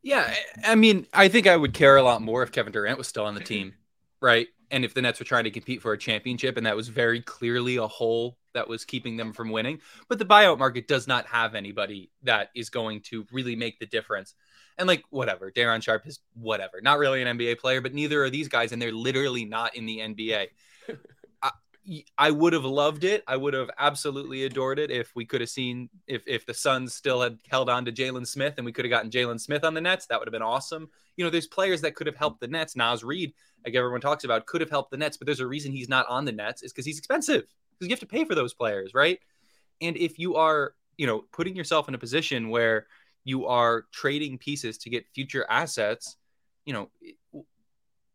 Yeah, 0.02 0.34
I 0.64 0.74
mean, 0.74 1.06
I 1.12 1.28
think 1.28 1.46
I 1.46 1.56
would 1.56 1.72
care 1.72 1.96
a 1.96 2.02
lot 2.02 2.22
more 2.22 2.42
if 2.42 2.52
Kevin 2.52 2.72
Durant 2.72 2.98
was 2.98 3.08
still 3.08 3.24
on 3.24 3.34
the 3.34 3.40
team, 3.44 3.74
right? 4.20 4.46
And 4.70 4.84
if 4.84 4.94
the 4.94 5.02
Nets 5.02 5.18
were 5.18 5.24
trying 5.24 5.44
to 5.44 5.50
compete 5.50 5.80
for 5.80 5.92
a 5.92 5.98
championship 5.98 6.56
and 6.56 6.66
that 6.66 6.76
was 6.76 6.88
very 6.88 7.20
clearly 7.20 7.76
a 7.76 7.86
hole 7.86 8.36
that 8.52 8.68
was 8.68 8.84
keeping 8.84 9.16
them 9.16 9.32
from 9.32 9.50
winning. 9.50 9.80
But 10.08 10.18
the 10.18 10.24
buyout 10.24 10.58
market 10.58 10.86
does 10.86 11.08
not 11.08 11.26
have 11.26 11.54
anybody 11.54 12.10
that 12.24 12.50
is 12.54 12.68
going 12.68 13.00
to 13.02 13.26
really 13.32 13.56
make 13.56 13.78
the 13.78 13.86
difference. 13.86 14.34
And 14.78 14.88
like 14.88 15.04
whatever, 15.10 15.50
Day'Ron 15.50 15.80
Sharpe 15.80 16.06
is 16.06 16.18
whatever, 16.34 16.80
not 16.82 16.98
really 16.98 17.22
an 17.22 17.38
NBA 17.38 17.58
player, 17.58 17.80
but 17.80 17.94
neither 17.94 18.22
are 18.24 18.30
these 18.30 18.48
guys, 18.48 18.72
and 18.72 18.80
they're 18.80 18.92
literally 18.92 19.44
not 19.44 19.76
in 19.76 19.86
the 19.86 19.98
NBA. 19.98 20.48
I, 22.16 22.30
would 22.30 22.52
have 22.52 22.64
loved 22.64 23.04
it. 23.04 23.24
I 23.26 23.36
would 23.36 23.54
have 23.54 23.70
absolutely 23.78 24.44
adored 24.44 24.78
it 24.78 24.90
if 24.90 25.14
we 25.16 25.24
could 25.24 25.40
have 25.40 25.50
seen 25.50 25.88
if 26.06 26.22
if 26.26 26.46
the 26.46 26.54
Suns 26.54 26.94
still 26.94 27.20
had 27.20 27.38
held 27.50 27.68
on 27.68 27.84
to 27.86 27.92
Jalen 27.92 28.26
Smith 28.26 28.54
and 28.56 28.64
we 28.64 28.72
could 28.72 28.84
have 28.84 28.90
gotten 28.90 29.10
Jalen 29.10 29.40
Smith 29.40 29.64
on 29.64 29.74
the 29.74 29.80
Nets. 29.80 30.06
That 30.06 30.20
would 30.20 30.28
have 30.28 30.32
been 30.32 30.42
awesome. 30.42 30.88
You 31.16 31.24
know, 31.24 31.30
there's 31.30 31.48
players 31.48 31.80
that 31.80 31.96
could 31.96 32.06
have 32.06 32.16
helped 32.16 32.40
the 32.40 32.46
Nets. 32.46 32.76
Naz 32.76 33.02
Reid, 33.02 33.34
like 33.64 33.74
everyone 33.74 34.00
talks 34.00 34.24
about, 34.24 34.46
could 34.46 34.60
have 34.60 34.70
helped 34.70 34.92
the 34.92 34.96
Nets, 34.96 35.16
but 35.16 35.26
there's 35.26 35.40
a 35.40 35.46
reason 35.46 35.72
he's 35.72 35.88
not 35.88 36.06
on 36.08 36.24
the 36.24 36.32
Nets 36.32 36.62
is 36.62 36.72
because 36.72 36.86
he's 36.86 36.98
expensive. 36.98 37.42
Because 37.72 37.88
you 37.88 37.90
have 37.90 38.00
to 38.00 38.06
pay 38.06 38.24
for 38.24 38.34
those 38.34 38.54
players, 38.54 38.94
right? 38.94 39.18
And 39.80 39.96
if 39.96 40.18
you 40.18 40.36
are, 40.36 40.74
you 40.96 41.06
know, 41.06 41.24
putting 41.32 41.56
yourself 41.56 41.88
in 41.88 41.94
a 41.94 41.98
position 41.98 42.48
where 42.48 42.86
you 43.24 43.46
are 43.46 43.86
trading 43.92 44.38
pieces 44.38 44.78
to 44.78 44.90
get 44.90 45.08
future 45.12 45.44
assets, 45.48 46.16
you 46.64 46.72
know, 46.72 46.90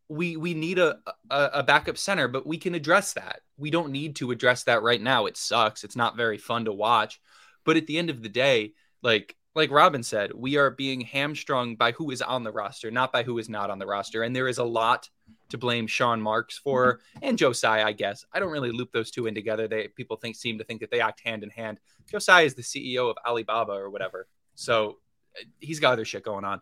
we 0.08 0.38
we 0.38 0.54
need 0.54 0.78
a, 0.78 0.98
a, 1.30 1.50
a 1.54 1.62
backup 1.62 1.98
center, 1.98 2.28
but 2.28 2.46
we 2.46 2.56
can 2.56 2.74
address 2.74 3.12
that. 3.12 3.40
We 3.58 3.70
don't 3.70 3.92
need 3.92 4.16
to 4.16 4.30
address 4.30 4.64
that 4.64 4.82
right 4.82 5.00
now. 5.00 5.26
It 5.26 5.36
sucks. 5.36 5.84
It's 5.84 5.96
not 5.96 6.16
very 6.16 6.38
fun 6.38 6.64
to 6.66 6.72
watch. 6.72 7.20
But 7.64 7.76
at 7.76 7.86
the 7.86 7.98
end 7.98 8.10
of 8.10 8.22
the 8.22 8.28
day, 8.28 8.72
like 9.02 9.36
like 9.54 9.70
Robin 9.72 10.04
said, 10.04 10.32
we 10.34 10.56
are 10.56 10.70
being 10.70 11.00
hamstrung 11.00 11.74
by 11.74 11.90
who 11.92 12.12
is 12.12 12.22
on 12.22 12.44
the 12.44 12.52
roster, 12.52 12.92
not 12.92 13.12
by 13.12 13.24
who 13.24 13.38
is 13.38 13.48
not 13.48 13.70
on 13.70 13.80
the 13.80 13.86
roster. 13.86 14.22
And 14.22 14.34
there 14.34 14.46
is 14.46 14.58
a 14.58 14.64
lot 14.64 15.10
to 15.48 15.58
blame 15.58 15.88
Sean 15.88 16.22
Marks 16.22 16.56
for 16.56 16.94
mm-hmm. 16.94 17.18
and 17.22 17.38
Joe 17.38 17.52
Tsai, 17.52 17.82
I 17.82 17.92
guess. 17.92 18.24
I 18.32 18.38
don't 18.38 18.52
really 18.52 18.70
loop 18.70 18.92
those 18.92 19.10
two 19.10 19.26
in 19.26 19.34
together. 19.34 19.66
They 19.66 19.88
people 19.88 20.16
think 20.16 20.36
seem 20.36 20.58
to 20.58 20.64
think 20.64 20.80
that 20.80 20.90
they 20.90 21.00
act 21.00 21.20
hand 21.24 21.42
in 21.42 21.50
hand. 21.50 21.80
Joe 22.10 22.18
Tsai 22.18 22.42
is 22.42 22.54
the 22.54 22.62
CEO 22.62 23.10
of 23.10 23.16
Alibaba 23.26 23.72
or 23.72 23.90
whatever. 23.90 24.28
So 24.54 24.98
uh, 25.36 25.44
he's 25.58 25.80
got 25.80 25.92
other 25.94 26.04
shit 26.04 26.22
going 26.22 26.44
on. 26.44 26.60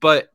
But 0.00 0.28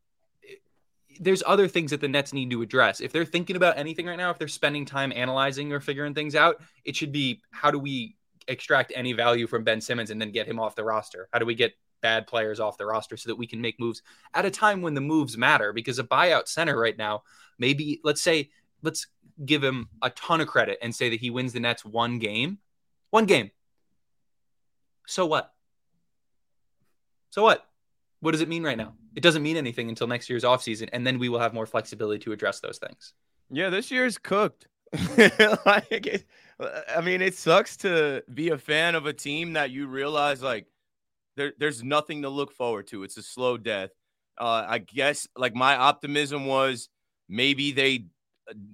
there's 1.21 1.43
other 1.45 1.67
things 1.67 1.91
that 1.91 2.01
the 2.01 2.07
Nets 2.07 2.33
need 2.33 2.49
to 2.49 2.63
address. 2.63 2.99
If 2.99 3.11
they're 3.11 3.25
thinking 3.25 3.55
about 3.55 3.77
anything 3.77 4.07
right 4.07 4.17
now, 4.17 4.31
if 4.31 4.39
they're 4.39 4.47
spending 4.47 4.85
time 4.85 5.13
analyzing 5.15 5.71
or 5.71 5.79
figuring 5.79 6.15
things 6.15 6.35
out, 6.35 6.59
it 6.83 6.95
should 6.95 7.11
be 7.11 7.41
how 7.51 7.69
do 7.69 7.77
we 7.77 8.17
extract 8.47 8.91
any 8.95 9.13
value 9.13 9.45
from 9.45 9.63
Ben 9.63 9.79
Simmons 9.79 10.09
and 10.09 10.19
then 10.19 10.31
get 10.31 10.47
him 10.47 10.59
off 10.59 10.75
the 10.75 10.83
roster? 10.83 11.29
How 11.31 11.37
do 11.37 11.45
we 11.45 11.53
get 11.53 11.73
bad 12.01 12.25
players 12.25 12.59
off 12.59 12.79
the 12.79 12.87
roster 12.87 13.17
so 13.17 13.29
that 13.29 13.35
we 13.35 13.45
can 13.45 13.61
make 13.61 13.79
moves 13.79 14.01
at 14.33 14.45
a 14.45 14.51
time 14.51 14.81
when 14.81 14.95
the 14.95 15.01
moves 15.01 15.37
matter? 15.37 15.71
Because 15.71 15.99
a 15.99 16.03
buyout 16.03 16.47
center 16.47 16.77
right 16.77 16.97
now, 16.97 17.21
maybe 17.59 18.01
let's 18.03 18.21
say, 18.21 18.49
let's 18.81 19.05
give 19.45 19.63
him 19.63 19.89
a 20.01 20.09
ton 20.09 20.41
of 20.41 20.47
credit 20.47 20.79
and 20.81 20.93
say 20.93 21.11
that 21.11 21.19
he 21.19 21.29
wins 21.29 21.53
the 21.53 21.59
Nets 21.59 21.85
one 21.85 22.17
game. 22.17 22.57
One 23.11 23.27
game. 23.27 23.51
So 25.05 25.27
what? 25.27 25.53
So 27.29 27.43
what? 27.43 27.63
What 28.21 28.31
does 28.31 28.41
it 28.41 28.49
mean 28.49 28.63
right 28.63 28.77
now? 28.77 28.95
It 29.15 29.21
doesn't 29.21 29.43
mean 29.43 29.57
anything 29.57 29.89
until 29.89 30.07
next 30.07 30.29
year's 30.29 30.43
offseason, 30.43 30.89
and 30.93 31.05
then 31.05 31.19
we 31.19 31.29
will 31.29 31.39
have 31.39 31.53
more 31.53 31.65
flexibility 31.65 32.19
to 32.19 32.31
address 32.31 32.59
those 32.59 32.77
things. 32.77 33.13
Yeah, 33.49 33.69
this 33.69 33.91
year's 33.91 34.17
cooked. 34.17 34.67
like, 35.65 36.07
it, 36.07 36.25
I 36.95 37.01
mean, 37.01 37.21
it 37.21 37.35
sucks 37.35 37.77
to 37.77 38.23
be 38.33 38.49
a 38.49 38.57
fan 38.57 38.95
of 38.95 39.05
a 39.05 39.13
team 39.13 39.53
that 39.53 39.71
you 39.71 39.87
realize 39.87 40.41
like 40.41 40.67
there, 41.35 41.53
there's 41.57 41.83
nothing 41.83 42.21
to 42.23 42.29
look 42.29 42.51
forward 42.51 42.87
to. 42.87 43.03
It's 43.03 43.17
a 43.17 43.23
slow 43.23 43.57
death. 43.57 43.91
Uh, 44.37 44.65
I 44.67 44.77
guess 44.79 45.27
like 45.35 45.55
my 45.55 45.75
optimism 45.75 46.45
was 46.45 46.89
maybe 47.29 47.71
they 47.71 48.05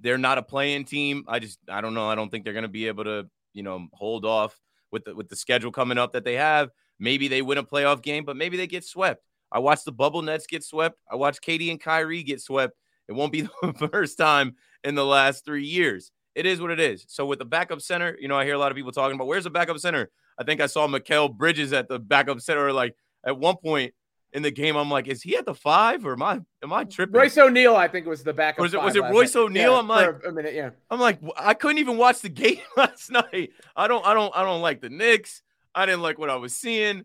they're 0.00 0.18
not 0.18 0.38
a 0.38 0.42
playing 0.42 0.84
team. 0.84 1.24
I 1.28 1.38
just 1.38 1.58
I 1.68 1.80
don't 1.80 1.94
know. 1.94 2.08
I 2.08 2.14
don't 2.14 2.30
think 2.30 2.44
they're 2.44 2.54
gonna 2.54 2.68
be 2.68 2.86
able 2.86 3.04
to 3.04 3.28
you 3.52 3.62
know 3.62 3.86
hold 3.92 4.24
off 4.24 4.58
with 4.90 5.04
the 5.04 5.14
with 5.14 5.28
the 5.28 5.36
schedule 5.36 5.72
coming 5.72 5.98
up 5.98 6.12
that 6.12 6.24
they 6.24 6.34
have. 6.34 6.70
Maybe 6.98 7.28
they 7.28 7.42
win 7.42 7.58
a 7.58 7.64
playoff 7.64 8.02
game, 8.02 8.24
but 8.24 8.36
maybe 8.36 8.56
they 8.56 8.66
get 8.66 8.84
swept. 8.84 9.22
I 9.50 9.58
watched 9.60 9.84
the 9.84 9.92
bubble 9.92 10.22
Nets 10.22 10.46
get 10.46 10.62
swept. 10.64 10.98
I 11.10 11.16
watched 11.16 11.42
KD 11.42 11.70
and 11.70 11.80
Kyrie 11.80 12.22
get 12.22 12.40
swept. 12.40 12.74
It 13.08 13.12
won't 13.12 13.32
be 13.32 13.42
the 13.62 13.88
first 13.92 14.18
time 14.18 14.54
in 14.84 14.94
the 14.94 15.04
last 15.04 15.44
three 15.44 15.64
years. 15.64 16.10
It 16.34 16.46
is 16.46 16.60
what 16.60 16.70
it 16.70 16.80
is. 16.80 17.04
So 17.08 17.26
with 17.26 17.38
the 17.38 17.44
backup 17.44 17.80
center, 17.80 18.16
you 18.20 18.28
know, 18.28 18.36
I 18.36 18.44
hear 18.44 18.54
a 18.54 18.58
lot 18.58 18.70
of 18.70 18.76
people 18.76 18.92
talking 18.92 19.14
about 19.16 19.26
where's 19.26 19.44
the 19.44 19.50
backup 19.50 19.78
center. 19.78 20.10
I 20.38 20.44
think 20.44 20.60
I 20.60 20.66
saw 20.66 20.86
Mikal 20.86 21.34
Bridges 21.36 21.72
at 21.72 21.88
the 21.88 21.98
backup 21.98 22.40
center. 22.40 22.72
Like 22.72 22.94
at 23.26 23.38
one 23.38 23.56
point, 23.56 23.94
in 24.32 24.42
the 24.42 24.50
game. 24.50 24.76
I'm 24.76 24.90
like, 24.90 25.08
is 25.08 25.22
he 25.22 25.36
at 25.36 25.46
the 25.46 25.54
five 25.54 26.04
or 26.04 26.12
am 26.12 26.22
I 26.22 26.40
am 26.62 26.72
I 26.72 26.84
tripping? 26.84 27.14
Royce 27.14 27.38
O'Neale, 27.38 27.76
I 27.76 27.88
think, 27.88 28.06
was 28.06 28.22
the 28.22 28.34
backup. 28.34 28.60
Was 28.60 28.74
it- 28.74 28.82
was 28.82 28.94
it 28.94 29.00
Royce. 29.02 29.34
O'Neale? 29.34 29.72
Yeah, 29.72 29.78
I'm 29.78 29.88
like- 29.88 30.24
a 30.26 30.30
minute, 30.32 30.54
yeah. 30.54 30.70
I'm 30.90 31.00
like, 31.00 31.18
I 31.36 31.54
couldn't 31.54 31.78
even 31.78 31.96
watch 31.96 32.20
the 32.20 32.28
game 32.44 32.58
last 32.76 33.10
night. 33.10 33.52
I 33.74 33.88
don't, 33.88 34.04
I 34.04 34.12
don't, 34.14 34.30
I 34.36 34.42
don't 34.44 34.60
like 34.60 34.80
the 34.82 34.90
Knicks. 34.90 35.42
I 35.74 35.86
didn't 35.86 36.02
like 36.02 36.18
what 36.18 36.28
I 36.30 36.36
was 36.36 36.54
seeing. 36.54 37.04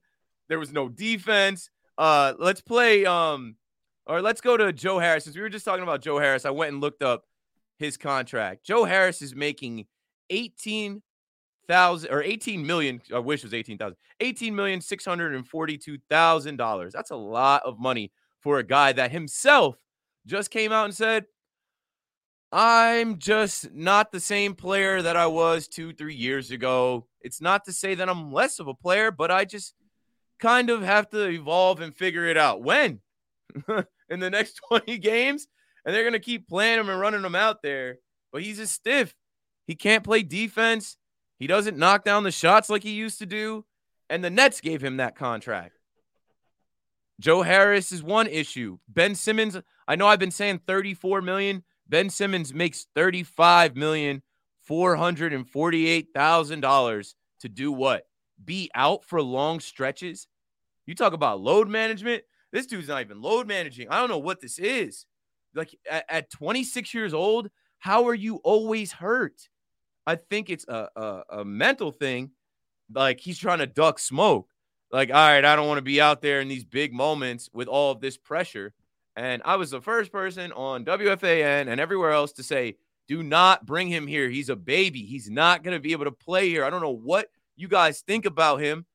There 0.49 0.59
was 0.59 0.73
no 0.73 0.89
defense. 0.89 1.69
Uh, 1.97 2.33
let's 2.39 2.61
play. 2.61 3.05
Um, 3.05 3.55
or 4.05 4.21
let's 4.21 4.41
go 4.41 4.57
to 4.57 4.73
Joe 4.73 4.99
Harris. 4.99 5.23
Since 5.23 5.35
we 5.35 5.41
were 5.41 5.49
just 5.49 5.65
talking 5.65 5.83
about 5.83 6.01
Joe 6.01 6.19
Harris, 6.19 6.45
I 6.45 6.49
went 6.49 6.73
and 6.73 6.81
looked 6.81 7.03
up 7.03 7.25
his 7.77 7.97
contract. 7.97 8.65
Joe 8.65 8.83
Harris 8.83 9.21
is 9.21 9.35
making 9.35 9.85
eighteen 10.29 11.01
thousand 11.67 12.11
or 12.11 12.21
eighteen 12.21 12.65
million. 12.65 13.01
I 13.13 13.19
wish 13.19 13.41
it 13.41 13.45
was 13.45 13.53
eighteen 13.53 13.77
thousand. 13.77 13.97
Eighteen 14.19 14.55
million 14.55 14.81
six 14.81 15.05
hundred 15.05 15.35
and 15.35 15.47
forty-two 15.47 15.97
thousand 16.09 16.57
dollars. 16.57 16.93
That's 16.93 17.11
a 17.11 17.15
lot 17.15 17.63
of 17.63 17.79
money 17.79 18.11
for 18.41 18.59
a 18.59 18.63
guy 18.63 18.91
that 18.91 19.11
himself 19.11 19.77
just 20.25 20.51
came 20.51 20.71
out 20.71 20.85
and 20.85 20.93
said, 20.93 21.25
I'm 22.51 23.17
just 23.17 23.71
not 23.73 24.11
the 24.11 24.19
same 24.19 24.53
player 24.53 25.01
that 25.01 25.15
I 25.15 25.27
was 25.27 25.67
two, 25.67 25.93
three 25.93 26.15
years 26.15 26.51
ago. 26.51 27.07
It's 27.21 27.41
not 27.41 27.65
to 27.65 27.73
say 27.73 27.95
that 27.95 28.09
I'm 28.09 28.31
less 28.31 28.59
of 28.59 28.67
a 28.67 28.73
player, 28.73 29.11
but 29.11 29.31
I 29.31 29.45
just 29.45 29.73
kind 30.43 30.69
of 30.69 30.83
have 30.83 31.09
to 31.11 31.29
evolve 31.29 31.79
and 31.79 31.95
figure 31.95 32.27
it 32.27 32.37
out. 32.37 32.61
When? 32.61 32.99
In 34.09 34.19
the 34.19 34.29
next 34.29 34.59
20 34.67 34.97
games? 34.97 35.47
And 35.85 35.95
they're 35.95 36.03
going 36.03 36.13
to 36.13 36.19
keep 36.19 36.47
playing 36.47 36.79
him 36.79 36.89
and 36.89 36.99
running 36.99 37.23
him 37.23 37.35
out 37.35 37.61
there. 37.61 37.97
But 38.31 38.43
he's 38.43 38.59
a 38.59 38.67
stiff. 38.67 39.15
He 39.65 39.75
can't 39.75 40.03
play 40.03 40.21
defense. 40.21 40.97
He 41.39 41.47
doesn't 41.47 41.77
knock 41.77 42.03
down 42.03 42.23
the 42.23 42.31
shots 42.31 42.69
like 42.69 42.83
he 42.83 42.91
used 42.91 43.19
to 43.19 43.25
do. 43.25 43.65
And 44.09 44.23
the 44.23 44.29
Nets 44.29 44.61
gave 44.61 44.83
him 44.83 44.97
that 44.97 45.15
contract. 45.15 45.79
Joe 47.19 47.41
Harris 47.41 47.91
is 47.91 48.03
one 48.03 48.27
issue. 48.27 48.79
Ben 48.87 49.15
Simmons, 49.15 49.57
I 49.87 49.95
know 49.95 50.07
I've 50.07 50.19
been 50.19 50.31
saying 50.31 50.61
34 50.67 51.21
million. 51.21 51.63
Ben 51.87 52.09
Simmons 52.09 52.53
makes 52.53 52.87
thirty-five 52.95 53.75
million 53.75 54.23
four 54.63 54.95
hundred 54.95 55.33
and 55.33 55.47
forty-eight 55.47 56.07
thousand 56.13 56.61
dollars 56.61 57.15
to 57.41 57.49
do 57.49 57.71
what? 57.71 58.07
Be 58.43 58.71
out 58.73 59.03
for 59.05 59.21
long 59.21 59.59
stretches. 59.59 60.27
You 60.85 60.95
talk 60.95 61.13
about 61.13 61.41
load 61.41 61.67
management. 61.67 62.23
This 62.51 62.65
dude's 62.65 62.87
not 62.87 63.01
even 63.01 63.21
load 63.21 63.47
managing. 63.47 63.89
I 63.89 63.99
don't 63.99 64.09
know 64.09 64.17
what 64.19 64.41
this 64.41 64.59
is. 64.59 65.05
Like 65.55 65.75
at, 65.89 66.05
at 66.09 66.29
26 66.29 66.93
years 66.93 67.13
old, 67.13 67.49
how 67.79 68.07
are 68.07 68.13
you 68.13 68.37
always 68.37 68.91
hurt? 68.91 69.49
I 70.05 70.15
think 70.15 70.49
it's 70.49 70.65
a, 70.67 70.89
a, 70.95 71.23
a 71.39 71.45
mental 71.45 71.91
thing. 71.91 72.31
Like 72.93 73.19
he's 73.19 73.37
trying 73.37 73.59
to 73.59 73.67
duck 73.67 73.99
smoke. 73.99 74.49
Like, 74.91 75.09
all 75.09 75.15
right, 75.15 75.43
I 75.43 75.55
don't 75.55 75.67
want 75.67 75.79
to 75.79 75.83
be 75.83 75.99
out 75.99 76.21
there 76.21 76.39
in 76.39 76.47
these 76.47 76.63
big 76.63 76.93
moments 76.93 77.49
with 77.51 77.67
all 77.67 77.91
of 77.91 77.99
this 77.99 78.15
pressure. 78.17 78.73
And 79.15 79.41
I 79.43 79.55
was 79.55 79.71
the 79.71 79.81
first 79.81 80.11
person 80.11 80.51
on 80.51 80.85
WFAN 80.85 81.67
and 81.67 81.79
everywhere 81.79 82.11
else 82.11 82.31
to 82.33 82.43
say, 82.43 82.77
do 83.07 83.23
not 83.23 83.65
bring 83.65 83.87
him 83.87 84.07
here. 84.07 84.29
He's 84.29 84.49
a 84.49 84.55
baby. 84.55 85.01
He's 85.01 85.29
not 85.29 85.63
going 85.63 85.75
to 85.75 85.81
be 85.81 85.91
able 85.91 86.05
to 86.05 86.11
play 86.11 86.49
here. 86.49 86.63
I 86.63 86.69
don't 86.69 86.81
know 86.81 86.89
what 86.89 87.27
you 87.55 87.67
guys 87.67 88.01
think 88.01 88.25
about 88.25 88.61
him. 88.61 88.85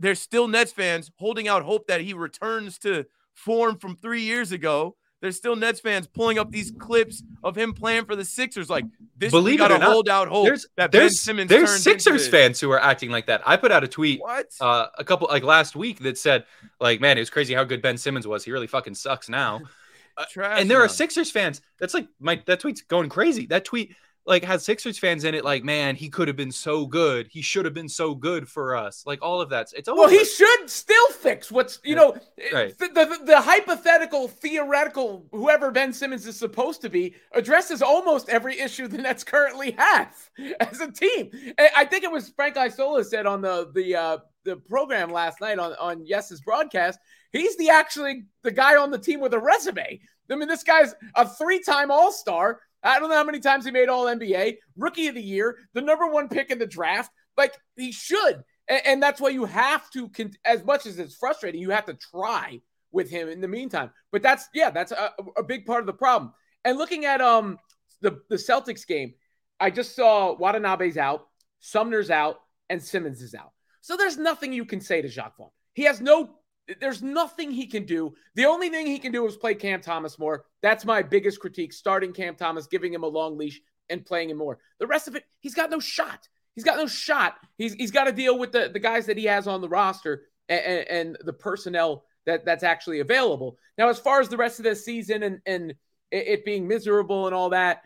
There's 0.00 0.20
still 0.20 0.48
Nets 0.48 0.72
fans 0.72 1.10
holding 1.16 1.46
out 1.46 1.62
hope 1.62 1.86
that 1.86 2.00
he 2.00 2.14
returns 2.14 2.78
to 2.80 3.04
form 3.34 3.76
from 3.78 3.96
three 3.96 4.22
years 4.22 4.50
ago. 4.50 4.96
There's 5.20 5.36
still 5.36 5.54
Nets 5.54 5.80
fans 5.80 6.06
pulling 6.06 6.38
up 6.38 6.50
these 6.50 6.70
clips 6.70 7.22
of 7.44 7.54
him 7.54 7.74
playing 7.74 8.06
for 8.06 8.16
the 8.16 8.24
Sixers. 8.24 8.70
Like 8.70 8.86
this, 9.18 9.30
Believe 9.30 9.56
it 9.56 9.58
got 9.58 9.68
to 9.68 9.74
or 9.74 9.78
not, 9.78 9.92
hold 9.92 10.08
out 10.08 10.28
hope 10.28 10.46
There's 10.46 10.66
that 10.76 10.90
Ben 10.90 11.10
Simmons 11.10 11.50
there's 11.50 11.82
Sixers 11.82 12.26
fans 12.26 12.58
who 12.58 12.70
are 12.70 12.80
acting 12.80 13.10
like 13.10 13.26
that. 13.26 13.42
I 13.44 13.58
put 13.58 13.70
out 13.70 13.84
a 13.84 13.88
tweet 13.88 14.20
What? 14.22 14.46
uh, 14.60 14.86
a 14.96 15.04
couple 15.04 15.28
like 15.30 15.42
last 15.42 15.76
week 15.76 15.98
that 16.00 16.16
said 16.16 16.44
like, 16.80 17.02
man, 17.02 17.18
it 17.18 17.20
was 17.20 17.28
crazy 17.28 17.52
how 17.52 17.64
good 17.64 17.82
Ben 17.82 17.98
Simmons 17.98 18.26
was. 18.26 18.44
He 18.44 18.50
really 18.50 18.66
fucking 18.66 18.94
sucks 18.94 19.28
now. 19.28 19.60
Uh, 20.16 20.42
and 20.42 20.68
there 20.68 20.82
are. 20.82 20.88
Sixers 20.88 21.30
fans. 21.30 21.62
That's 21.78 21.94
like 21.94 22.06
my 22.18 22.42
that 22.46 22.60
tweet's 22.60 22.82
going 22.82 23.08
crazy. 23.08 23.46
That 23.46 23.64
tweet 23.64 23.94
like 24.30 24.44
has 24.44 24.64
Sixers 24.64 24.98
fans 24.98 25.24
in 25.24 25.34
it. 25.34 25.44
Like, 25.44 25.62
man, 25.64 25.94
he 25.96 26.08
could 26.08 26.28
have 26.28 26.36
been 26.36 26.52
so 26.52 26.86
good. 26.86 27.26
He 27.30 27.42
should 27.42 27.66
have 27.66 27.74
been 27.74 27.88
so 27.88 28.14
good 28.14 28.48
for 28.48 28.74
us. 28.74 29.02
Like 29.04 29.18
all 29.20 29.42
of 29.42 29.50
that. 29.50 29.70
It's 29.76 29.88
over. 29.88 30.00
Well, 30.00 30.08
he 30.08 30.24
should 30.24 30.70
still 30.70 31.08
fix 31.10 31.50
what's 31.52 31.78
you 31.84 31.94
know 31.96 32.16
Right. 32.52 32.76
the, 32.78 32.88
the 32.88 33.18
the 33.26 33.40
hypothetical, 33.40 34.28
theoretical, 34.28 35.26
whoever 35.32 35.70
Ben 35.70 35.92
Simmons 35.92 36.26
is 36.26 36.36
supposed 36.38 36.80
to 36.80 36.88
be 36.88 37.14
addresses 37.34 37.82
almost 37.82 38.30
every 38.30 38.58
issue 38.58 38.88
the 38.88 38.96
Nets 38.98 39.24
currently 39.24 39.72
have 39.72 40.16
as 40.60 40.80
a 40.80 40.90
team. 40.90 41.30
I 41.76 41.84
think 41.84 42.04
it 42.04 42.10
was 42.10 42.30
Frank 42.30 42.56
Isola 42.56 43.04
said 43.04 43.26
on 43.26 43.42
the 43.42 43.70
the 43.74 43.96
uh, 43.96 44.18
the 44.44 44.56
program 44.56 45.10
last 45.12 45.40
night 45.40 45.58
on 45.58 45.72
on 45.74 46.06
Yes's 46.06 46.40
broadcast. 46.40 46.98
He's 47.32 47.56
the 47.56 47.68
actually 47.70 48.24
the 48.42 48.50
guy 48.50 48.76
on 48.76 48.90
the 48.90 48.98
team 48.98 49.20
with 49.20 49.34
a 49.34 49.38
resume. 49.38 50.00
I 50.30 50.36
mean, 50.36 50.46
this 50.48 50.62
guy's 50.62 50.94
a 51.16 51.28
three-time 51.28 51.90
All 51.90 52.12
Star. 52.12 52.60
I 52.82 52.98
don't 52.98 53.10
know 53.10 53.16
how 53.16 53.24
many 53.24 53.40
times 53.40 53.64
he 53.64 53.70
made 53.70 53.88
All 53.88 54.06
NBA, 54.06 54.56
Rookie 54.76 55.08
of 55.08 55.14
the 55.14 55.22
Year, 55.22 55.58
the 55.74 55.82
number 55.82 56.06
one 56.06 56.28
pick 56.28 56.50
in 56.50 56.58
the 56.58 56.66
draft. 56.66 57.10
Like 57.36 57.54
he 57.76 57.92
should, 57.92 58.42
and, 58.68 58.82
and 58.86 59.02
that's 59.02 59.20
why 59.20 59.30
you 59.30 59.44
have 59.44 59.90
to. 59.90 60.10
As 60.44 60.64
much 60.64 60.86
as 60.86 60.98
it's 60.98 61.16
frustrating, 61.16 61.60
you 61.60 61.70
have 61.70 61.86
to 61.86 61.94
try 61.94 62.60
with 62.92 63.10
him 63.10 63.28
in 63.28 63.40
the 63.40 63.48
meantime. 63.48 63.90
But 64.12 64.22
that's 64.22 64.48
yeah, 64.54 64.70
that's 64.70 64.92
a, 64.92 65.12
a 65.36 65.42
big 65.42 65.66
part 65.66 65.80
of 65.80 65.86
the 65.86 65.92
problem. 65.92 66.32
And 66.64 66.78
looking 66.78 67.04
at 67.04 67.20
um 67.20 67.58
the 68.00 68.20
the 68.28 68.36
Celtics 68.36 68.86
game, 68.86 69.14
I 69.58 69.70
just 69.70 69.94
saw 69.94 70.34
Watanabe's 70.36 70.96
out, 70.96 71.26
Sumner's 71.60 72.10
out, 72.10 72.40
and 72.68 72.82
Simmons 72.82 73.22
is 73.22 73.34
out. 73.34 73.52
So 73.82 73.96
there's 73.96 74.18
nothing 74.18 74.52
you 74.52 74.64
can 74.64 74.80
say 74.80 75.02
to 75.02 75.08
Jacque 75.08 75.36
Vaughn. 75.36 75.50
He 75.74 75.84
has 75.84 76.00
no. 76.00 76.30
There's 76.78 77.02
nothing 77.02 77.50
he 77.50 77.66
can 77.66 77.84
do. 77.84 78.14
The 78.34 78.46
only 78.46 78.68
thing 78.68 78.86
he 78.86 78.98
can 78.98 79.12
do 79.12 79.26
is 79.26 79.36
play 79.36 79.54
Cam 79.54 79.80
Thomas 79.80 80.18
more. 80.18 80.44
That's 80.62 80.84
my 80.84 81.02
biggest 81.02 81.40
critique. 81.40 81.72
Starting 81.72 82.12
Cam 82.12 82.36
Thomas, 82.36 82.66
giving 82.66 82.92
him 82.92 83.02
a 83.02 83.08
long 83.08 83.36
leash, 83.36 83.60
and 83.88 84.06
playing 84.06 84.30
him 84.30 84.38
more. 84.38 84.58
The 84.78 84.86
rest 84.86 85.08
of 85.08 85.16
it, 85.16 85.24
he's 85.40 85.54
got 85.54 85.70
no 85.70 85.80
shot. 85.80 86.28
He's 86.54 86.64
got 86.64 86.78
no 86.78 86.86
shot. 86.86 87.36
He's 87.58 87.74
he's 87.74 87.90
got 87.90 88.04
to 88.04 88.12
deal 88.12 88.38
with 88.38 88.52
the, 88.52 88.70
the 88.72 88.78
guys 88.78 89.06
that 89.06 89.18
he 89.18 89.24
has 89.24 89.46
on 89.46 89.60
the 89.60 89.68
roster 89.68 90.22
and, 90.48 90.60
and, 90.60 90.88
and 90.88 91.18
the 91.24 91.32
personnel 91.32 92.04
that 92.26 92.44
that's 92.44 92.64
actually 92.64 93.00
available. 93.00 93.56
Now, 93.78 93.88
as 93.88 93.98
far 93.98 94.20
as 94.20 94.28
the 94.28 94.36
rest 94.36 94.58
of 94.58 94.64
the 94.64 94.74
season 94.76 95.22
and 95.22 95.40
and 95.46 95.70
it, 96.10 96.26
it 96.26 96.44
being 96.44 96.66
miserable 96.66 97.26
and 97.26 97.34
all 97.34 97.50
that, 97.50 97.82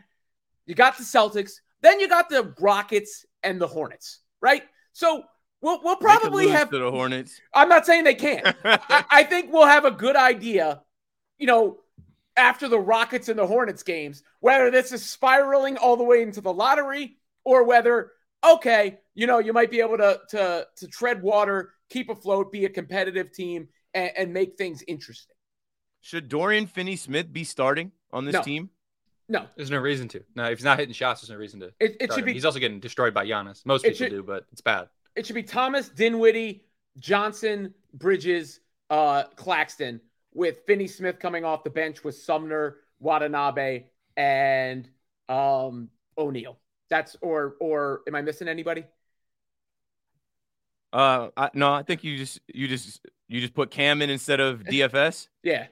you 0.67 0.75
got 0.75 0.97
the 0.97 1.05
Celtics, 1.05 1.53
then 1.83 2.01
you 2.01 2.09
got 2.09 2.29
the 2.29 2.55
Rockets 2.61 3.25
and 3.43 3.61
the 3.61 3.67
Hornets, 3.67 4.21
right? 4.41 4.63
So 4.93 5.25
we'll 5.65 5.81
we'll 5.83 5.97
probably 5.97 6.49
have. 6.49 6.71
to 6.71 6.79
the 6.79 6.91
Hornets. 6.91 7.41
I'm 7.53 7.69
not 7.69 7.87
saying 7.87 8.05
they 8.05 8.15
can't. 8.15 8.47
I, 8.65 9.05
I 9.11 9.23
think 9.25 9.53
we'll 9.53 9.67
have 9.67 9.85
a 9.85 9.91
good 9.91 10.15
idea, 10.17 10.83
you 11.39 11.47
know, 11.47 11.79
after 12.37 12.69
the 12.69 12.79
Rockets 12.79 13.29
and 13.29 13.39
the 13.39 13.47
Hornets 13.47 13.83
games, 13.83 14.23
whether 14.41 14.71
this 14.71 14.93
is 14.93 15.05
spiraling 15.05 15.77
all 15.77 15.97
the 15.97 16.05
way 16.05 16.23
into 16.23 16.41
the 16.41 16.53
lottery 16.53 17.17
or 17.45 17.65
whether, 17.65 18.13
okay, 18.45 18.99
you 19.15 19.27
know, 19.27 19.39
you 19.39 19.53
might 19.53 19.71
be 19.71 19.81
able 19.81 19.97
to 19.99 20.21
to 20.31 20.67
to 20.77 20.87
tread 20.89 21.23
water, 21.23 21.71
keep 21.91 22.11
afloat, 22.11 22.53
be 22.53 22.65
a 22.65 22.69
competitive 22.71 23.33
team, 23.33 23.69
and, 23.95 24.11
and 24.17 24.33
make 24.33 24.57
things 24.57 24.83
interesting. 24.87 25.35
Should 26.01 26.29
Dorian 26.29 26.67
Finney 26.67 26.97
Smith 26.97 27.33
be 27.33 27.45
starting 27.45 27.91
on 28.13 28.27
this 28.27 28.35
No. 28.35 28.43
team? 28.43 28.71
No, 29.27 29.47
There's 29.57 29.71
no 29.71 29.79
reason 29.79 30.07
to. 30.09 30.23
No, 30.37 30.45
if 30.51 30.59
he's 30.59 30.67
not 30.67 30.79
hitting 30.79 30.93
shots, 30.93 31.23
there's 31.23 31.31
no 31.31 31.37
reason 31.37 31.61
to. 31.61 31.67
it, 31.81 31.97
it 31.99 32.11
should 32.13 32.19
him. 32.19 32.25
be 32.27 32.35
He's 32.35 32.45
also 32.45 32.59
getting 32.59 32.79
destroyed 32.79 33.15
by 33.15 33.25
Giannis. 33.27 33.65
Most 33.65 33.83
people 33.85 33.97
should- 33.97 34.11
do, 34.11 34.23
but 34.23 34.45
it's 34.53 34.61
bad. 34.61 34.89
It 35.17 35.27
should 35.27 35.35
be 35.35 35.43
Thomas, 35.43 35.89
Dinwiddie, 35.89 36.65
Johnson, 36.99 37.75
Bridges, 37.93 38.61
uh, 38.91 39.25
Claxton, 39.37 40.01
with 40.33 40.59
Finney 40.67 40.89
Smith 40.89 41.19
coming 41.19 41.45
off 41.45 41.65
the 41.65 41.71
bench 41.71 42.03
with 42.03 42.17
Sumner, 42.17 42.79
Watanabe, 42.99 43.85
and 44.17 44.89
um, 45.29 45.89
O'Neale. 46.19 46.59
That's 46.91 47.17
or 47.21 47.57
or 47.61 48.03
am 48.07 48.15
I 48.15 48.23
missing 48.23 48.49
anybody? 48.49 48.85
Uh, 50.93 51.31
I, 51.37 51.51
no, 51.55 51.73
I 51.73 51.83
think 51.83 52.05
you 52.05 52.17
just 52.17 52.41
you 52.53 52.69
just 52.69 53.01
you 53.29 53.41
just 53.41 53.55
put 53.55 53.71
Cam 53.71 54.03
in 54.03 54.11
instead 54.11 54.41
of 54.41 54.61
DFS. 54.65 55.29
Yeah. 55.43 55.67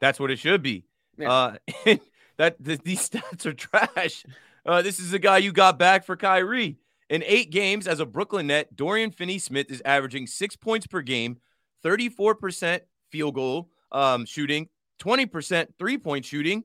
That's 0.00 0.18
what 0.18 0.30
it 0.30 0.38
should 0.38 0.62
be. 0.62 0.84
Yeah. 1.16 1.32
Uh, 1.32 1.56
that 2.38 2.62
th- 2.64 2.80
these 2.82 3.08
stats 3.08 3.46
are 3.46 3.52
trash. 3.52 4.24
Uh, 4.66 4.82
this 4.82 4.98
is 4.98 5.10
the 5.10 5.18
guy 5.18 5.38
you 5.38 5.52
got 5.52 5.78
back 5.78 6.04
for 6.04 6.16
Kyrie. 6.16 6.78
In 7.14 7.22
eight 7.28 7.52
games 7.52 7.86
as 7.86 8.00
a 8.00 8.06
Brooklyn 8.06 8.48
net, 8.48 8.74
Dorian 8.74 9.12
Finney 9.12 9.38
Smith 9.38 9.70
is 9.70 9.80
averaging 9.84 10.26
six 10.26 10.56
points 10.56 10.84
per 10.84 11.00
game, 11.00 11.36
34% 11.84 12.80
field 13.08 13.36
goal 13.36 13.70
um, 13.92 14.26
shooting, 14.26 14.68
20% 15.00 15.68
three 15.78 15.96
point 15.96 16.24
shooting. 16.24 16.64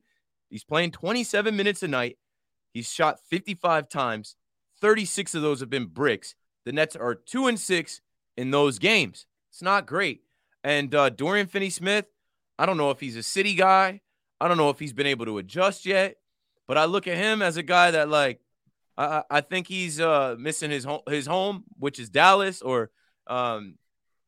He's 0.50 0.64
playing 0.64 0.90
27 0.90 1.56
minutes 1.56 1.84
a 1.84 1.88
night. 1.88 2.18
He's 2.74 2.92
shot 2.92 3.20
55 3.30 3.90
times. 3.90 4.38
36 4.82 5.36
of 5.36 5.44
those 5.44 5.60
have 5.60 5.70
been 5.70 5.86
bricks. 5.86 6.34
The 6.66 6.72
Nets 6.72 6.96
are 6.96 7.14
two 7.14 7.46
and 7.46 7.60
six 7.60 8.02
in 8.36 8.50
those 8.50 8.80
games. 8.80 9.28
It's 9.52 9.62
not 9.62 9.86
great. 9.86 10.24
And 10.64 10.96
uh, 10.96 11.10
Dorian 11.10 11.46
Finney 11.46 11.70
Smith, 11.70 12.06
I 12.58 12.66
don't 12.66 12.78
know 12.78 12.90
if 12.90 13.00
he's 13.00 13.18
a 13.18 13.22
city 13.22 13.54
guy. 13.54 14.02
I 14.42 14.48
don't 14.48 14.58
know 14.58 14.72
if 14.72 14.80
he's 14.80 14.94
been 14.94 15.06
able 15.06 15.26
to 15.26 15.38
adjust 15.38 15.86
yet. 15.86 16.16
But 16.68 16.80
I 16.80 16.86
look 16.86 17.06
at 17.06 17.18
him 17.18 17.44
as 17.44 17.58
a 17.58 17.62
guy 17.62 17.92
that 17.92 18.10
like 18.10 18.42
I, 19.00 19.24
I 19.30 19.42
think 19.42 19.68
he's 19.68 20.00
uh, 20.02 20.36
missing 20.38 20.72
his 20.72 20.84
home 20.84 21.02
his 21.08 21.26
home, 21.26 21.64
which 21.78 22.00
is 22.00 22.10
Dallas, 22.10 22.62
or 22.62 22.92
um, 23.28 23.76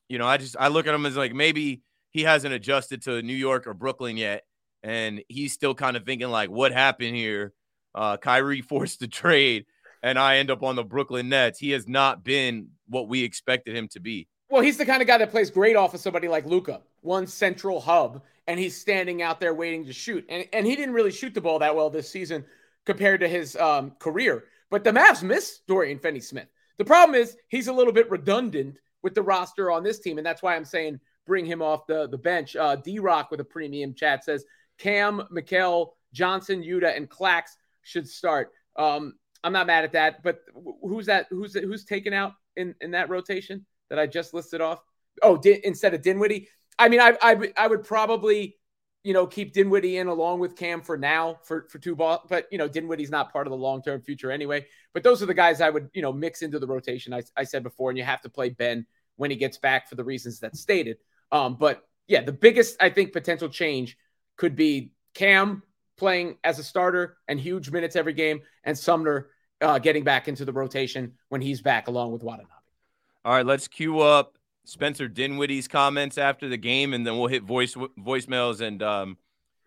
you 0.08 0.18
know, 0.18 0.26
I 0.26 0.38
just 0.38 0.56
I 0.58 0.70
look 0.70 0.88
at 0.88 0.96
him 0.96 1.06
as 1.06 1.18
like 1.18 1.34
maybe 1.34 1.82
he 2.12 2.24
hasn't 2.24 2.54
adjusted 2.54 3.02
to 3.04 3.22
New 3.22 3.36
York 3.36 3.68
or 3.68 3.74
Brooklyn 3.74 4.16
yet, 4.16 4.44
and 4.82 5.22
he's 5.28 5.52
still 5.52 5.76
kind 5.76 5.98
of 5.98 6.06
thinking 6.06 6.30
like, 6.30 6.50
what 6.50 6.72
happened 6.72 7.16
here? 7.16 7.54
Uh, 7.94 8.16
Kyrie 8.16 8.62
forced 8.62 9.02
the 9.02 9.08
trade, 9.08 9.66
and 10.02 10.18
I 10.18 10.38
end 10.38 10.50
up 10.50 10.64
on 10.64 10.78
the 10.78 10.86
Brooklyn 10.86 11.28
Nets. 11.28 11.60
He 11.60 11.72
has 11.72 11.88
not 11.88 12.24
been 12.24 12.70
what 12.88 13.10
we 13.10 13.24
expected 13.24 13.76
him 13.76 13.90
to 13.90 14.00
be. 14.00 14.30
Well, 14.50 14.62
he's 14.62 14.78
the 14.78 14.86
kind 14.86 15.02
of 15.02 15.08
guy 15.08 15.18
that 15.18 15.32
plays 15.32 15.50
great 15.50 15.76
off 15.76 15.94
of 15.94 16.00
somebody 16.00 16.30
like 16.30 16.46
Luka, 16.46 16.82
one 17.02 17.28
central 17.28 17.82
hub, 17.82 18.22
and 18.48 18.58
he's 18.58 18.80
standing 18.80 19.22
out 19.22 19.42
there 19.42 19.54
waiting 19.54 19.86
to 19.86 19.94
shoot. 19.94 20.26
And 20.30 20.46
and 20.54 20.66
he 20.66 20.78
didn't 20.78 20.94
really 20.94 21.12
shoot 21.12 21.34
the 21.34 21.42
ball 21.42 21.60
that 21.60 21.76
well 21.76 21.90
this 21.90 22.10
season 22.10 22.46
compared 22.86 23.20
to 23.20 23.28
his 23.28 23.58
um, 23.58 23.92
career. 24.00 24.46
But 24.72 24.84
the 24.84 24.92
Mavs 24.92 25.22
miss 25.22 25.60
Dorian 25.68 26.00
Finney-Smith. 26.00 26.48
The 26.80 26.86
problem 26.86 27.14
is 27.14 27.38
he's 27.50 27.68
a 27.68 27.74
little 27.74 27.94
bit 27.94 28.10
redundant 28.10 28.80
with 29.04 29.14
the 29.14 29.22
roster 29.22 29.70
on 29.70 29.84
this 29.84 30.00
team, 30.00 30.18
and 30.18 30.26
that's 30.26 30.42
why 30.42 30.56
I'm 30.56 30.66
saying 30.66 31.00
bring 31.28 31.46
him 31.46 31.62
off 31.62 31.86
the 31.86 32.08
the 32.08 32.18
bench. 32.18 32.56
Uh, 32.56 32.76
D 32.78 32.98
Rock 32.98 33.30
with 33.30 33.40
a 33.40 33.44
premium 33.44 33.94
chat 33.94 34.24
says 34.24 34.46
Cam, 34.80 35.22
Mikal, 35.32 35.90
Johnson, 36.14 36.64
Yuta, 36.64 36.96
and 36.96 37.10
Clax 37.10 37.52
should 37.84 38.08
start. 38.08 38.52
Um, 38.76 39.14
I'm 39.44 39.54
not 39.54 39.68
mad 39.68 39.84
at 39.84 39.92
that, 39.94 40.24
but 40.24 40.40
who's 40.82 41.06
that? 41.08 41.28
Who's 41.30 41.54
who's 41.54 41.86
taken 41.86 42.14
out 42.14 42.34
in 42.56 42.74
in 42.82 42.92
that 42.92 43.10
rotation 43.10 43.66
that 43.90 44.00
I 44.00 44.08
just 44.08 44.34
listed 44.34 44.62
off? 44.62 44.82
Oh, 45.22 45.40
instead 45.64 45.94
of 45.94 46.02
Dinwiddie. 46.02 46.48
I 46.80 46.90
mean, 46.90 47.02
I, 47.02 47.18
I 47.22 47.54
I 47.58 47.68
would 47.68 47.84
probably 47.84 48.58
you 49.04 49.14
know 49.14 49.26
keep 49.26 49.54
Dinwiddie 49.54 49.98
in 49.98 50.08
along 50.08 50.40
with 50.40 50.56
Cam 50.56 50.82
for 50.82 50.98
now 50.98 51.40
for 51.44 51.68
for 51.70 51.80
two 51.80 51.96
ball, 51.96 52.24
but 52.30 52.48
you 52.52 52.58
know 52.58 52.68
Dinwiddie's 52.68 53.10
not 53.10 53.32
part 53.32 53.48
of 53.48 53.52
the 53.52 53.58
long 53.58 53.82
term 53.82 54.02
future 54.02 54.32
anyway. 54.32 54.66
But 54.94 55.04
those 55.04 55.22
are 55.24 55.26
the 55.26 55.34
guys 55.34 55.62
I 55.62 55.70
would 55.70 55.90
you 55.94 56.02
know 56.02 56.14
mix 56.14 56.42
into 56.42 56.60
the 56.60 56.68
rotation. 56.68 57.14
I 57.14 57.22
I 57.36 57.44
said 57.44 57.64
before, 57.64 57.90
and 57.90 57.98
you 57.98 58.04
have 58.04 58.22
to 58.22 58.30
play 58.30 58.50
Ben 58.50 58.86
when 59.16 59.32
he 59.32 59.38
gets 59.38 59.58
back 59.58 59.90
for 59.90 59.96
the 59.96 60.04
reasons 60.04 60.40
that 60.40 60.56
stated. 60.56 60.98
Um, 61.32 61.56
but 61.56 61.84
yeah, 62.08 62.22
the 62.22 62.32
biggest 62.32 62.78
I 62.82 62.90
think 62.90 63.14
potential 63.14 63.50
change 63.50 63.98
could 64.38 64.56
be 64.56 64.94
Cam 65.14 65.64
playing 65.98 66.38
as 66.44 66.60
a 66.60 66.64
starter 66.64 67.18
and 67.28 67.40
huge 67.40 67.72
minutes 67.72 67.96
every 67.96 68.14
game, 68.14 68.42
and 68.64 68.78
Sumner 68.78 69.30
uh, 69.62 69.80
getting 69.80 70.04
back 70.04 70.28
into 70.28 70.46
the 70.46 70.54
rotation 70.54 71.14
when 71.30 71.42
he's 71.42 71.62
back 71.62 71.88
along 71.88 72.12
with 72.12 72.24
Watanabe. 72.24 72.50
All 73.24 73.34
right, 73.34 73.46
let's 73.46 73.68
cue 73.68 74.00
up 74.00 74.38
Spencer 74.66 75.08
Dinwiddie's 75.08 75.68
comments 75.68 76.18
after 76.18 76.48
the 76.48 76.58
game, 76.58 76.94
and 76.94 77.06
then 77.06 77.18
we'll 77.18 77.28
hit 77.28 77.44
voice 77.44 77.76
voicemails 77.76 78.62
and 78.62 78.82
um, 78.84 79.18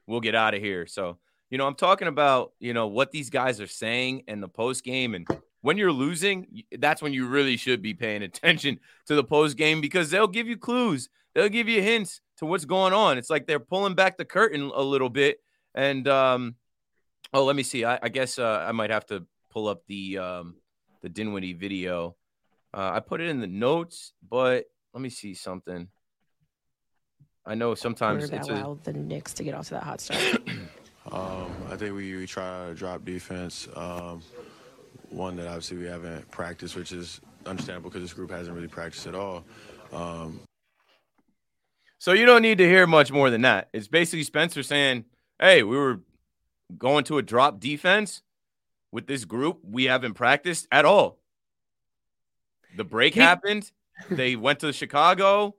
we'll 0.06 0.20
get 0.20 0.34
out 0.34 0.54
of 0.54 0.60
here. 0.60 0.86
So, 0.86 1.18
you 1.50 1.58
know, 1.58 1.66
I'm 1.66 1.74
talking 1.74 2.08
about 2.08 2.52
you 2.60 2.72
know 2.72 2.86
what 2.86 3.10
these 3.10 3.30
guys 3.30 3.60
are 3.60 3.66
saying 3.66 4.24
in 4.28 4.40
the 4.40 4.48
post 4.48 4.84
game, 4.84 5.14
and 5.14 5.26
when 5.60 5.78
you're 5.78 5.92
losing, 5.92 6.62
that's 6.78 7.02
when 7.02 7.12
you 7.12 7.26
really 7.26 7.56
should 7.56 7.82
be 7.82 7.94
paying 7.94 8.22
attention 8.22 8.80
to 9.06 9.14
the 9.14 9.24
post 9.24 9.56
game 9.56 9.80
because 9.80 10.10
they'll 10.10 10.28
give 10.28 10.46
you 10.46 10.56
clues, 10.56 11.08
they'll 11.34 11.48
give 11.48 11.68
you 11.68 11.82
hints 11.82 12.20
to 12.38 12.46
what's 12.46 12.64
going 12.64 12.92
on. 12.92 13.18
It's 13.18 13.30
like 13.30 13.46
they're 13.46 13.60
pulling 13.60 13.94
back 13.94 14.16
the 14.16 14.24
curtain 14.24 14.70
a 14.74 14.82
little 14.82 15.08
bit 15.08 15.38
and 15.74 16.06
um, 16.08 16.54
oh, 17.32 17.44
let 17.44 17.56
me 17.56 17.62
see. 17.62 17.84
I, 17.84 17.98
I 18.02 18.08
guess 18.08 18.38
uh, 18.38 18.64
I 18.66 18.72
might 18.72 18.90
have 18.90 19.06
to 19.06 19.26
pull 19.50 19.68
up 19.68 19.82
the 19.86 20.18
um, 20.18 20.56
the 21.02 21.08
Dinwiddie 21.08 21.54
video. 21.54 22.16
Uh, 22.72 22.92
I 22.94 23.00
put 23.00 23.20
it 23.20 23.28
in 23.28 23.40
the 23.40 23.46
notes, 23.46 24.12
but 24.28 24.64
let 24.94 25.00
me 25.02 25.10
see 25.10 25.34
something. 25.34 25.88
I 27.44 27.54
know 27.54 27.74
sometimes 27.74 28.30
that 28.30 28.48
allowed 28.48 28.84
the 28.84 28.92
Knicks 28.92 29.34
to 29.34 29.44
get 29.44 29.54
off 29.54 29.66
to 29.66 29.74
that 29.74 29.82
hot 29.82 30.00
start. 30.00 30.22
um, 31.12 31.52
I 31.70 31.76
think 31.76 31.94
we, 31.94 32.16
we 32.16 32.26
try 32.26 32.68
to 32.68 32.74
drop 32.74 33.04
defense. 33.04 33.68
Um, 33.74 34.22
one 35.10 35.36
that 35.36 35.46
obviously 35.46 35.76
we 35.76 35.84
haven't 35.84 36.30
practiced, 36.30 36.76
which 36.76 36.92
is 36.92 37.20
understandable 37.44 37.90
because 37.90 38.02
this 38.02 38.14
group 38.14 38.30
hasn't 38.30 38.54
really 38.54 38.68
practiced 38.68 39.06
at 39.06 39.14
all. 39.14 39.44
Um, 39.92 40.40
so 41.98 42.12
you 42.12 42.24
don't 42.24 42.42
need 42.42 42.58
to 42.58 42.66
hear 42.66 42.86
much 42.86 43.12
more 43.12 43.30
than 43.30 43.42
that. 43.42 43.68
It's 43.72 43.88
basically 43.88 44.22
Spencer 44.22 44.62
saying, 44.62 45.04
hey, 45.38 45.62
we 45.62 45.76
were 45.76 46.00
going 46.78 47.04
to 47.04 47.18
a 47.18 47.22
drop 47.22 47.60
defense 47.60 48.22
with 48.92 49.06
this 49.06 49.24
group. 49.24 49.58
We 49.62 49.84
haven't 49.84 50.14
practiced 50.14 50.66
at 50.70 50.84
all. 50.84 51.18
The 52.76 52.84
break 52.84 53.14
he- 53.14 53.20
happened. 53.20 53.70
They 54.10 54.36
went 54.36 54.60
to 54.60 54.72
Chicago. 54.72 55.54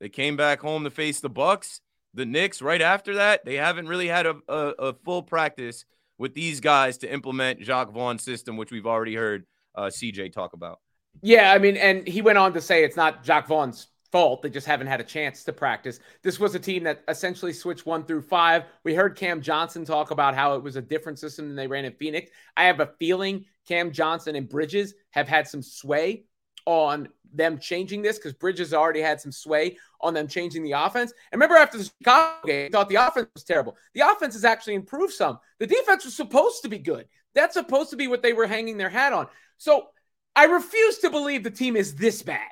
They 0.00 0.08
came 0.08 0.36
back 0.36 0.60
home 0.60 0.84
to 0.84 0.90
face 0.90 1.20
the 1.20 1.30
Bucks. 1.30 1.80
The 2.14 2.26
Knicks, 2.26 2.62
right 2.62 2.82
after 2.82 3.14
that, 3.14 3.44
they 3.44 3.56
haven't 3.56 3.88
really 3.88 4.08
had 4.08 4.26
a, 4.26 4.36
a, 4.48 4.54
a 4.78 4.92
full 5.04 5.22
practice 5.22 5.84
with 6.18 6.34
these 6.34 6.60
guys 6.60 6.98
to 6.98 7.12
implement 7.12 7.60
Jacque 7.60 7.90
Vaughn's 7.90 8.22
system, 8.22 8.56
which 8.56 8.70
we've 8.70 8.86
already 8.86 9.14
heard 9.14 9.46
uh, 9.74 9.84
CJ 9.86 10.32
talk 10.32 10.52
about. 10.52 10.78
Yeah, 11.22 11.52
I 11.52 11.58
mean, 11.58 11.76
and 11.76 12.06
he 12.06 12.22
went 12.22 12.38
on 12.38 12.52
to 12.54 12.60
say 12.60 12.84
it's 12.84 12.96
not 12.96 13.24
Jacque 13.24 13.48
Vaughn's 13.48 13.88
fault. 14.12 14.42
They 14.42 14.50
just 14.50 14.66
haven't 14.66 14.86
had 14.86 15.00
a 15.00 15.04
chance 15.04 15.42
to 15.42 15.52
practice. 15.52 15.98
This 16.22 16.38
was 16.38 16.54
a 16.54 16.60
team 16.60 16.84
that 16.84 17.02
essentially 17.08 17.52
switched 17.52 17.84
one 17.84 18.04
through 18.04 18.22
five. 18.22 18.62
We 18.84 18.94
heard 18.94 19.16
Cam 19.16 19.40
Johnson 19.40 19.84
talk 19.84 20.12
about 20.12 20.36
how 20.36 20.54
it 20.54 20.62
was 20.62 20.76
a 20.76 20.82
different 20.82 21.18
system 21.18 21.48
than 21.48 21.56
they 21.56 21.66
ran 21.66 21.84
in 21.84 21.94
Phoenix. 21.94 22.30
I 22.56 22.66
have 22.66 22.78
a 22.78 22.92
feeling 23.00 23.46
Cam 23.66 23.90
Johnson 23.90 24.36
and 24.36 24.48
Bridges 24.48 24.94
have 25.10 25.26
had 25.26 25.48
some 25.48 25.62
sway 25.62 26.26
on 26.66 27.08
them 27.32 27.58
changing 27.58 28.02
this 28.02 28.16
because 28.16 28.32
Bridges 28.32 28.72
already 28.72 29.00
had 29.00 29.20
some 29.20 29.32
sway 29.32 29.76
on 30.00 30.14
them 30.14 30.28
changing 30.28 30.62
the 30.62 30.72
offense. 30.72 31.12
And 31.32 31.40
remember, 31.40 31.56
after 31.56 31.78
the 31.78 31.90
Chicago 31.98 32.46
game, 32.46 32.70
thought 32.70 32.88
the 32.88 32.94
offense 32.96 33.28
was 33.34 33.44
terrible. 33.44 33.76
The 33.94 34.00
offense 34.00 34.34
has 34.34 34.44
actually 34.44 34.74
improved 34.74 35.14
some. 35.14 35.38
The 35.58 35.66
defense 35.66 36.04
was 36.04 36.14
supposed 36.14 36.62
to 36.62 36.68
be 36.68 36.78
good. 36.78 37.06
That's 37.34 37.54
supposed 37.54 37.90
to 37.90 37.96
be 37.96 38.06
what 38.06 38.22
they 38.22 38.32
were 38.32 38.46
hanging 38.46 38.76
their 38.76 38.88
hat 38.88 39.12
on. 39.12 39.26
So 39.58 39.88
I 40.36 40.44
refuse 40.44 40.98
to 40.98 41.10
believe 41.10 41.42
the 41.42 41.50
team 41.50 41.76
is 41.76 41.94
this 41.94 42.22
bad. 42.22 42.50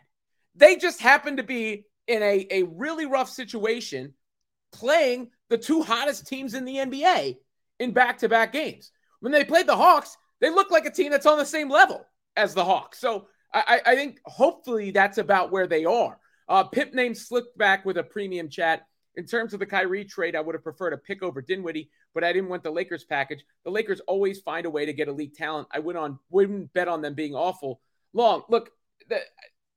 They 0.55 0.77
just 0.77 1.01
happen 1.01 1.37
to 1.37 1.43
be 1.43 1.87
in 2.07 2.23
a, 2.23 2.47
a 2.51 2.63
really 2.65 3.07
rough 3.07 3.31
situation 3.31 4.15
playing 4.73 5.31
the 5.49 5.59
two 5.59 5.83
hottest 5.83 6.27
teams 6.27 6.55
in 6.55 6.65
the 6.65 6.77
NBA 6.77 7.37
in 7.79 7.93
back 7.93 8.19
to 8.19 8.29
back 8.29 8.53
games. 8.53 8.91
When 9.21 9.33
they 9.33 9.45
played 9.45 9.67
the 9.67 9.77
Hawks, 9.77 10.17
they 10.41 10.51
looked 10.51 10.73
like 10.73 10.87
a 10.87 10.91
team 10.91 11.11
that's 11.11 11.27
on 11.27 11.39
the 11.39 11.47
same 11.47 11.71
level 11.71 12.05
as 12.37 12.55
the 12.55 12.65
Hawks. 12.65 12.99
So 12.99 13.29
I, 13.55 13.81
I 13.85 13.95
think 13.95 14.21
hopefully 14.25 14.91
that's 14.91 15.19
about 15.19 15.53
where 15.53 15.67
they 15.67 15.85
are. 15.85 16.19
Uh, 16.49 16.65
Pip 16.65 16.95
name 16.95 17.15
slipped 17.15 17.57
back 17.57 17.85
with 17.85 17.99
a 17.99 18.03
premium 18.03 18.49
chat. 18.49 18.87
In 19.17 19.27
terms 19.27 19.53
of 19.53 19.61
the 19.61 19.67
Kyrie 19.67 20.07
trade, 20.07 20.35
I 20.35 20.41
would 20.41 20.55
have 20.55 20.65
preferred 20.65 20.95
a 20.95 20.97
pick 20.99 21.23
over 21.23 21.43
Dinwiddie, 21.43 21.91
but 22.15 22.25
I 22.25 22.33
didn't 22.33 22.49
want 22.49 22.63
the 22.63 22.71
Lakers 22.71 23.05
package. 23.05 23.45
The 23.65 23.71
Lakers 23.71 24.01
always 24.01 24.41
find 24.41 24.65
a 24.65 24.71
way 24.71 24.87
to 24.87 24.93
get 24.95 25.09
elite 25.09 25.35
talent. 25.35 25.69
I 25.71 25.81
went 25.81 25.99
on 25.99 26.19
wouldn't 26.31 26.73
bet 26.73 26.89
on 26.89 27.03
them 27.03 27.15
being 27.15 27.35
awful. 27.35 27.81
Long 28.15 28.43
look, 28.49 28.71
the, 29.09 29.21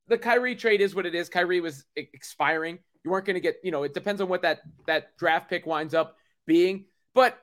the 0.08 0.16
Kyrie 0.16 0.56
trade 0.56 0.80
is 0.80 0.94
what 0.94 1.04
it 1.04 1.14
is. 1.14 1.28
Kyrie 1.28 1.60
was 1.60 1.84
expiring. 1.96 2.78
You 3.04 3.10
weren't 3.10 3.26
going 3.26 3.34
to 3.34 3.40
get, 3.40 3.56
you 3.62 3.70
know, 3.70 3.82
it 3.82 3.94
depends 3.94 4.20
on 4.20 4.28
what 4.28 4.42
that 4.42 4.60
that 4.86 5.16
draft 5.18 5.50
pick 5.50 5.66
winds 5.66 5.92
up 5.94 6.16
being. 6.46 6.86
But 7.14 7.38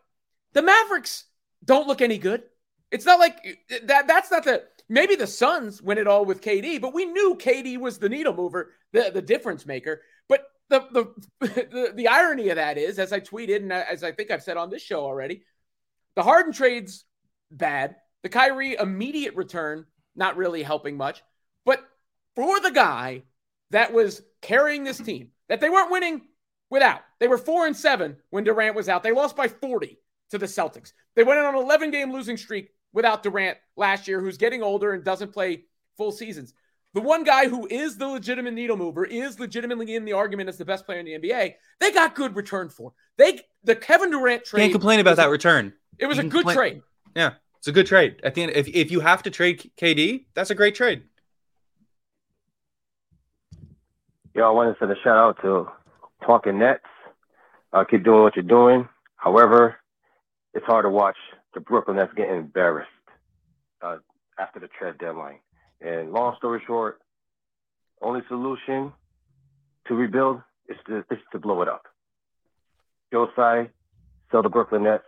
the 0.53 0.63
Mavericks 0.63 1.25
don't 1.63 1.87
look 1.87 2.01
any 2.01 2.17
good. 2.17 2.43
It's 2.91 3.05
not 3.05 3.19
like 3.19 3.37
that. 3.83 4.07
That's 4.07 4.31
not 4.31 4.43
the 4.43 4.63
maybe 4.93 5.15
the 5.15 5.27
Suns 5.27 5.81
win 5.81 5.97
it 5.97 6.07
all 6.07 6.23
with 6.23 6.41
KD, 6.41 6.79
but 6.79 6.93
we 6.93 7.05
knew 7.05 7.35
KD 7.35 7.79
was 7.79 7.97
the 7.97 8.09
needle 8.09 8.33
mover, 8.33 8.71
the, 8.91 9.09
the 9.11 9.21
difference 9.21 9.65
maker. 9.65 10.01
But 10.29 10.45
the, 10.69 10.81
the 10.91 11.47
the 11.47 11.93
the 11.95 12.07
irony 12.07 12.49
of 12.49 12.57
that 12.57 12.77
is, 12.77 12.99
as 12.99 13.11
I 13.11 13.19
tweeted 13.19 13.57
and 13.57 13.73
as 13.73 14.03
I 14.03 14.11
think 14.11 14.31
I've 14.31 14.43
said 14.43 14.57
on 14.57 14.69
this 14.69 14.83
show 14.83 15.03
already, 15.03 15.43
the 16.15 16.23
Harden 16.23 16.53
trade's 16.53 17.05
bad. 17.51 17.95
The 18.21 18.29
Kyrie 18.29 18.75
immediate 18.75 19.35
return 19.35 19.85
not 20.15 20.37
really 20.37 20.63
helping 20.63 20.95
much. 20.95 21.23
But 21.65 21.83
for 22.35 22.59
the 22.59 22.71
guy 22.71 23.23
that 23.71 23.91
was 23.91 24.21
carrying 24.41 24.83
this 24.83 24.99
team 24.99 25.29
that 25.49 25.59
they 25.59 25.69
weren't 25.69 25.91
winning 25.91 26.21
without. 26.69 27.01
They 27.19 27.27
were 27.27 27.37
four 27.37 27.65
and 27.65 27.75
seven 27.75 28.17
when 28.29 28.43
Durant 28.43 28.75
was 28.75 28.87
out. 28.87 29.03
They 29.03 29.11
lost 29.11 29.35
by 29.35 29.47
40 29.47 29.97
to 30.29 30.37
the 30.37 30.45
Celtics. 30.45 30.93
They 31.15 31.23
went 31.23 31.39
on 31.39 31.55
an 31.55 31.61
11 31.61 31.91
game 31.91 32.13
losing 32.13 32.37
streak 32.37 32.69
without 32.93 33.23
Durant 33.23 33.57
last 33.75 34.07
year, 34.07 34.21
who's 34.21 34.37
getting 34.37 34.63
older 34.63 34.93
and 34.93 35.03
doesn't 35.03 35.33
play 35.33 35.65
full 35.97 36.11
seasons. 36.11 36.53
The 36.93 37.01
one 37.01 37.23
guy 37.23 37.47
who 37.47 37.67
is 37.67 37.97
the 37.97 38.07
legitimate 38.07 38.53
needle 38.53 38.77
mover 38.77 39.03
is 39.03 39.39
legitimately 39.39 39.95
in 39.95 40.05
the 40.05 40.13
argument 40.13 40.47
as 40.49 40.57
the 40.57 40.65
best 40.65 40.85
player 40.85 40.99
in 40.99 41.05
the 41.05 41.13
NBA. 41.13 41.55
They 41.79 41.91
got 41.91 42.13
good 42.13 42.35
return 42.35 42.69
for. 42.69 42.93
They 43.17 43.39
the 43.63 43.75
Kevin 43.75 44.11
Durant 44.11 44.45
trade. 44.45 44.61
Can't 44.61 44.71
complain 44.73 44.99
about 44.99 45.17
that 45.17 45.29
return. 45.29 45.73
It 45.97 46.05
was 46.05 46.19
a 46.19 46.23
good 46.23 46.45
complain. 46.45 46.55
trade. 46.55 46.81
Yeah, 47.15 47.33
it's 47.57 47.67
a 47.67 47.71
good 47.71 47.87
trade. 47.87 48.19
At 48.23 48.35
the 48.35 48.43
end, 48.43 48.51
if 48.51 48.67
if 48.67 48.91
you 48.91 48.99
have 48.99 49.23
to 49.23 49.31
trade 49.31 49.71
KD, 49.77 50.25
that's 50.35 50.51
a 50.51 50.55
great 50.55 50.75
trade. 50.75 51.03
Yo, 54.35 54.47
I 54.47 54.51
want 54.51 54.73
to 54.73 54.79
send 54.79 54.91
a 54.91 54.95
shout 55.03 55.17
out 55.17 55.41
to 55.41 55.67
Talking 56.25 56.59
Nets. 56.59 56.81
Uh, 57.71 57.83
keep 57.83 58.03
doing 58.03 58.21
what 58.21 58.35
you're 58.35 58.43
doing. 58.43 58.87
However, 59.15 59.77
it's 60.53 60.65
hard 60.65 60.85
to 60.85 60.89
watch 60.89 61.17
the 61.53 61.59
Brooklyn 61.59 61.97
Nets 61.97 62.11
getting 62.15 62.35
embarrassed 62.35 62.89
uh, 63.81 63.97
after 64.39 64.59
the 64.59 64.67
trade 64.67 64.97
deadline. 64.99 65.39
And 65.81 66.11
long 66.11 66.35
story 66.37 66.61
short, 66.65 66.99
only 68.01 68.21
solution 68.27 68.93
to 69.87 69.93
rebuild 69.93 70.41
is 70.69 70.77
to, 70.87 70.99
is 71.11 71.19
to 71.31 71.39
blow 71.39 71.61
it 71.61 71.67
up. 71.67 71.83
Joe 73.11 73.27
Tsai, 73.33 73.69
sell 74.31 74.41
the 74.41 74.49
Brooklyn 74.49 74.83
Nets. 74.83 75.03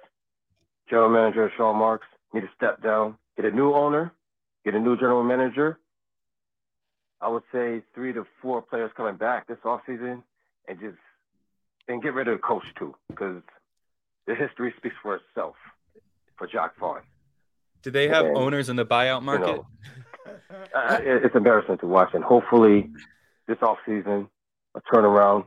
General 0.89 1.10
manager 1.10 1.52
Sean 1.58 1.78
Marks 1.78 2.06
need 2.34 2.41
to 2.41 2.50
step 2.56 2.84
down, 2.84 3.16
get 3.36 3.46
a 3.46 3.52
new 3.52 3.74
owner, 3.74 4.14
get 4.64 4.76
a 4.76 4.80
new 4.80 4.96
general 4.96 5.24
manager, 5.24 5.80
I 7.22 7.30
would 7.30 7.43
say 7.52 7.82
three 7.93 8.14
to 8.14 8.26
four 8.41 8.62
players 8.62 8.91
coming 8.96 9.16
back 9.16 9.48
this 9.48 9.58
offseason 9.66 10.22
and 10.68 10.80
just 10.80 10.98
and 11.88 12.02
get 12.02 12.14
rid 12.14 12.28
of 12.28 12.38
the 12.38 12.41
coach 12.41 12.66
too, 12.78 12.96
because 13.10 13.41
the 14.28 14.36
history 14.36 14.74
speaks 14.78 14.96
for 15.02 15.16
itself 15.16 15.56
for 16.38 16.48
Jacque 16.48 16.78
Vaughn. 16.80 17.02
Do 17.84 17.92
they 17.92 18.08
have 18.08 18.26
And, 18.26 18.38
owners 18.38 18.70
in 18.70 18.76
the 18.76 18.86
buyout 18.86 19.20
You 19.22 19.26
market? 19.26 19.46
know, 19.48 19.68
uh, 20.76 20.98
it's 21.02 21.36
embarrassing 21.36 21.78
to 21.80 21.88
watch, 21.88 22.10
and 22.14 22.24
hopefully 22.24 22.90
this 23.48 23.58
offseason, 23.58 24.28
a 24.76 24.82
turnaround, 24.82 25.46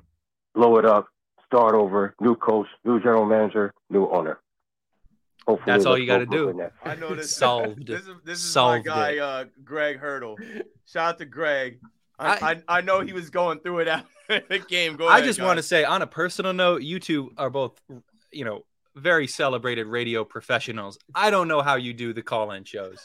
blow 0.54 0.76
it 0.78 0.84
up, 0.84 1.08
start 1.46 1.74
over, 1.74 2.14
new 2.20 2.36
coach, 2.36 2.66
new 2.84 2.98
general 3.00 3.26
manager, 3.26 3.72
new 3.90 4.08
owner. 4.08 4.38
Hopefully, 5.46 5.72
That's 5.72 5.86
all 5.86 5.96
you 5.98 6.06
gotta 6.06 6.26
do. 6.26 6.62
I 6.84 6.94
know 6.94 7.14
this. 7.14 7.34
Solved. 7.36 7.86
This 7.86 8.02
is 8.02 8.08
this 8.24 8.38
is 8.38 8.44
Solved 8.52 8.86
my 8.86 9.14
guy, 9.14 9.18
uh, 9.18 9.44
Greg 9.64 9.98
Hurdle. 9.98 10.36
Shout 10.86 11.08
out 11.14 11.18
to 11.18 11.24
Greg. 11.24 11.80
I, 12.20 12.60
I, 12.68 12.78
I 12.78 12.80
know 12.82 13.00
he 13.00 13.12
was 13.12 13.30
going 13.30 13.60
through 13.60 13.78
it 13.80 13.88
after 14.28 14.42
the 14.48 14.58
game. 14.58 14.96
Go 14.96 15.08
I 15.08 15.18
ahead, 15.18 15.24
just 15.24 15.40
want 15.40 15.56
to 15.56 15.62
say, 15.62 15.84
on 15.84 16.02
a 16.02 16.06
personal 16.06 16.52
note, 16.52 16.82
you 16.82 16.98
two 17.00 17.32
are 17.38 17.48
both, 17.48 17.80
you 18.32 18.44
know, 18.44 18.64
very 18.96 19.26
celebrated 19.26 19.86
radio 19.86 20.24
professionals. 20.24 20.98
I 21.14 21.30
don't 21.30 21.48
know 21.48 21.62
how 21.62 21.76
you 21.76 21.92
do 21.92 22.12
the 22.12 22.22
call-in 22.22 22.64
shows. 22.64 22.98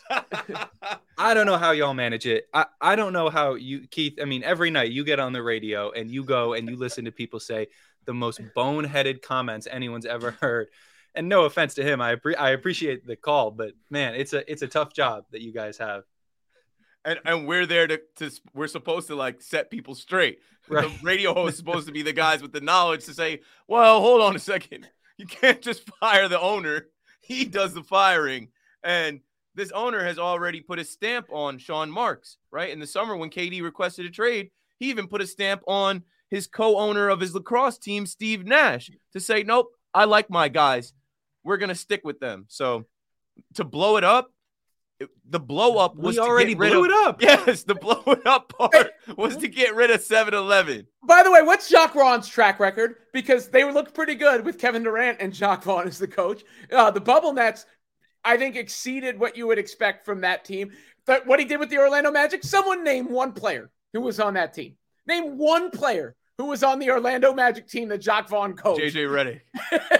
I 1.18 1.34
don't 1.34 1.46
know 1.46 1.58
how 1.58 1.72
y'all 1.72 1.94
manage 1.94 2.26
it. 2.26 2.48
I, 2.54 2.66
I 2.82 2.96
don't 2.96 3.14
know 3.14 3.30
how 3.30 3.54
you, 3.56 3.88
Keith. 3.88 4.18
I 4.22 4.26
mean, 4.26 4.44
every 4.44 4.72
night 4.72 4.92
you 4.92 5.04
get 5.04 5.20
on 5.20 5.34
the 5.34 5.44
radio 5.44 5.92
and 5.92 6.10
you 6.10 6.24
go 6.24 6.54
and 6.54 6.68
you 6.68 6.76
listen 6.76 7.06
to 7.06 7.12
people 7.12 7.40
say 7.40 7.68
the 8.06 8.14
most 8.14 8.42
boneheaded 8.56 9.22
comments 9.22 9.68
anyone's 9.70 10.06
ever 10.06 10.32
heard. 10.32 10.70
And 11.16 11.30
no 11.30 11.46
offense 11.46 11.76
to 11.76 11.84
him, 11.84 12.02
I 12.02 12.16
appre- 12.16 12.40
I 12.40 12.50
appreciate 12.50 13.06
the 13.06 13.16
call, 13.16 13.52
but 13.52 13.74
man, 13.92 14.16
it's 14.16 14.34
a 14.34 14.50
it's 14.52 14.64
a 14.64 14.68
tough 14.68 14.94
job 14.94 15.26
that 15.32 15.42
you 15.42 15.54
guys 15.54 15.78
have. 15.78 16.04
and 17.06 17.20
and 17.26 17.48
we're 17.48 17.66
there 17.66 17.88
to, 17.88 18.02
to 18.18 18.32
we're 18.54 18.68
supposed 18.68 19.08
to 19.08 19.16
like 19.16 19.42
set 19.42 19.70
people 19.70 19.96
straight. 19.96 20.40
Right. 20.70 20.90
The 20.90 21.06
radio 21.06 21.34
host 21.34 21.54
is 21.54 21.58
supposed 21.58 21.88
to 21.88 21.94
be 21.94 22.02
the 22.04 22.14
guys 22.14 22.42
with 22.42 22.54
the 22.54 22.62
knowledge 22.62 23.06
to 23.06 23.14
say, 23.14 23.42
well, 23.68 24.00
hold 24.00 24.22
on 24.22 24.36
a 24.36 24.40
second. 24.40 24.88
You 25.18 25.26
can't 25.26 25.62
just 25.62 25.90
fire 26.00 26.28
the 26.28 26.40
owner. 26.40 26.88
He 27.22 27.46
does 27.46 27.74
the 27.74 27.84
firing. 27.84 28.50
And 28.84 29.22
this 29.56 29.72
owner 29.72 30.04
has 30.04 30.18
already 30.18 30.62
put 30.62 30.80
a 30.80 30.84
stamp 30.84 31.28
on 31.32 31.58
Sean 31.58 31.92
Marks, 31.92 32.38
right? 32.52 32.70
In 32.70 32.80
the 32.80 32.88
summer 32.88 33.16
when 33.16 33.30
KD 33.30 33.62
requested 33.62 34.06
a 34.06 34.10
trade, 34.10 34.50
he 34.80 34.90
even 34.90 35.08
put 35.08 35.22
a 35.22 35.28
stamp 35.28 35.62
on 35.68 36.04
his 36.30 36.48
co-owner 36.48 37.10
of 37.10 37.20
his 37.20 37.36
lacrosse 37.36 37.78
team, 37.78 38.06
Steve 38.06 38.46
Nash, 38.46 38.90
to 39.14 39.20
say, 39.20 39.44
nope, 39.44 39.70
I 39.94 40.06
like 40.06 40.30
my 40.30 40.50
guys. 40.50 40.94
We're 41.44 41.58
gonna 41.58 41.76
stick 41.76 42.02
with 42.04 42.20
them. 42.20 42.46
So 42.48 42.86
to 43.56 43.64
blow 43.64 43.98
it 43.98 44.04
up, 44.04 44.32
the 45.26 45.40
blow 45.40 45.78
up 45.78 45.96
was 45.96 46.16
We 46.16 46.22
to 46.22 46.28
already 46.28 46.54
get 46.54 46.60
rid 46.60 46.70
blew 46.72 46.86
of, 46.86 46.86
it 46.86 46.92
up. 46.92 47.22
Yes, 47.22 47.64
the 47.64 47.76
blow 47.76 48.04
it 48.08 48.26
up 48.26 48.54
part 48.58 48.92
was 49.18 49.38
to 49.38 49.48
get 49.48 49.76
rid 49.76 49.92
of 49.92 50.02
7-Eleven. 50.02 50.88
By 51.08 51.24
the 51.24 51.32
way, 51.32 51.42
what's 51.42 51.70
Jacque 51.70 51.94
Vaughn's 51.94 52.28
track 52.28 52.60
record? 52.60 52.96
Because 53.14 53.50
they 53.50 53.70
looked 53.70 53.94
pretty 53.94 54.16
good 54.16 54.46
with 54.46 54.60
Kevin 54.60 54.84
Durant 54.84 55.18
and 55.20 55.34
Jacque 55.34 55.64
Vaughn 55.64 55.88
as 55.88 55.98
the 55.98 56.08
coach. 56.08 56.44
Uh, 56.72 56.92
the 56.92 57.02
Bubble 57.02 57.34
Nets, 57.34 57.66
I 58.24 58.38
think, 58.38 58.56
exceeded 58.56 59.20
what 59.20 59.38
you 59.38 59.48
would 59.48 59.60
expect 59.60 60.06
from 60.06 60.22
that 60.22 60.46
team. 60.46 60.72
But 61.06 61.28
what 61.28 61.40
he 61.40 61.46
did 61.46 61.60
with 61.60 61.70
the 61.70 61.80
Orlando 61.80 62.12
Magic, 62.12 62.44
someone 62.44 62.84
name 62.84 63.12
one 63.12 63.34
player 63.34 63.70
who 63.92 64.02
was 64.02 64.20
on 64.20 64.36
that 64.36 64.54
team. 64.54 64.76
Name 65.06 65.38
one 65.38 65.70
player 65.70 66.16
who 66.38 66.46
was 66.46 66.64
on 66.64 66.80
the 66.80 66.90
Orlando 66.90 67.32
Magic 67.32 67.68
team 67.68 67.90
that 67.90 68.00
Jacque 68.00 68.28
Vaughn 68.28 68.54
coached. 68.54 68.82
JJ 68.82 69.08
Redick 69.08 69.42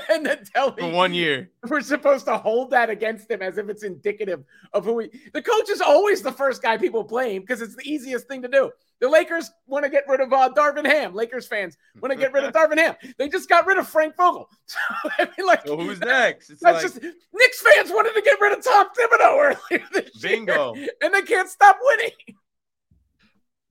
and 0.10 0.26
then 0.26 0.44
tell 0.54 0.74
me 0.74 0.82
for 0.82 0.90
one 0.90 1.14
year. 1.14 1.52
we're 1.70 1.82
supposed 1.82 2.26
to 2.26 2.38
hold 2.38 2.72
that 2.72 2.90
against 2.90 3.30
him 3.30 3.42
as 3.44 3.58
if 3.60 3.70
it's 3.70 3.84
indicative 3.84 4.44
of 4.74 4.84
who 4.86 5.00
he. 5.00 5.10
The 5.34 5.42
coach 5.44 5.70
is 5.70 5.80
always 5.80 6.22
the 6.24 6.32
first 6.32 6.62
guy 6.64 6.78
people 6.78 7.04
blame 7.04 7.42
because 7.42 7.62
it's 7.62 7.76
the 7.76 7.84
easiest 7.88 8.28
thing 8.28 8.42
to 8.42 8.48
do. 8.48 8.72
The 9.00 9.10
Lakers 9.10 9.52
want 9.68 9.84
to 9.86 9.92
get 9.92 10.06
rid 10.08 10.22
of 10.22 10.32
uh, 10.34 10.50
Darvin 10.56 10.86
Ham. 10.86 11.14
Lakers 11.14 11.46
fans 11.46 11.78
want 12.02 12.12
to 12.14 12.18
get 12.18 12.34
rid 12.34 12.46
of 12.46 12.54
Darvin 12.54 12.78
Ham. 12.80 12.96
They 13.20 13.30
just 13.30 13.48
got 13.48 13.68
rid 13.68 13.78
of 13.78 13.88
Frank 13.88 14.16
Vogel. 14.18 14.50
So, 14.66 14.80
I 15.20 15.26
mean, 15.38 15.46
like, 15.46 15.68
So 15.68 15.78
who's 15.78 16.00
next? 16.00 16.50
It's 16.50 16.62
that's 16.62 16.84
like 16.84 16.94
just 16.94 17.16
Knicks 17.34 17.62
fans 17.62 17.92
wanted 17.92 18.14
to 18.14 18.22
get 18.22 18.40
rid 18.42 18.58
of 18.58 18.64
Tom 18.64 18.88
Thibodeau 18.98 19.56
earlier 19.72 19.86
this 19.94 20.10
bingo. 20.20 20.74
year, 20.74 20.88
and 21.02 21.14
they 21.14 21.22
can't 21.22 21.50
stop 21.50 21.78
winning. 21.82 22.12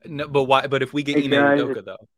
No, 0.04 0.28
but 0.28 0.44
why? 0.44 0.66
But 0.66 0.82
if 0.82 0.92
we 0.92 1.02
get 1.02 1.16
Hey, 1.18 1.24
Ime 1.24 1.30
guys, 1.30 1.60
Udoka 1.60 1.84
though, 1.84 2.08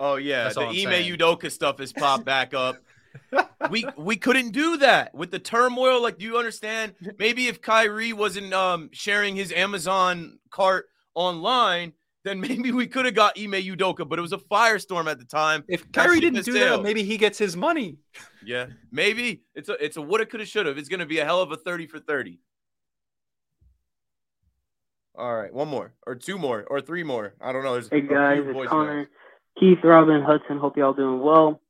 Oh 0.00 0.16
yeah, 0.16 0.44
That's 0.44 0.54
the 0.56 0.60
all 0.62 0.68
I'm 0.70 0.76
Ime. 0.88 1.04
Udoka 1.16 1.50
stuff 1.50 1.78
has 1.78 1.92
popped 1.92 2.24
back 2.24 2.54
up. 2.54 2.76
we 3.70 3.86
we 3.96 4.16
couldn't 4.16 4.50
do 4.52 4.76
that 4.78 5.14
with 5.14 5.30
the 5.30 5.38
turmoil. 5.38 6.02
Like, 6.02 6.18
do 6.18 6.24
you 6.26 6.36
understand? 6.38 6.94
Maybe 7.18 7.48
if 7.48 7.60
Kyrie 7.62 8.12
wasn't 8.12 8.52
um 8.52 8.90
sharing 8.92 9.34
his 9.36 9.52
Amazon 9.52 10.38
cart 10.50 10.86
online, 11.14 11.92
then 12.24 12.40
maybe 12.46 12.72
we 12.72 12.86
could 12.86 13.06
have 13.06 13.14
got 13.14 13.38
Ime 13.38 13.52
Udoka. 13.52 14.06
But 14.08 14.18
it 14.18 14.22
was 14.22 14.32
a 14.32 14.38
firestorm 14.38 15.10
at 15.10 15.18
the 15.18 15.24
time. 15.24 15.64
if 15.68 15.82
That 15.92 15.92
Kyrie 15.92 16.20
didn't 16.20 16.44
do 16.44 16.52
sailed. 16.52 16.80
that, 16.80 16.82
maybe 16.84 17.02
he 17.04 17.16
gets 17.16 17.38
his 17.38 17.56
money. 17.56 17.96
Yeah, 18.44 18.66
maybe 18.92 19.42
it's 19.54 19.68
a 19.68 19.82
it's 19.82 19.96
a 19.96 20.02
woulda, 20.02 20.26
coulda, 20.26 20.44
shoulda. 20.44 20.70
It's 20.76 20.88
gonna 20.88 21.06
be 21.06 21.18
a 21.18 21.24
hell 21.24 21.40
of 21.40 21.52
a 21.52 21.56
thirty 21.56 21.86
for 21.86 21.98
thirty. 21.98 22.38
All 25.18 25.34
right, 25.34 25.52
one 25.52 25.68
more 25.68 25.94
or 26.06 26.14
two 26.14 26.36
more 26.36 26.64
or 26.68 26.80
three 26.82 27.02
more. 27.02 27.34
I 27.40 27.50
don't 27.52 27.64
know. 27.64 27.72
There's 27.72 27.88
Hey 27.88 27.98
a 27.98 28.00
few 28.02 28.10
guys, 28.10 28.38
voicemails. 28.40 28.60
it's 28.64 28.70
Connor, 28.70 29.08
Keith, 29.58 29.78
Robin, 29.82 30.22
Hudson. 30.22 30.58
Hope 30.58 30.76
y'all 30.76 30.92
doing 30.92 31.20
well. 31.20 31.60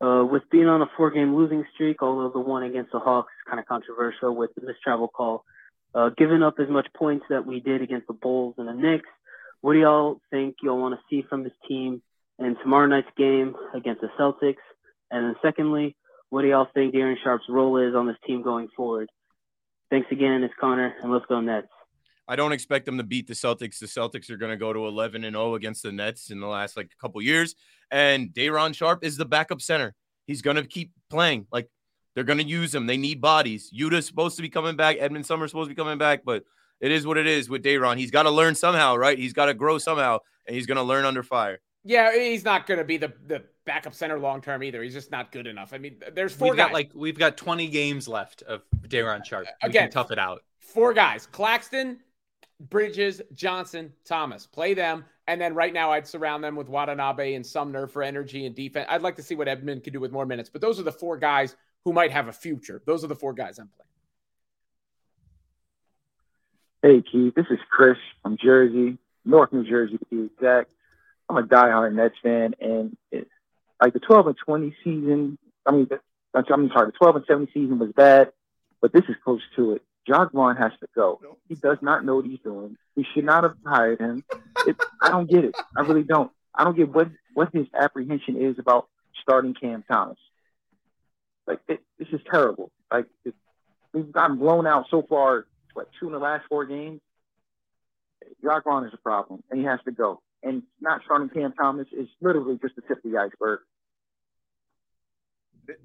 Uh, 0.00 0.24
with 0.24 0.42
being 0.50 0.66
on 0.66 0.80
a 0.80 0.86
four-game 0.96 1.34
losing 1.34 1.64
streak, 1.74 2.02
although 2.02 2.30
the 2.30 2.40
one 2.40 2.62
against 2.62 2.90
the 2.92 2.98
Hawks 2.98 3.32
is 3.32 3.48
kind 3.48 3.60
of 3.60 3.66
controversial 3.66 4.34
with 4.34 4.50
the 4.54 4.66
missed 4.66 4.82
travel 4.82 5.08
call, 5.08 5.44
uh, 5.94 6.08
giving 6.16 6.42
up 6.42 6.54
as 6.58 6.68
much 6.68 6.86
points 6.94 7.26
that 7.28 7.46
we 7.46 7.60
did 7.60 7.82
against 7.82 8.06
the 8.06 8.14
Bulls 8.14 8.54
and 8.56 8.66
the 8.66 8.72
Knicks, 8.72 9.08
what 9.60 9.74
do 9.74 9.80
y'all 9.80 10.20
think 10.30 10.56
y'all 10.62 10.80
want 10.80 10.94
to 10.94 11.00
see 11.10 11.26
from 11.28 11.44
this 11.44 11.52
team 11.68 12.00
in 12.38 12.56
tomorrow 12.56 12.86
night's 12.86 13.08
game 13.16 13.54
against 13.74 14.00
the 14.00 14.08
Celtics? 14.18 14.64
And 15.10 15.26
then 15.26 15.36
secondly, 15.42 15.96
what 16.30 16.42
do 16.42 16.48
y'all 16.48 16.68
think 16.72 16.94
Day'Ron 16.94 17.18
Sharpe's 17.22 17.44
role 17.48 17.76
is 17.76 17.94
on 17.94 18.06
this 18.06 18.16
team 18.26 18.42
going 18.42 18.68
forward? 18.74 19.10
Thanks 19.90 20.08
again, 20.10 20.42
it's 20.44 20.54
Connor, 20.58 20.94
and 21.02 21.12
let's 21.12 21.26
go 21.26 21.40
Nets. 21.40 21.68
I 22.30 22.36
don't 22.36 22.52
expect 22.52 22.86
them 22.86 22.96
to 22.98 23.02
beat 23.02 23.26
the 23.26 23.34
Celtics. 23.34 23.80
The 23.80 23.86
Celtics 23.86 24.30
are 24.30 24.36
going 24.36 24.52
to 24.52 24.56
go 24.56 24.72
to 24.72 24.86
11 24.86 25.24
and 25.24 25.34
0 25.34 25.56
against 25.56 25.82
the 25.82 25.90
Nets 25.90 26.30
in 26.30 26.38
the 26.38 26.46
last 26.46 26.76
like 26.76 26.92
a 26.92 26.96
couple 27.02 27.20
years. 27.20 27.56
And 27.90 28.32
Day'Ron 28.32 28.72
Sharpe 28.72 29.04
is 29.04 29.16
the 29.16 29.24
backup 29.24 29.60
center. 29.60 29.94
He's 30.26 30.40
going 30.40 30.56
to 30.56 30.64
keep 30.64 30.92
playing. 31.10 31.46
Like 31.50 31.68
they're 32.14 32.22
going 32.24 32.38
to 32.38 32.44
use 32.46 32.72
him. 32.72 32.86
They 32.86 32.96
need 32.96 33.20
bodies. 33.20 33.70
Yuta's 33.76 34.06
supposed 34.06 34.36
to 34.36 34.42
be 34.42 34.48
coming 34.48 34.76
back. 34.76 34.96
Edmond 35.00 35.26
Sumner's 35.26 35.50
supposed 35.50 35.70
to 35.70 35.74
be 35.74 35.80
coming 35.80 35.98
back, 35.98 36.20
but 36.24 36.44
it 36.80 36.92
is 36.92 37.04
what 37.04 37.18
it 37.18 37.26
is 37.26 37.50
with 37.50 37.64
Day'Ron. 37.64 37.98
He's 37.98 38.12
got 38.12 38.22
to 38.22 38.30
learn 38.30 38.54
somehow, 38.54 38.94
right? 38.96 39.18
He's 39.18 39.32
got 39.32 39.46
to 39.46 39.54
grow 39.54 39.78
somehow, 39.78 40.18
and 40.46 40.54
he's 40.54 40.66
going 40.66 40.76
to 40.76 40.84
learn 40.84 41.04
under 41.04 41.24
fire. 41.24 41.58
Yeah, 41.84 42.14
he's 42.14 42.44
not 42.44 42.66
going 42.66 42.78
to 42.78 42.84
be 42.84 42.96
the 42.96 43.12
the 43.26 43.42
backup 43.64 43.94
center 43.94 44.18
long 44.18 44.40
term 44.40 44.62
either. 44.62 44.82
He's 44.82 44.92
just 44.94 45.10
not 45.10 45.32
good 45.32 45.46
enough. 45.46 45.72
I 45.72 45.78
mean, 45.78 45.96
there's 46.14 46.32
4 46.34 46.48
We've 46.50 46.56
guys. 46.56 46.66
got 46.66 46.72
like 46.74 46.90
we've 46.94 47.18
got 47.18 47.36
20 47.36 47.68
games 47.68 48.06
left 48.06 48.42
of 48.42 48.62
Day'Ron 48.86 49.22
Sharpe. 49.24 49.46
We 49.62 49.68
Again. 49.70 49.84
can 49.84 49.90
tough 49.90 50.10
it 50.12 50.18
out. 50.18 50.42
four 50.58 50.92
guys 50.92 51.26
Claxton, 51.26 51.98
Bridges, 52.60 53.22
Johnson, 53.34 53.92
Thomas. 54.04 54.46
Play 54.46 54.74
them. 54.74 55.04
And 55.26 55.40
then 55.40 55.54
right 55.54 55.72
now, 55.72 55.92
I'd 55.92 56.06
surround 56.06 56.44
them 56.44 56.56
with 56.56 56.68
Watanabe 56.68 57.34
and 57.34 57.46
Sumner 57.46 57.86
for 57.86 58.02
energy 58.02 58.46
and 58.46 58.54
defense. 58.54 58.86
I'd 58.90 59.02
like 59.02 59.16
to 59.16 59.22
see 59.22 59.34
what 59.34 59.48
Edmond 59.48 59.84
can 59.84 59.92
do 59.92 60.00
with 60.00 60.12
more 60.12 60.26
minutes, 60.26 60.50
but 60.50 60.60
those 60.60 60.78
are 60.78 60.82
the 60.82 60.92
four 60.92 61.16
guys 61.16 61.56
who 61.84 61.92
might 61.92 62.10
have 62.10 62.28
a 62.28 62.32
future. 62.32 62.82
Those 62.84 63.04
are 63.04 63.06
the 63.06 63.14
four 63.14 63.32
guys 63.32 63.58
I'm 63.58 63.70
playing. 66.82 67.02
Hey, 67.02 67.10
Keith, 67.10 67.34
this 67.34 67.46
is 67.50 67.58
Chris 67.70 67.98
from 68.22 68.36
Jersey, 68.42 68.98
North 69.24 69.52
New 69.52 69.68
Jersey 69.68 69.98
to 69.98 70.06
be 70.10 70.22
exact. 70.34 70.72
I'm 71.28 71.36
a 71.36 71.42
diehard 71.42 71.94
Nets 71.94 72.16
fan, 72.22 72.54
and 72.60 72.96
it, 73.12 73.28
like 73.80 73.92
the 73.92 74.00
12 74.00 74.28
and 74.28 74.36
20 74.44 74.76
season, 74.82 75.38
I 75.64 75.72
mean, 75.72 75.88
I'm 76.34 76.46
sorry, 76.46 76.86
the 76.86 76.92
12 76.98 77.16
and 77.16 77.24
7 77.26 77.48
season 77.54 77.78
was 77.78 77.92
bad, 77.92 78.32
but 78.80 78.92
this 78.92 79.04
is 79.08 79.16
close 79.22 79.42
to 79.56 79.74
it. 79.74 79.82
Vaughn 80.08 80.56
has 80.56 80.72
to 80.80 80.86
go. 80.94 81.20
He 81.48 81.54
does 81.54 81.78
not 81.82 82.04
know 82.04 82.16
what 82.16 82.24
he's 82.24 82.40
doing. 82.40 82.76
We 82.96 83.06
should 83.14 83.24
not 83.24 83.44
have 83.44 83.56
hired 83.64 84.00
him. 84.00 84.24
It, 84.66 84.76
I 85.00 85.10
don't 85.10 85.30
get 85.30 85.44
it. 85.44 85.54
I 85.76 85.82
really 85.82 86.02
don't. 86.02 86.30
I 86.54 86.64
don't 86.64 86.76
get 86.76 86.92
what, 86.92 87.08
what 87.34 87.50
his 87.52 87.66
apprehension 87.78 88.42
is 88.42 88.58
about 88.58 88.88
starting 89.22 89.54
Cam 89.54 89.84
Thomas. 89.88 90.18
Like, 91.46 91.60
it, 91.68 91.80
this 91.98 92.08
is 92.12 92.20
terrible. 92.30 92.70
Like, 92.92 93.06
it, 93.24 93.34
we've 93.92 94.10
gotten 94.10 94.36
blown 94.36 94.66
out 94.66 94.86
so 94.90 95.02
far 95.08 95.46
what 95.74 95.88
two 95.98 96.06
in 96.06 96.12
the 96.12 96.18
last 96.18 96.44
four 96.48 96.66
games. 96.66 97.00
Vaughn 98.42 98.84
is 98.84 98.92
a 98.92 98.98
problem, 98.98 99.42
and 99.50 99.60
he 99.60 99.66
has 99.66 99.80
to 99.84 99.92
go. 99.92 100.20
And 100.42 100.62
not 100.80 101.02
starting 101.04 101.28
Cam 101.28 101.52
Thomas 101.52 101.86
is 101.92 102.08
literally 102.20 102.58
just 102.60 102.74
the 102.76 102.82
tip 102.82 103.04
of 103.04 103.10
the 103.10 103.18
iceberg. 103.18 103.60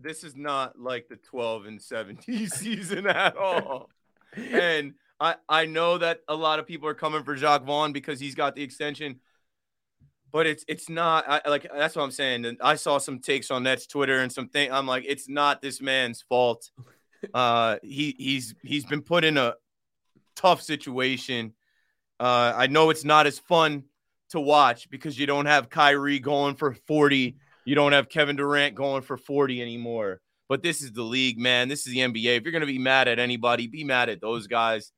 This 0.02 0.24
is 0.24 0.36
not 0.36 0.80
like 0.80 1.10
the 1.10 1.18
12 1.18 1.66
and 1.66 1.82
17 1.82 2.48
season 2.50 3.06
at 3.06 3.38
all. 3.38 3.90
And 4.38 4.94
I 5.20 5.36
I 5.48 5.66
know 5.66 5.98
that 5.98 6.22
a 6.28 6.36
lot 6.36 6.60
of 6.60 6.68
people 6.68 6.88
are 6.88 6.94
coming 6.94 7.24
for 7.24 7.36
Jacque 7.36 7.64
Vaughn 7.64 7.94
because 7.94 8.20
he's 8.20 8.36
got 8.36 8.56
the 8.56 8.64
extension, 8.64 9.20
but 10.32 10.46
it's 10.46 10.66
it's 10.68 10.90
not 10.90 11.26
I, 11.28 11.42
like 11.50 11.68
that's 11.74 11.96
what 11.96 12.04
I'm 12.04 12.12
saying. 12.12 12.46
And 12.46 12.58
I 12.62 12.76
saw 12.76 12.98
some 12.98 13.20
takes 13.20 13.52
on 13.52 13.64
Nets 13.64 13.88
Twitter 13.88 14.20
and 14.20 14.32
some 14.32 14.50
thing. 14.50 14.72
I'm 14.72 14.88
like, 14.88 15.06
it's 15.08 15.30
not 15.30 15.62
this 15.62 15.82
man's 15.82 16.22
fault. 16.22 16.70
Uh, 17.34 17.78
he 17.82 18.14
he's 18.20 18.54
he's 18.62 18.86
been 18.86 19.02
put 19.02 19.24
in 19.24 19.36
a 19.38 19.56
tough 20.36 20.62
situation. 20.62 21.54
Uh, 22.20 22.54
I 22.56 22.68
know 22.68 22.92
it's 22.92 23.04
not 23.04 23.26
as 23.26 23.40
fun 23.40 23.86
to 24.30 24.40
watch 24.40 24.90
because 24.90 25.18
you 25.18 25.26
don't 25.26 25.46
have 25.46 25.70
Kyrie 25.70 26.20
going 26.20 26.56
for 26.56 26.74
40 26.74 27.36
You 27.66 27.76
don't 27.76 27.94
have 27.94 28.10
Kevin 28.10 28.36
Durant 28.36 28.76
going 28.76 29.02
for 29.02 29.18
40 29.18 29.62
anymore. 29.62 30.22
But 30.48 30.62
this 30.62 30.82
is 30.82 30.92
the 30.92 31.04
league, 31.04 31.40
man. 31.40 31.68
This 31.68 31.88
is 31.88 31.94
the 31.94 32.00
NBA. 32.00 32.38
If 32.38 32.44
you're 32.44 32.52
gonna 32.52 32.66
be 32.66 32.80
mad 32.80 33.08
at 33.08 33.20
anybody, 33.20 33.68
be 33.68 33.84
mad 33.84 34.10
at 34.10 34.22
those 34.22 34.48
guys. 34.48 34.92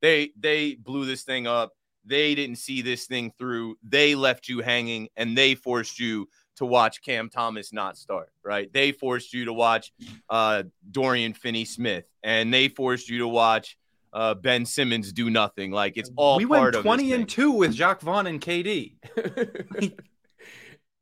They 0.00 0.30
they 0.38 0.74
blew 0.74 1.04
this 1.04 1.22
thing 1.22 1.46
up. 1.46 1.72
They 2.04 2.34
didn't 2.34 2.56
see 2.56 2.82
this 2.82 3.06
thing 3.06 3.32
through. 3.38 3.76
They 3.82 4.14
left 4.14 4.48
you 4.48 4.60
hanging 4.60 5.08
and 5.16 5.36
they 5.36 5.54
forced 5.54 5.98
you 5.98 6.28
to 6.56 6.66
watch 6.66 7.02
Cam 7.02 7.28
Thomas 7.30 7.72
not 7.72 7.96
start, 7.96 8.30
right? 8.44 8.72
They 8.72 8.92
forced 8.92 9.32
you 9.32 9.46
to 9.46 9.52
watch 9.52 9.92
uh, 10.28 10.64
Dorian 10.90 11.32
Finney 11.32 11.64
Smith 11.64 12.04
and 12.22 12.52
they 12.52 12.68
forced 12.68 13.08
you 13.08 13.18
to 13.18 13.28
watch 13.28 13.76
uh, 14.12 14.34
Ben 14.34 14.64
Simmons 14.64 15.12
do 15.12 15.30
nothing. 15.30 15.70
Like 15.70 15.96
it's 15.96 16.10
all 16.16 16.38
we 16.38 16.46
part 16.46 16.74
went 16.74 16.76
of 16.76 16.82
20 16.82 17.12
and 17.12 17.28
2 17.28 17.50
with 17.50 17.74
Jacque 17.74 18.00
Vaughn 18.00 18.26
and 18.26 18.40
KD. 18.40 18.96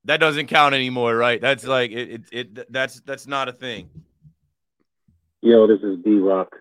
That 0.05 0.19
doesn't 0.19 0.47
count 0.47 0.75
anymore, 0.75 1.17
right? 1.17 1.41
That's 1.41 1.65
like 1.65 1.93
it, 1.93 2.11
it, 2.11 2.23
it 2.33 2.73
that's 2.73 3.01
that's 3.01 3.27
not 3.27 3.49
a 3.49 3.53
thing. 3.53 3.89
Yo, 5.41 5.67
this 5.67 5.81
is 5.83 5.99
D 6.05 6.19
Rock. 6.19 6.57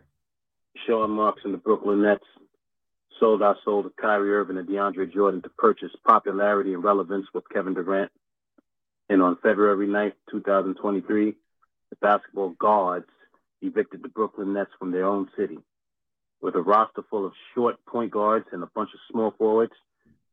Sean 0.85 1.11
Marks 1.11 1.41
and 1.43 1.53
the 1.53 1.57
Brooklyn 1.57 2.01
Nets 2.01 2.25
sold 3.19 3.41
our 3.41 3.55
soul 3.63 3.83
to 3.83 3.91
Kyrie 4.01 4.33
Irving 4.33 4.57
and 4.57 4.67
DeAndre 4.67 5.11
Jordan 5.13 5.41
to 5.43 5.49
purchase 5.49 5.91
popularity 6.05 6.73
and 6.73 6.83
relevance 6.83 7.27
with 7.33 7.47
Kevin 7.49 7.75
Durant. 7.75 8.11
And 9.09 9.21
on 9.21 9.37
February 9.43 9.87
9th, 9.87 10.13
2023, 10.31 11.33
the 11.89 11.95
basketball 12.01 12.55
gods 12.57 13.05
evicted 13.61 14.01
the 14.01 14.09
Brooklyn 14.09 14.53
Nets 14.53 14.71
from 14.79 14.91
their 14.91 15.05
own 15.05 15.29
city. 15.37 15.59
With 16.41 16.55
a 16.55 16.61
roster 16.61 17.03
full 17.09 17.25
of 17.25 17.33
short 17.53 17.83
point 17.85 18.11
guards 18.11 18.47
and 18.51 18.63
a 18.63 18.69
bunch 18.73 18.89
of 18.93 18.99
small 19.11 19.31
forwards, 19.37 19.73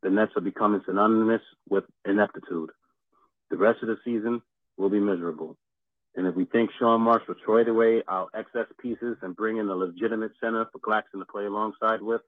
the 0.02 0.10
Nets 0.10 0.32
are 0.36 0.40
becoming 0.40 0.80
synonymous 0.86 1.42
with 1.68 1.84
ineptitude. 2.06 2.70
The 3.50 3.56
rest 3.56 3.82
of 3.82 3.88
the 3.88 3.96
season 4.04 4.42
will 4.76 4.90
be 4.90 5.00
miserable. 5.00 5.56
And 6.16 6.26
if 6.26 6.34
we 6.34 6.44
think 6.44 6.70
Sean 6.78 7.02
Marks 7.02 7.28
will 7.28 7.36
trade 7.36 7.68
away 7.68 8.02
our 8.08 8.28
excess 8.34 8.66
pieces 8.80 9.16
and 9.22 9.36
bring 9.36 9.58
in 9.58 9.68
a 9.68 9.74
legitimate 9.74 10.32
center 10.40 10.66
for 10.72 10.78
Claxton 10.78 11.20
to 11.20 11.26
play 11.26 11.44
alongside 11.44 12.02
with, 12.02 12.22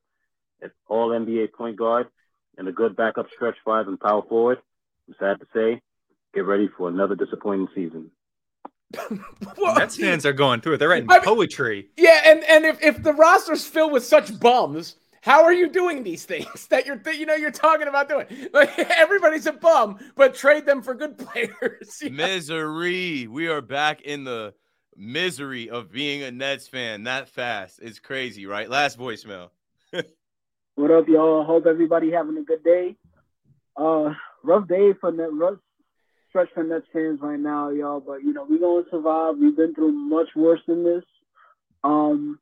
an 0.62 0.70
all 0.88 1.10
NBA 1.10 1.52
point 1.52 1.76
guard 1.76 2.06
and 2.56 2.68
a 2.68 2.72
good 2.72 2.94
backup 2.96 3.26
stretch 3.34 3.56
five 3.64 3.88
and 3.88 3.98
power 3.98 4.22
forward, 4.28 4.58
I'm 5.08 5.14
sad 5.18 5.40
to 5.40 5.46
say, 5.54 5.80
get 6.34 6.44
ready 6.44 6.68
for 6.76 6.88
another 6.88 7.14
disappointing 7.16 7.68
season. 7.74 8.10
Nets 9.58 9.96
fans 9.96 10.26
are 10.26 10.32
going 10.32 10.60
through 10.60 10.74
it. 10.74 10.78
They're 10.78 10.88
writing 10.88 11.10
I 11.10 11.14
mean- 11.16 11.24
poetry. 11.24 11.88
Yeah, 11.96 12.20
and 12.24 12.44
and 12.44 12.64
if, 12.64 12.82
if 12.82 13.02
the 13.02 13.12
roster's 13.12 13.64
filled 13.64 13.92
with 13.92 14.04
such 14.04 14.38
bums, 14.38 14.96
how 15.20 15.44
are 15.44 15.52
you 15.52 15.68
doing 15.68 16.02
these 16.02 16.24
things 16.24 16.66
that 16.70 16.86
you're 16.86 16.96
that 16.96 17.18
you 17.18 17.26
know 17.26 17.34
you're 17.34 17.50
talking 17.50 17.88
about 17.88 18.08
doing? 18.08 18.26
Like 18.52 18.78
everybody's 18.78 19.46
a 19.46 19.52
bum, 19.52 19.98
but 20.16 20.34
trade 20.34 20.66
them 20.66 20.82
for 20.82 20.94
good 20.94 21.18
players. 21.26 21.98
You 22.02 22.10
know? 22.10 22.26
Misery. 22.26 23.26
We 23.26 23.48
are 23.48 23.60
back 23.60 24.02
in 24.02 24.24
the 24.24 24.54
misery 24.96 25.70
of 25.70 25.90
being 25.90 26.22
a 26.22 26.30
Nets 26.30 26.68
fan 26.68 27.04
that 27.04 27.28
fast. 27.28 27.80
It's 27.82 27.98
crazy, 27.98 28.46
right? 28.46 28.68
Last 28.68 28.98
voicemail. 28.98 29.50
What 30.76 30.90
up, 30.92 31.08
y'all? 31.08 31.44
Hope 31.44 31.66
everybody 31.66 32.10
having 32.10 32.38
a 32.38 32.42
good 32.42 32.64
day. 32.64 32.96
Uh, 33.76 34.14
rough 34.42 34.66
day 34.66 34.94
for 34.98 35.12
net, 35.12 35.32
rough 35.32 35.58
stretch 36.30 36.48
for 36.54 36.62
Nets 36.62 36.86
fans 36.92 37.20
right 37.20 37.38
now, 37.38 37.68
y'all. 37.68 38.00
But 38.00 38.22
you 38.22 38.32
know 38.32 38.46
we're 38.48 38.60
gonna 38.60 38.84
survive. 38.90 39.36
We've 39.38 39.56
been 39.56 39.74
through 39.74 39.92
much 39.92 40.28
worse 40.34 40.60
than 40.66 40.84
this. 40.84 41.04
Um, 41.84 42.38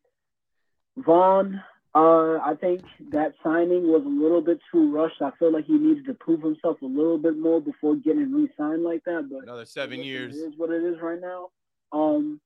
Vaughn, 0.96 1.62
uh, 1.98 2.38
I 2.38 2.54
think 2.60 2.82
that 3.10 3.34
signing 3.42 3.88
was 3.88 4.02
a 4.06 4.08
little 4.08 4.40
bit 4.40 4.60
too 4.70 4.94
rushed. 4.94 5.20
I 5.20 5.32
feel 5.36 5.52
like 5.52 5.64
he 5.64 5.72
needed 5.72 6.06
to 6.06 6.14
prove 6.14 6.42
himself 6.42 6.80
a 6.80 6.86
little 6.86 7.18
bit 7.18 7.36
more 7.36 7.60
before 7.60 7.96
getting 7.96 8.32
re-signed 8.32 8.84
like 8.84 9.02
that. 9.04 9.28
But 9.28 9.42
Another 9.42 9.64
seven 9.64 10.04
years. 10.04 10.36
is 10.36 10.52
what 10.56 10.70
it 10.70 10.84
is 10.84 11.00
right 11.02 11.20
now. 11.20 11.48
Um, 11.92 12.40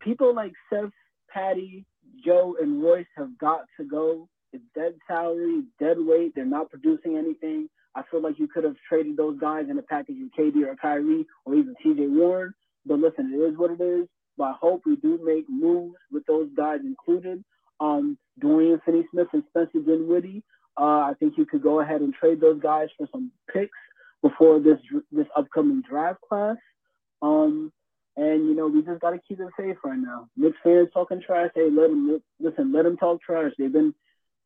people 0.00 0.34
like 0.34 0.52
Seth, 0.72 0.92
Patty, 1.28 1.84
Joe, 2.24 2.56
and 2.58 2.82
Royce 2.82 3.04
have 3.18 3.36
got 3.36 3.66
to 3.78 3.84
go. 3.84 4.30
It's 4.54 4.64
dead 4.74 4.94
salary, 5.06 5.64
dead 5.78 5.98
weight. 5.98 6.32
They're 6.34 6.46
not 6.46 6.70
producing 6.70 7.18
anything. 7.18 7.68
I 7.94 8.02
feel 8.10 8.22
like 8.22 8.38
you 8.38 8.48
could 8.48 8.64
have 8.64 8.76
traded 8.88 9.18
those 9.18 9.38
guys 9.38 9.66
in 9.68 9.78
a 9.78 9.82
package 9.82 10.16
of 10.22 10.30
KD 10.38 10.66
or 10.66 10.74
Kyrie 10.76 11.26
or 11.44 11.54
even 11.54 11.74
TJ 11.84 12.08
Warren. 12.08 12.54
But 12.86 12.98
listen, 12.98 13.30
it 13.34 13.36
is 13.36 13.58
what 13.58 13.72
it 13.72 13.82
is. 13.82 14.08
But 14.38 14.44
I 14.44 14.54
hope 14.58 14.82
we 14.86 14.96
do 14.96 15.20
make 15.22 15.44
moves 15.50 15.96
with 16.10 16.24
those 16.24 16.48
guys 16.56 16.80
included. 16.82 17.44
Um, 17.80 18.18
Dorian 18.38 18.80
Finney-Smith 18.84 19.28
and 19.32 19.44
Spencer 19.50 19.80
Dinwiddie. 19.84 20.42
Uh, 20.78 21.10
I 21.10 21.12
think 21.18 21.34
you 21.36 21.46
could 21.46 21.62
go 21.62 21.80
ahead 21.80 22.00
and 22.00 22.12
trade 22.12 22.40
those 22.40 22.60
guys 22.60 22.88
for 22.96 23.08
some 23.12 23.30
picks 23.52 23.78
before 24.22 24.58
this 24.58 24.78
this 25.12 25.26
upcoming 25.36 25.82
draft 25.88 26.20
class. 26.28 26.56
Um, 27.22 27.72
and 28.16 28.46
you 28.46 28.54
know 28.54 28.66
we 28.66 28.82
just 28.82 29.00
got 29.00 29.10
to 29.10 29.20
keep 29.26 29.40
it 29.40 29.48
safe 29.58 29.76
right 29.84 29.98
now. 29.98 30.28
Knicks 30.36 30.56
fans 30.62 30.88
talking 30.92 31.20
trash. 31.24 31.50
Hey, 31.54 31.68
let 31.70 31.90
them 31.90 32.20
listen. 32.40 32.72
Let 32.72 32.84
them 32.84 32.96
talk 32.96 33.22
trash. 33.22 33.52
They've 33.58 33.72
been 33.72 33.94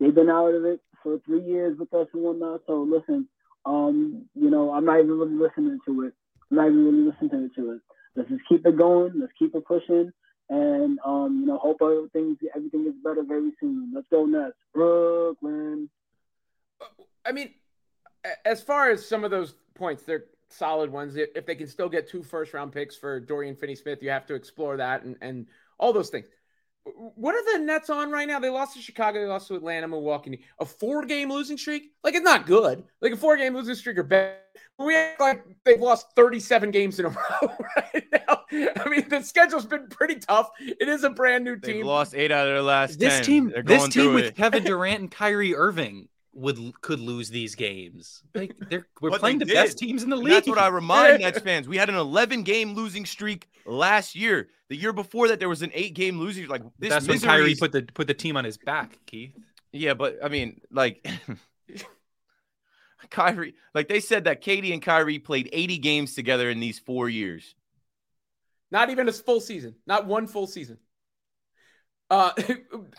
they've 0.00 0.14
been 0.14 0.30
out 0.30 0.54
of 0.54 0.64
it 0.64 0.80
for 1.02 1.18
three 1.24 1.42
years 1.42 1.78
with 1.78 1.92
us 1.94 2.08
and 2.12 2.22
whatnot. 2.22 2.62
So 2.66 2.82
listen, 2.82 3.28
um, 3.64 4.26
you 4.34 4.50
know 4.50 4.72
I'm 4.72 4.84
not 4.84 4.98
even 4.98 5.18
really 5.18 5.34
listening 5.34 5.78
to 5.86 6.02
it. 6.02 6.14
I'm 6.50 6.56
not 6.56 6.66
even 6.66 6.84
really 6.84 7.10
listening 7.10 7.50
to 7.56 7.72
it. 7.72 7.80
Let's 8.16 8.30
just 8.30 8.42
keep 8.48 8.66
it 8.66 8.76
going. 8.76 9.12
Let's 9.20 9.32
keep 9.38 9.54
it 9.54 9.64
pushing. 9.64 10.12
And 10.50 10.98
um, 11.04 11.40
you 11.40 11.46
know, 11.46 11.58
hope 11.58 11.78
everything 11.82 12.36
everything 12.54 12.84
gets 12.84 12.96
better 13.04 13.22
very 13.22 13.52
soon. 13.60 13.92
Let's 13.94 14.06
go 14.10 14.24
Nets, 14.24 14.56
Brooklyn. 14.72 15.90
I 17.24 17.32
mean, 17.32 17.52
as 18.44 18.62
far 18.62 18.90
as 18.90 19.06
some 19.06 19.24
of 19.24 19.30
those 19.30 19.54
points, 19.74 20.04
they're 20.04 20.24
solid 20.48 20.90
ones. 20.90 21.16
If 21.16 21.44
they 21.44 21.54
can 21.54 21.66
still 21.68 21.88
get 21.88 22.08
two 22.08 22.22
first 22.22 22.54
round 22.54 22.72
picks 22.72 22.96
for 22.96 23.20
Dorian 23.20 23.56
Finney 23.56 23.74
Smith, 23.74 24.02
you 24.02 24.10
have 24.10 24.26
to 24.26 24.34
explore 24.34 24.76
that 24.78 25.02
and, 25.02 25.16
and 25.20 25.46
all 25.78 25.92
those 25.92 26.08
things. 26.08 26.26
What 26.94 27.34
are 27.34 27.58
the 27.58 27.64
Nets 27.64 27.90
on 27.90 28.10
right 28.10 28.26
now? 28.28 28.38
They 28.38 28.50
lost 28.50 28.74
to 28.76 28.82
Chicago, 28.82 29.20
they 29.20 29.26
lost 29.26 29.48
to 29.48 29.54
Atlanta, 29.54 29.88
Milwaukee. 29.88 30.40
A 30.60 30.64
four 30.64 31.04
game 31.04 31.30
losing 31.30 31.56
streak? 31.56 31.92
Like, 32.04 32.14
it's 32.14 32.24
not 32.24 32.46
good. 32.46 32.84
Like, 33.00 33.12
a 33.12 33.16
four 33.16 33.36
game 33.36 33.54
losing 33.54 33.74
streak 33.74 33.98
are 33.98 34.02
bad. 34.02 34.36
We 34.78 34.94
act 34.96 35.20
like 35.20 35.44
they've 35.64 35.80
lost 35.80 36.06
37 36.14 36.70
games 36.70 36.98
in 37.00 37.06
a 37.06 37.08
row 37.42 37.52
right 37.76 38.04
now. 38.12 38.40
I 38.52 38.88
mean, 38.88 39.08
the 39.08 39.22
schedule's 39.22 39.66
been 39.66 39.88
pretty 39.88 40.16
tough. 40.16 40.50
It 40.60 40.88
is 40.88 41.04
a 41.04 41.10
brand 41.10 41.44
new 41.44 41.58
team. 41.58 41.76
They've 41.78 41.86
lost 41.86 42.14
eight 42.14 42.30
out 42.30 42.46
of 42.46 42.52
their 42.54 42.62
last 42.62 42.98
This 42.98 43.14
10. 43.16 43.24
team, 43.24 43.50
They're 43.50 43.62
this 43.62 43.88
team 43.88 44.14
with 44.14 44.24
it. 44.26 44.36
Kevin 44.36 44.64
Durant 44.64 45.00
and 45.00 45.10
Kyrie 45.10 45.54
Irving 45.54 46.08
would 46.38 46.58
could 46.80 47.00
lose 47.00 47.28
these 47.30 47.54
games. 47.54 48.22
Like 48.34 48.54
they're 48.70 48.86
we're 49.00 49.10
But 49.10 49.20
playing 49.20 49.38
they 49.38 49.46
the 49.46 49.54
best 49.54 49.78
teams 49.78 50.02
in 50.02 50.10
the 50.10 50.16
And 50.16 50.24
league. 50.24 50.34
That's 50.34 50.48
what 50.48 50.58
I 50.58 50.68
remind 50.68 51.20
Nets 51.22 51.40
fans. 51.40 51.68
We 51.68 51.76
had 51.76 51.88
an 51.88 51.96
11 51.96 52.42
game 52.44 52.74
losing 52.74 53.04
streak 53.06 53.48
last 53.66 54.14
year. 54.14 54.48
The 54.68 54.76
year 54.76 54.92
before 54.92 55.28
that, 55.28 55.38
there 55.38 55.48
was 55.48 55.62
an 55.62 55.70
eight 55.74 55.94
game 55.94 56.18
losing. 56.18 56.46
Like 56.48 56.62
this 56.78 56.90
That's 56.90 57.06
when 57.06 57.14
misery 57.16 57.28
Kyrie 57.28 57.52
is- 57.52 57.60
put 57.60 57.72
the 57.72 57.82
put 57.82 58.06
the 58.06 58.14
team 58.14 58.36
on 58.36 58.44
his 58.44 58.56
back, 58.58 58.98
Keith. 59.06 59.36
Yeah, 59.72 59.94
but 59.94 60.18
I 60.24 60.28
mean, 60.28 60.60
like 60.70 61.06
Kyrie, 63.10 63.54
like 63.74 63.88
they 63.88 64.00
said 64.00 64.24
that 64.24 64.42
KD 64.42 64.72
and 64.72 64.82
Kyrie 64.82 65.18
played 65.18 65.48
80 65.52 65.78
games 65.78 66.14
together 66.14 66.50
in 66.50 66.60
these 66.60 66.78
four 66.78 67.08
years. 67.08 67.54
Not 68.70 68.90
even 68.90 69.08
a 69.08 69.12
full 69.12 69.40
season. 69.40 69.76
Not 69.86 70.06
one 70.06 70.26
full 70.26 70.46
season. 70.46 70.78
Uh, 72.10 72.32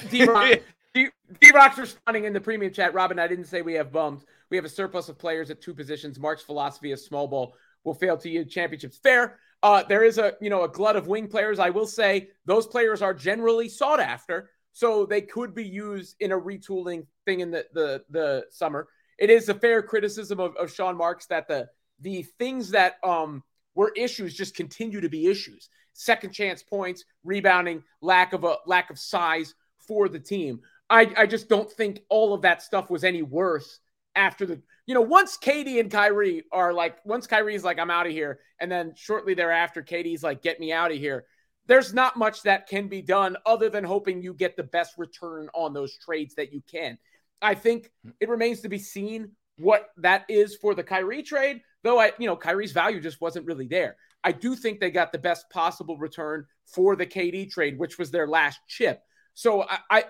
D 0.09 0.25
Rock, 0.25 0.59
D 0.93 1.09
Rock's 1.53 1.77
responding 1.77 2.23
in 2.23 2.33
the 2.33 2.41
premium 2.41 2.73
chat. 2.73 2.93
Robin, 2.93 3.19
I 3.19 3.27
didn't 3.27 3.45
say 3.45 3.61
we 3.61 3.75
have 3.75 3.91
bums. 3.91 4.25
We 4.49 4.57
have 4.57 4.65
a 4.65 4.69
surplus 4.69 5.09
of 5.09 5.19
players 5.19 5.51
at 5.51 5.61
two 5.61 5.73
positions. 5.73 6.19
Mark's 6.19 6.41
philosophy 6.41 6.91
of 6.91 6.99
small 6.99 7.27
ball 7.27 7.55
will 7.83 7.93
fail 7.93 8.17
to 8.17 8.29
yield 8.29 8.49
championships. 8.49 8.97
Fair. 8.97 9.37
Uh, 9.61 9.83
there 9.83 10.03
is 10.03 10.17
a 10.17 10.33
you 10.41 10.49
know 10.49 10.63
a 10.63 10.69
glut 10.69 10.95
of 10.95 11.07
wing 11.07 11.27
players. 11.27 11.59
I 11.59 11.69
will 11.69 11.85
say 11.85 12.29
those 12.45 12.65
players 12.65 13.01
are 13.01 13.13
generally 13.13 13.69
sought 13.69 13.99
after, 13.99 14.49
so 14.73 15.05
they 15.05 15.21
could 15.21 15.53
be 15.53 15.65
used 15.65 16.15
in 16.19 16.31
a 16.31 16.39
retooling 16.39 17.05
thing 17.25 17.41
in 17.41 17.51
the 17.51 17.65
the 17.73 18.03
the 18.09 18.45
summer. 18.49 18.87
It 19.17 19.29
is 19.29 19.49
a 19.49 19.53
fair 19.53 19.83
criticism 19.83 20.39
of, 20.39 20.55
of 20.55 20.71
Sean 20.73 20.97
Marks 20.97 21.27
that 21.27 21.47
the 21.47 21.67
the 21.99 22.23
things 22.39 22.71
that 22.71 22.95
um 23.03 23.43
were 23.75 23.91
issues 23.95 24.33
just 24.33 24.55
continue 24.55 25.01
to 25.01 25.09
be 25.09 25.27
issues. 25.27 25.69
Second 25.93 26.31
chance 26.31 26.63
points, 26.63 27.03
rebounding, 27.23 27.83
lack 28.01 28.33
of 28.33 28.45
a 28.45 28.55
lack 28.65 28.89
of 28.89 28.97
size 28.97 29.53
for 29.77 30.07
the 30.07 30.19
team. 30.19 30.61
I, 30.89 31.11
I 31.17 31.25
just 31.25 31.49
don't 31.49 31.71
think 31.71 32.01
all 32.09 32.33
of 32.33 32.41
that 32.41 32.61
stuff 32.61 32.89
was 32.89 33.03
any 33.03 33.21
worse 33.21 33.79
after 34.15 34.45
the 34.45 34.61
you 34.87 34.95
know 34.95 35.01
once 35.01 35.37
KD 35.37 35.79
and 35.79 35.91
Kyrie 35.91 36.43
are 36.51 36.73
like 36.73 36.97
once 37.05 37.27
Kyrie's 37.27 37.63
like 37.63 37.79
I'm 37.79 37.91
out 37.91 38.07
of 38.07 38.11
here 38.11 38.39
and 38.59 38.71
then 38.71 38.93
shortly 38.95 39.35
thereafter 39.35 39.83
KD's 39.83 40.23
like 40.23 40.41
get 40.41 40.59
me 40.59 40.73
out 40.73 40.91
of 40.91 40.97
here 40.97 41.25
there's 41.69 41.93
not 41.93 42.17
much 42.17 42.41
that 42.41 42.67
can 42.67 42.87
be 42.87 42.99
done 42.99 43.37
other 43.45 43.69
than 43.69 43.83
hoping 43.83 44.23
you 44.23 44.33
get 44.33 44.57
the 44.57 44.63
best 44.63 44.95
return 44.97 45.47
on 45.53 45.71
those 45.71 45.95
trades 45.99 46.33
that 46.33 46.51
you 46.51 46.63
can. 46.69 46.97
I 47.43 47.53
think 47.53 47.91
it 48.19 48.27
remains 48.27 48.61
to 48.61 48.69
be 48.69 48.79
seen 48.79 49.33
what 49.59 49.89
that 49.97 50.25
is 50.29 50.55
for 50.55 50.73
the 50.73 50.83
Kyrie 50.83 51.21
trade, 51.21 51.61
though 51.83 51.99
I, 51.99 52.11
you 52.17 52.25
know, 52.25 52.35
Kyrie's 52.35 52.71
value 52.71 52.99
just 52.99 53.21
wasn't 53.21 53.45
really 53.45 53.67
there. 53.67 53.97
I 54.23 54.31
do 54.31 54.55
think 54.55 54.79
they 54.79 54.89
got 54.89 55.11
the 55.11 55.19
best 55.19 55.47
possible 55.51 55.95
return 55.95 56.47
for 56.65 56.95
the 56.95 57.05
KD 57.05 57.51
trade, 57.51 57.77
which 57.77 57.99
was 57.99 58.09
their 58.09 58.27
last 58.27 58.59
chip. 58.67 59.03
So 59.35 59.61
I, 59.61 59.77
I, 59.91 60.03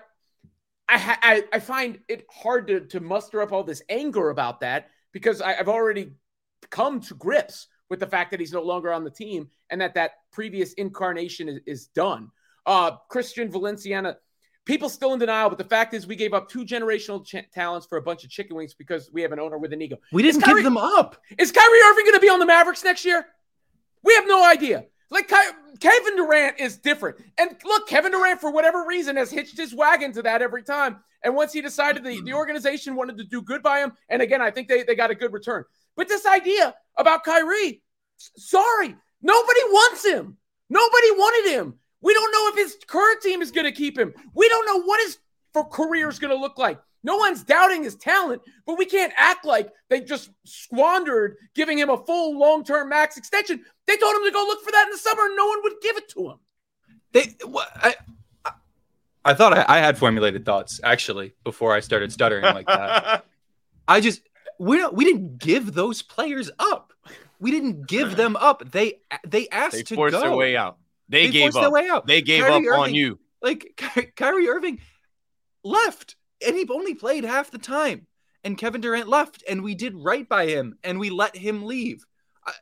I, 0.90 1.18
I, 1.22 1.44
I 1.52 1.60
find 1.60 2.00
it 2.08 2.26
hard 2.30 2.66
to, 2.66 2.80
to 2.80 3.00
muster 3.00 3.40
up 3.40 3.52
all 3.52 3.62
this 3.62 3.82
anger 3.88 4.30
about 4.30 4.60
that 4.60 4.88
because 5.12 5.40
I, 5.40 5.54
I've 5.54 5.68
already 5.68 6.12
come 6.70 7.00
to 7.02 7.14
grips 7.14 7.68
with 7.88 8.00
the 8.00 8.06
fact 8.06 8.32
that 8.32 8.40
he's 8.40 8.52
no 8.52 8.62
longer 8.62 8.92
on 8.92 9.04
the 9.04 9.10
team 9.10 9.48
and 9.70 9.80
that 9.80 9.94
that 9.94 10.12
previous 10.32 10.72
incarnation 10.74 11.48
is, 11.48 11.60
is 11.66 11.86
done. 11.88 12.30
Uh, 12.66 12.92
Christian 13.08 13.50
Valenciana, 13.50 14.16
people 14.64 14.88
still 14.88 15.12
in 15.12 15.18
denial, 15.18 15.48
but 15.48 15.58
the 15.58 15.64
fact 15.64 15.94
is 15.94 16.06
we 16.06 16.16
gave 16.16 16.34
up 16.34 16.48
two 16.48 16.64
generational 16.64 17.24
ch- 17.24 17.50
talents 17.52 17.86
for 17.86 17.98
a 17.98 18.02
bunch 18.02 18.24
of 18.24 18.30
chicken 18.30 18.56
wings 18.56 18.74
because 18.74 19.10
we 19.12 19.22
have 19.22 19.32
an 19.32 19.40
owner 19.40 19.58
with 19.58 19.72
an 19.72 19.80
ego. 19.80 19.96
We 20.12 20.22
didn't 20.22 20.42
Kyrie, 20.42 20.62
give 20.62 20.64
them 20.64 20.76
up. 20.76 21.16
Is 21.38 21.52
Kyrie 21.52 21.80
Irving 21.88 22.04
going 22.04 22.14
to 22.14 22.20
be 22.20 22.28
on 22.28 22.40
the 22.40 22.46
Mavericks 22.46 22.84
next 22.84 23.04
year? 23.04 23.26
We 24.02 24.14
have 24.14 24.26
no 24.26 24.44
idea. 24.44 24.86
Like 25.10 25.28
Kevin 25.80 26.16
Durant 26.16 26.60
is 26.60 26.76
different. 26.76 27.18
And 27.36 27.56
look, 27.64 27.88
Kevin 27.88 28.12
Durant, 28.12 28.40
for 28.40 28.52
whatever 28.52 28.84
reason, 28.86 29.16
has 29.16 29.30
hitched 29.30 29.56
his 29.56 29.74
wagon 29.74 30.12
to 30.12 30.22
that 30.22 30.40
every 30.40 30.62
time. 30.62 31.00
And 31.22 31.34
once 31.34 31.52
he 31.52 31.60
decided 31.60 32.04
the, 32.04 32.20
the 32.22 32.32
organization 32.34 32.94
wanted 32.94 33.18
to 33.18 33.24
do 33.24 33.42
good 33.42 33.62
by 33.62 33.80
him, 33.80 33.92
and 34.08 34.22
again, 34.22 34.40
I 34.40 34.50
think 34.50 34.68
they, 34.68 34.84
they 34.84 34.94
got 34.94 35.10
a 35.10 35.14
good 35.14 35.32
return. 35.32 35.64
But 35.96 36.08
this 36.08 36.24
idea 36.26 36.74
about 36.96 37.24
Kyrie, 37.24 37.82
sorry, 38.16 38.94
nobody 39.20 39.60
wants 39.64 40.06
him. 40.06 40.36
Nobody 40.70 41.10
wanted 41.10 41.50
him. 41.50 41.74
We 42.00 42.14
don't 42.14 42.32
know 42.32 42.48
if 42.48 42.56
his 42.56 42.76
current 42.86 43.20
team 43.20 43.42
is 43.42 43.50
going 43.50 43.66
to 43.66 43.72
keep 43.72 43.98
him. 43.98 44.14
We 44.34 44.48
don't 44.48 44.66
know 44.66 44.82
what 44.82 45.00
his 45.02 45.18
for 45.52 45.68
career 45.68 46.08
is 46.08 46.18
going 46.18 46.34
to 46.34 46.40
look 46.40 46.58
like. 46.58 46.80
No 47.02 47.16
one's 47.16 47.42
doubting 47.42 47.82
his 47.82 47.96
talent, 47.96 48.42
but 48.66 48.76
we 48.76 48.84
can't 48.84 49.12
act 49.16 49.44
like 49.44 49.70
they 49.88 50.00
just 50.00 50.30
squandered 50.44 51.36
giving 51.54 51.78
him 51.78 51.88
a 51.90 51.96
full 51.96 52.38
long 52.38 52.62
term 52.64 52.88
max 52.90 53.16
extension. 53.16 53.64
They 53.86 53.96
told 53.96 54.16
him 54.16 54.24
to 54.24 54.30
go 54.30 54.40
look 54.46 54.62
for 54.62 54.70
that 54.70 54.84
in 54.86 54.90
the 54.92 54.98
summer, 54.98 55.24
and 55.24 55.36
no 55.36 55.46
one 55.46 55.58
would 55.62 55.74
give 55.82 55.96
it 55.96 56.08
to 56.10 56.28
him. 56.30 56.38
They, 57.12 57.34
I, 57.76 57.94
I 59.24 59.34
thought 59.34 59.56
I, 59.56 59.64
I 59.68 59.78
had 59.78 59.98
formulated 59.98 60.44
thoughts 60.44 60.80
actually 60.84 61.32
before 61.44 61.74
I 61.74 61.80
started 61.80 62.12
stuttering 62.12 62.44
like 62.44 62.66
that. 62.66 63.24
I 63.88 64.00
just 64.00 64.22
we 64.58 64.76
don't 64.76 64.94
we 64.94 65.04
didn't 65.04 65.38
give 65.38 65.72
those 65.74 66.02
players 66.02 66.50
up. 66.58 66.92
We 67.38 67.50
didn't 67.50 67.86
give 67.88 68.16
them 68.16 68.36
up. 68.36 68.62
They 68.70 69.00
they 69.26 69.48
asked 69.48 69.74
They 69.76 69.82
to 69.84 69.94
forced 69.94 70.12
go. 70.14 70.20
their 70.20 70.36
way 70.36 70.56
out. 70.56 70.76
They, 71.08 71.26
They 71.26 71.32
gave 71.32 71.56
up. 71.56 71.62
their 71.62 71.70
way 71.70 71.88
out. 71.88 72.06
They 72.06 72.22
gave 72.22 72.44
Kyrie 72.44 72.68
up 72.68 72.78
on 72.78 72.94
you. 72.94 73.18
Like 73.42 73.72
Ky- 73.76 74.12
Kyrie 74.14 74.48
Irving 74.48 74.80
left, 75.64 76.14
and 76.46 76.56
he 76.56 76.66
only 76.70 76.94
played 76.94 77.24
half 77.24 77.50
the 77.50 77.58
time. 77.58 78.06
And 78.42 78.56
Kevin 78.56 78.80
Durant 78.80 79.08
left, 79.08 79.44
and 79.48 79.62
we 79.62 79.74
did 79.74 79.94
right 79.94 80.26
by 80.28 80.46
him, 80.46 80.78
and 80.82 80.98
we 80.98 81.10
let 81.10 81.36
him 81.36 81.64
leave. 81.64 82.04
I, 82.46 82.52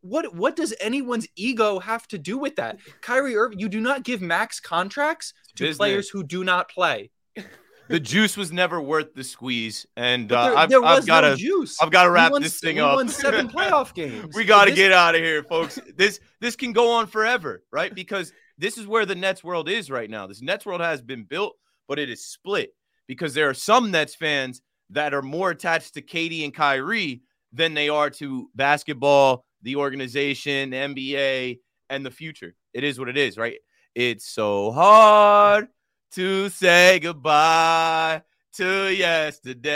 what 0.00 0.34
what 0.34 0.56
does 0.56 0.72
anyone's 0.80 1.26
ego 1.36 1.78
have 1.78 2.06
to 2.08 2.18
do 2.18 2.38
with 2.38 2.56
that? 2.56 2.78
Kyrie 3.02 3.36
Irving, 3.36 3.58
you 3.58 3.68
do 3.68 3.80
not 3.80 4.02
give 4.02 4.22
max 4.22 4.60
contracts 4.60 5.34
to 5.56 5.64
Business. 5.64 5.76
players 5.76 6.08
who 6.08 6.22
do 6.24 6.42
not 6.44 6.68
play. 6.70 7.10
The 7.88 8.00
juice 8.00 8.36
was 8.36 8.50
never 8.50 8.80
worth 8.80 9.14
the 9.14 9.22
squeeze, 9.22 9.86
and 9.96 10.32
uh, 10.32 10.48
there- 10.48 10.56
I've, 10.58 10.68
there 10.70 10.84
I've 10.84 11.06
got 11.06 11.22
no 11.22 11.30
to 11.30 11.36
juice. 11.36 11.80
I've 11.80 11.92
got 11.92 12.02
to 12.02 12.10
wrap 12.10 12.32
won- 12.32 12.42
this 12.42 12.58
thing 12.58 12.74
we 12.74 12.82
up. 12.82 12.96
won 12.96 13.08
seven 13.08 13.46
playoff 13.56 13.94
games. 13.94 14.34
we 14.34 14.44
got 14.44 14.64
to 14.64 14.70
This- 14.72 14.76
get 14.80 14.90
out 14.90 15.14
of 15.14 15.20
here, 15.20 15.44
folks. 15.44 15.78
This 15.96 16.18
this 16.40 16.56
can 16.56 16.72
go 16.72 16.90
on 16.90 17.06
forever, 17.06 17.62
right? 17.70 17.94
Because 17.94 18.32
this 18.58 18.76
is 18.76 18.88
where 18.88 19.06
the 19.06 19.14
Nets 19.14 19.44
world 19.44 19.68
is 19.68 19.88
right 19.88 20.10
now. 20.10 20.26
This 20.26 20.42
Nets 20.42 20.66
world 20.66 20.80
has 20.80 21.00
been 21.00 21.22
built, 21.22 21.54
but 21.86 22.00
it 22.00 22.10
is 22.10 22.26
split 22.26 22.70
because 23.06 23.34
there 23.34 23.48
are 23.48 23.54
some 23.54 23.90
Nets 23.90 24.14
fans 24.14 24.62
that 24.90 25.14
are 25.14 25.22
more 25.22 25.50
attached 25.50 25.94
to 25.94 26.02
KD 26.02 26.44
and 26.44 26.54
Kyrie 26.54 27.22
than 27.52 27.74
they 27.74 27.88
are 27.88 28.10
to 28.10 28.50
basketball, 28.54 29.44
the 29.62 29.76
organization, 29.76 30.70
the 30.70 30.76
NBA, 30.76 31.58
and 31.90 32.04
the 32.04 32.10
future. 32.10 32.54
It 32.74 32.84
is 32.84 32.98
what 32.98 33.08
it 33.08 33.16
is, 33.16 33.38
right? 33.38 33.58
It's 33.94 34.28
so 34.28 34.72
hard 34.72 35.68
to 36.12 36.48
say 36.50 36.98
goodbye 36.98 38.22
to 38.54 38.94
yesterday. 38.94 39.66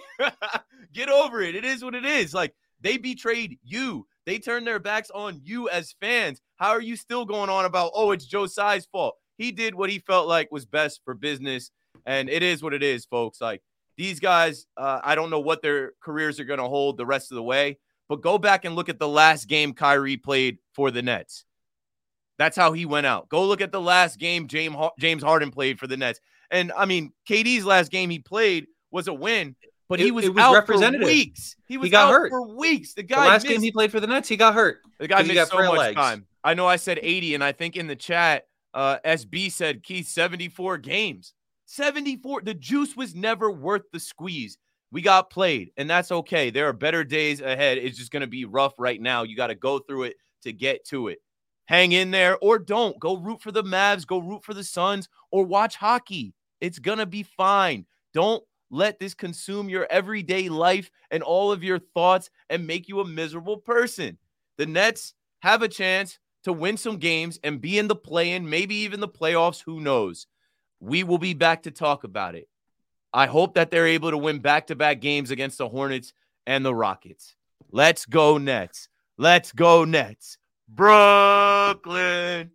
Get 0.93 1.10
over 1.10 1.41
it. 1.41 1.56
It 1.56 1.66
is 1.66 1.84
what 1.84 1.95
it 1.95 2.06
is. 2.06 2.34
Like 2.34 2.54
they 2.82 2.97
betrayed 2.97 3.60
you. 3.64 4.08
They 4.26 4.39
turned 4.39 4.66
their 4.66 4.80
backs 4.80 5.12
on 5.12 5.41
you 5.43 5.70
as 5.70 5.95
fans. 5.99 6.41
How 6.56 6.70
are 6.70 6.82
you 6.82 6.95
still 6.95 7.26
going 7.26 7.49
on 7.49 7.66
about, 7.66 7.91
oh, 7.93 8.12
it's 8.12 8.26
Joe 8.26 8.45
Tsai's 8.45 8.86
fault? 8.86 9.16
He 9.38 9.51
did 9.51 9.75
what 9.75 9.89
he 9.89 9.99
felt 9.99 10.27
like 10.27 10.51
was 10.51 10.65
best 10.65 11.01
for 11.05 11.13
business. 11.13 11.71
And 12.05 12.29
it 12.29 12.43
is 12.43 12.61
what 12.63 12.73
it 12.73 12.84
is, 12.84 13.05
folks. 13.05 13.39
Like 13.41 13.61
these 13.97 14.19
guys, 14.19 14.65
uh, 14.77 14.99
I 15.03 15.15
don't 15.15 15.29
know 15.29 15.39
what 15.39 15.61
their 15.61 15.93
careers 16.01 16.39
are 16.39 16.45
going 16.45 16.59
to 16.59 16.67
hold 16.67 16.97
the 16.97 17.05
rest 17.05 17.31
of 17.31 17.36
the 17.36 17.43
way, 17.43 17.77
but 18.09 18.21
go 18.21 18.38
back 18.38 18.65
and 18.65 18.75
look 18.75 18.89
at 18.89 18.99
the 18.99 19.07
last 19.07 19.47
game 19.47 19.73
Kyrie 19.73 20.17
played 20.17 20.57
for 20.73 20.91
the 20.91 21.01
Nets. 21.01 21.45
That's 22.39 22.57
how 22.57 22.73
he 22.73 22.86
went 22.86 23.05
out. 23.05 23.29
Go 23.29 23.45
look 23.45 23.61
at 23.61 23.71
the 23.71 23.81
last 23.81 24.17
game 24.19 24.47
James 24.47 24.75
James 24.99 25.23
Harden 25.23 25.51
played 25.51 25.79
for 25.79 25.88
the 25.88 25.97
Nets. 25.97 26.19
And 26.49 26.71
I 26.75 26.86
mean, 26.86 27.13
KD's 27.29 27.65
last 27.65 27.91
game 27.91 28.09
he 28.09 28.19
played 28.19 28.67
was 28.91 29.07
a 29.07 29.13
win, 29.13 29.55
but 29.88 29.99
he 29.99 30.11
was, 30.11 30.25
it 30.25 30.34
was 30.34 30.43
out 30.43 30.65
for 30.65 30.77
weeks. 31.05 31.55
He 31.67 31.77
was 31.77 31.91
got 31.91 32.07
out 32.07 32.11
hurt. 32.11 32.29
for 32.29 32.55
weeks. 32.55 32.93
The 32.95 33.03
The 33.03 33.07
guy 33.07 33.27
last 33.27 33.43
missed, 33.43 33.53
game 33.53 33.61
he 33.61 33.71
played 33.71 33.91
for 33.91 33.99
the 33.99 34.07
Nets, 34.07 34.27
he 34.27 34.36
got 34.38 34.53
hurt. 34.53 34.79
the 34.99 35.07
guy 35.07 35.21
he 35.21 35.27
missed 35.27 35.51
got 35.51 35.57
so 35.57 35.67
much 35.67 35.77
legs. 35.77 35.95
time. 35.95 36.25
I 36.43 36.55
know 36.55 36.67
I 36.67 36.75
said 36.75 36.99
80, 37.01 37.36
and 37.36 37.43
I 37.43 37.53
think 37.53 37.77
in 37.77 37.88
the 37.88 37.95
chat, 37.95 38.45
uh, 38.74 38.97
SB 39.05 39.51
said 39.51 39.84
Keith 39.84 40.07
74 40.07 40.78
games. 40.80 41.34
74. 41.65 42.41
The 42.41 42.53
juice 42.53 42.95
was 42.95 43.15
never 43.15 43.51
worth 43.51 43.84
the 43.91 43.99
squeeze. 43.99 44.57
We 44.91 45.01
got 45.01 45.32
played, 45.32 45.71
and 45.78 45.89
that's 45.89 46.11
okay. 46.11 46.51
There 46.51 46.67
are 46.67 46.74
better 46.74 47.03
days 47.03 47.41
ahead. 47.41 47.80
It's 47.80 47.97
just 47.97 48.11
going 48.11 48.21
to 48.21 48.28
be 48.28 48.45
rough 48.45 48.74
right 48.78 49.01
now. 49.01 49.24
You 49.24 49.36
got 49.36 49.47
to 49.47 49.55
go 49.55 49.80
through 49.80 50.03
it 50.03 50.17
to 50.43 50.53
get 50.53 50.86
to 50.89 51.07
it. 51.07 51.19
Hang 51.65 51.93
in 51.93 52.11
there 52.11 52.38
or 52.39 52.59
don't. 52.59 52.99
Go 52.99 53.17
root 53.17 53.41
for 53.41 53.51
the 53.51 53.63
Mavs, 53.63 54.05
go 54.05 54.19
root 54.19 54.43
for 54.43 54.53
the 54.53 54.63
Suns, 54.63 55.09
or 55.32 55.45
watch 55.45 55.78
hockey. 55.78 56.34
It's 56.61 56.80
going 56.80 56.99
to 56.99 57.05
be 57.05 57.24
fine. 57.24 57.86
Don't 58.13 58.43
let 58.69 58.99
this 58.99 59.13
consume 59.13 59.69
your 59.69 59.88
everyday 59.89 60.49
life 60.49 60.91
and 61.11 61.24
all 61.24 61.51
of 61.51 61.63
your 61.63 61.80
thoughts 61.80 62.30
and 62.49 62.67
make 62.67 62.88
you 62.88 62.99
a 62.99 63.07
miserable 63.07 63.57
person. 63.57 64.17
The 64.57 64.65
Nets 64.65 65.13
have 65.39 65.61
a 65.61 65.67
chance 65.67 66.19
to 66.44 66.54
win 66.54 66.78
some 66.78 66.98
games 66.98 67.39
and 67.44 67.62
be 67.62 67.78
in 67.80 67.88
the 67.88 67.96
play 67.96 68.32
in, 68.32 68.50
maybe 68.50 68.76
even 68.76 69.00
the 69.00 69.08
playoffs. 69.08 69.64
Who 69.64 69.80
knows? 69.80 70.28
We 70.80 71.04
will 71.04 71.18
be 71.18 71.34
back 71.34 71.64
to 71.64 71.72
talk 71.72 72.04
about 72.04 72.36
it. 72.36 72.48
I 73.14 73.28
hope 73.28 73.54
that 73.54 73.72
they're 73.72 73.88
able 73.88 74.12
to 74.12 74.18
win 74.18 74.39
back 74.39 74.68
to 74.68 74.76
back 74.76 75.00
games 75.00 75.32
against 75.32 75.58
the 75.58 75.70
Hornets 75.70 76.14
and 76.46 76.66
the 76.66 76.76
Rockets. 76.76 77.36
Let's 77.72 78.06
go, 78.06 78.38
Nets. 78.38 78.89
Let's 79.18 79.52
go, 79.52 79.86
Nets. 79.86 80.38
Brooklyn. 80.68 82.52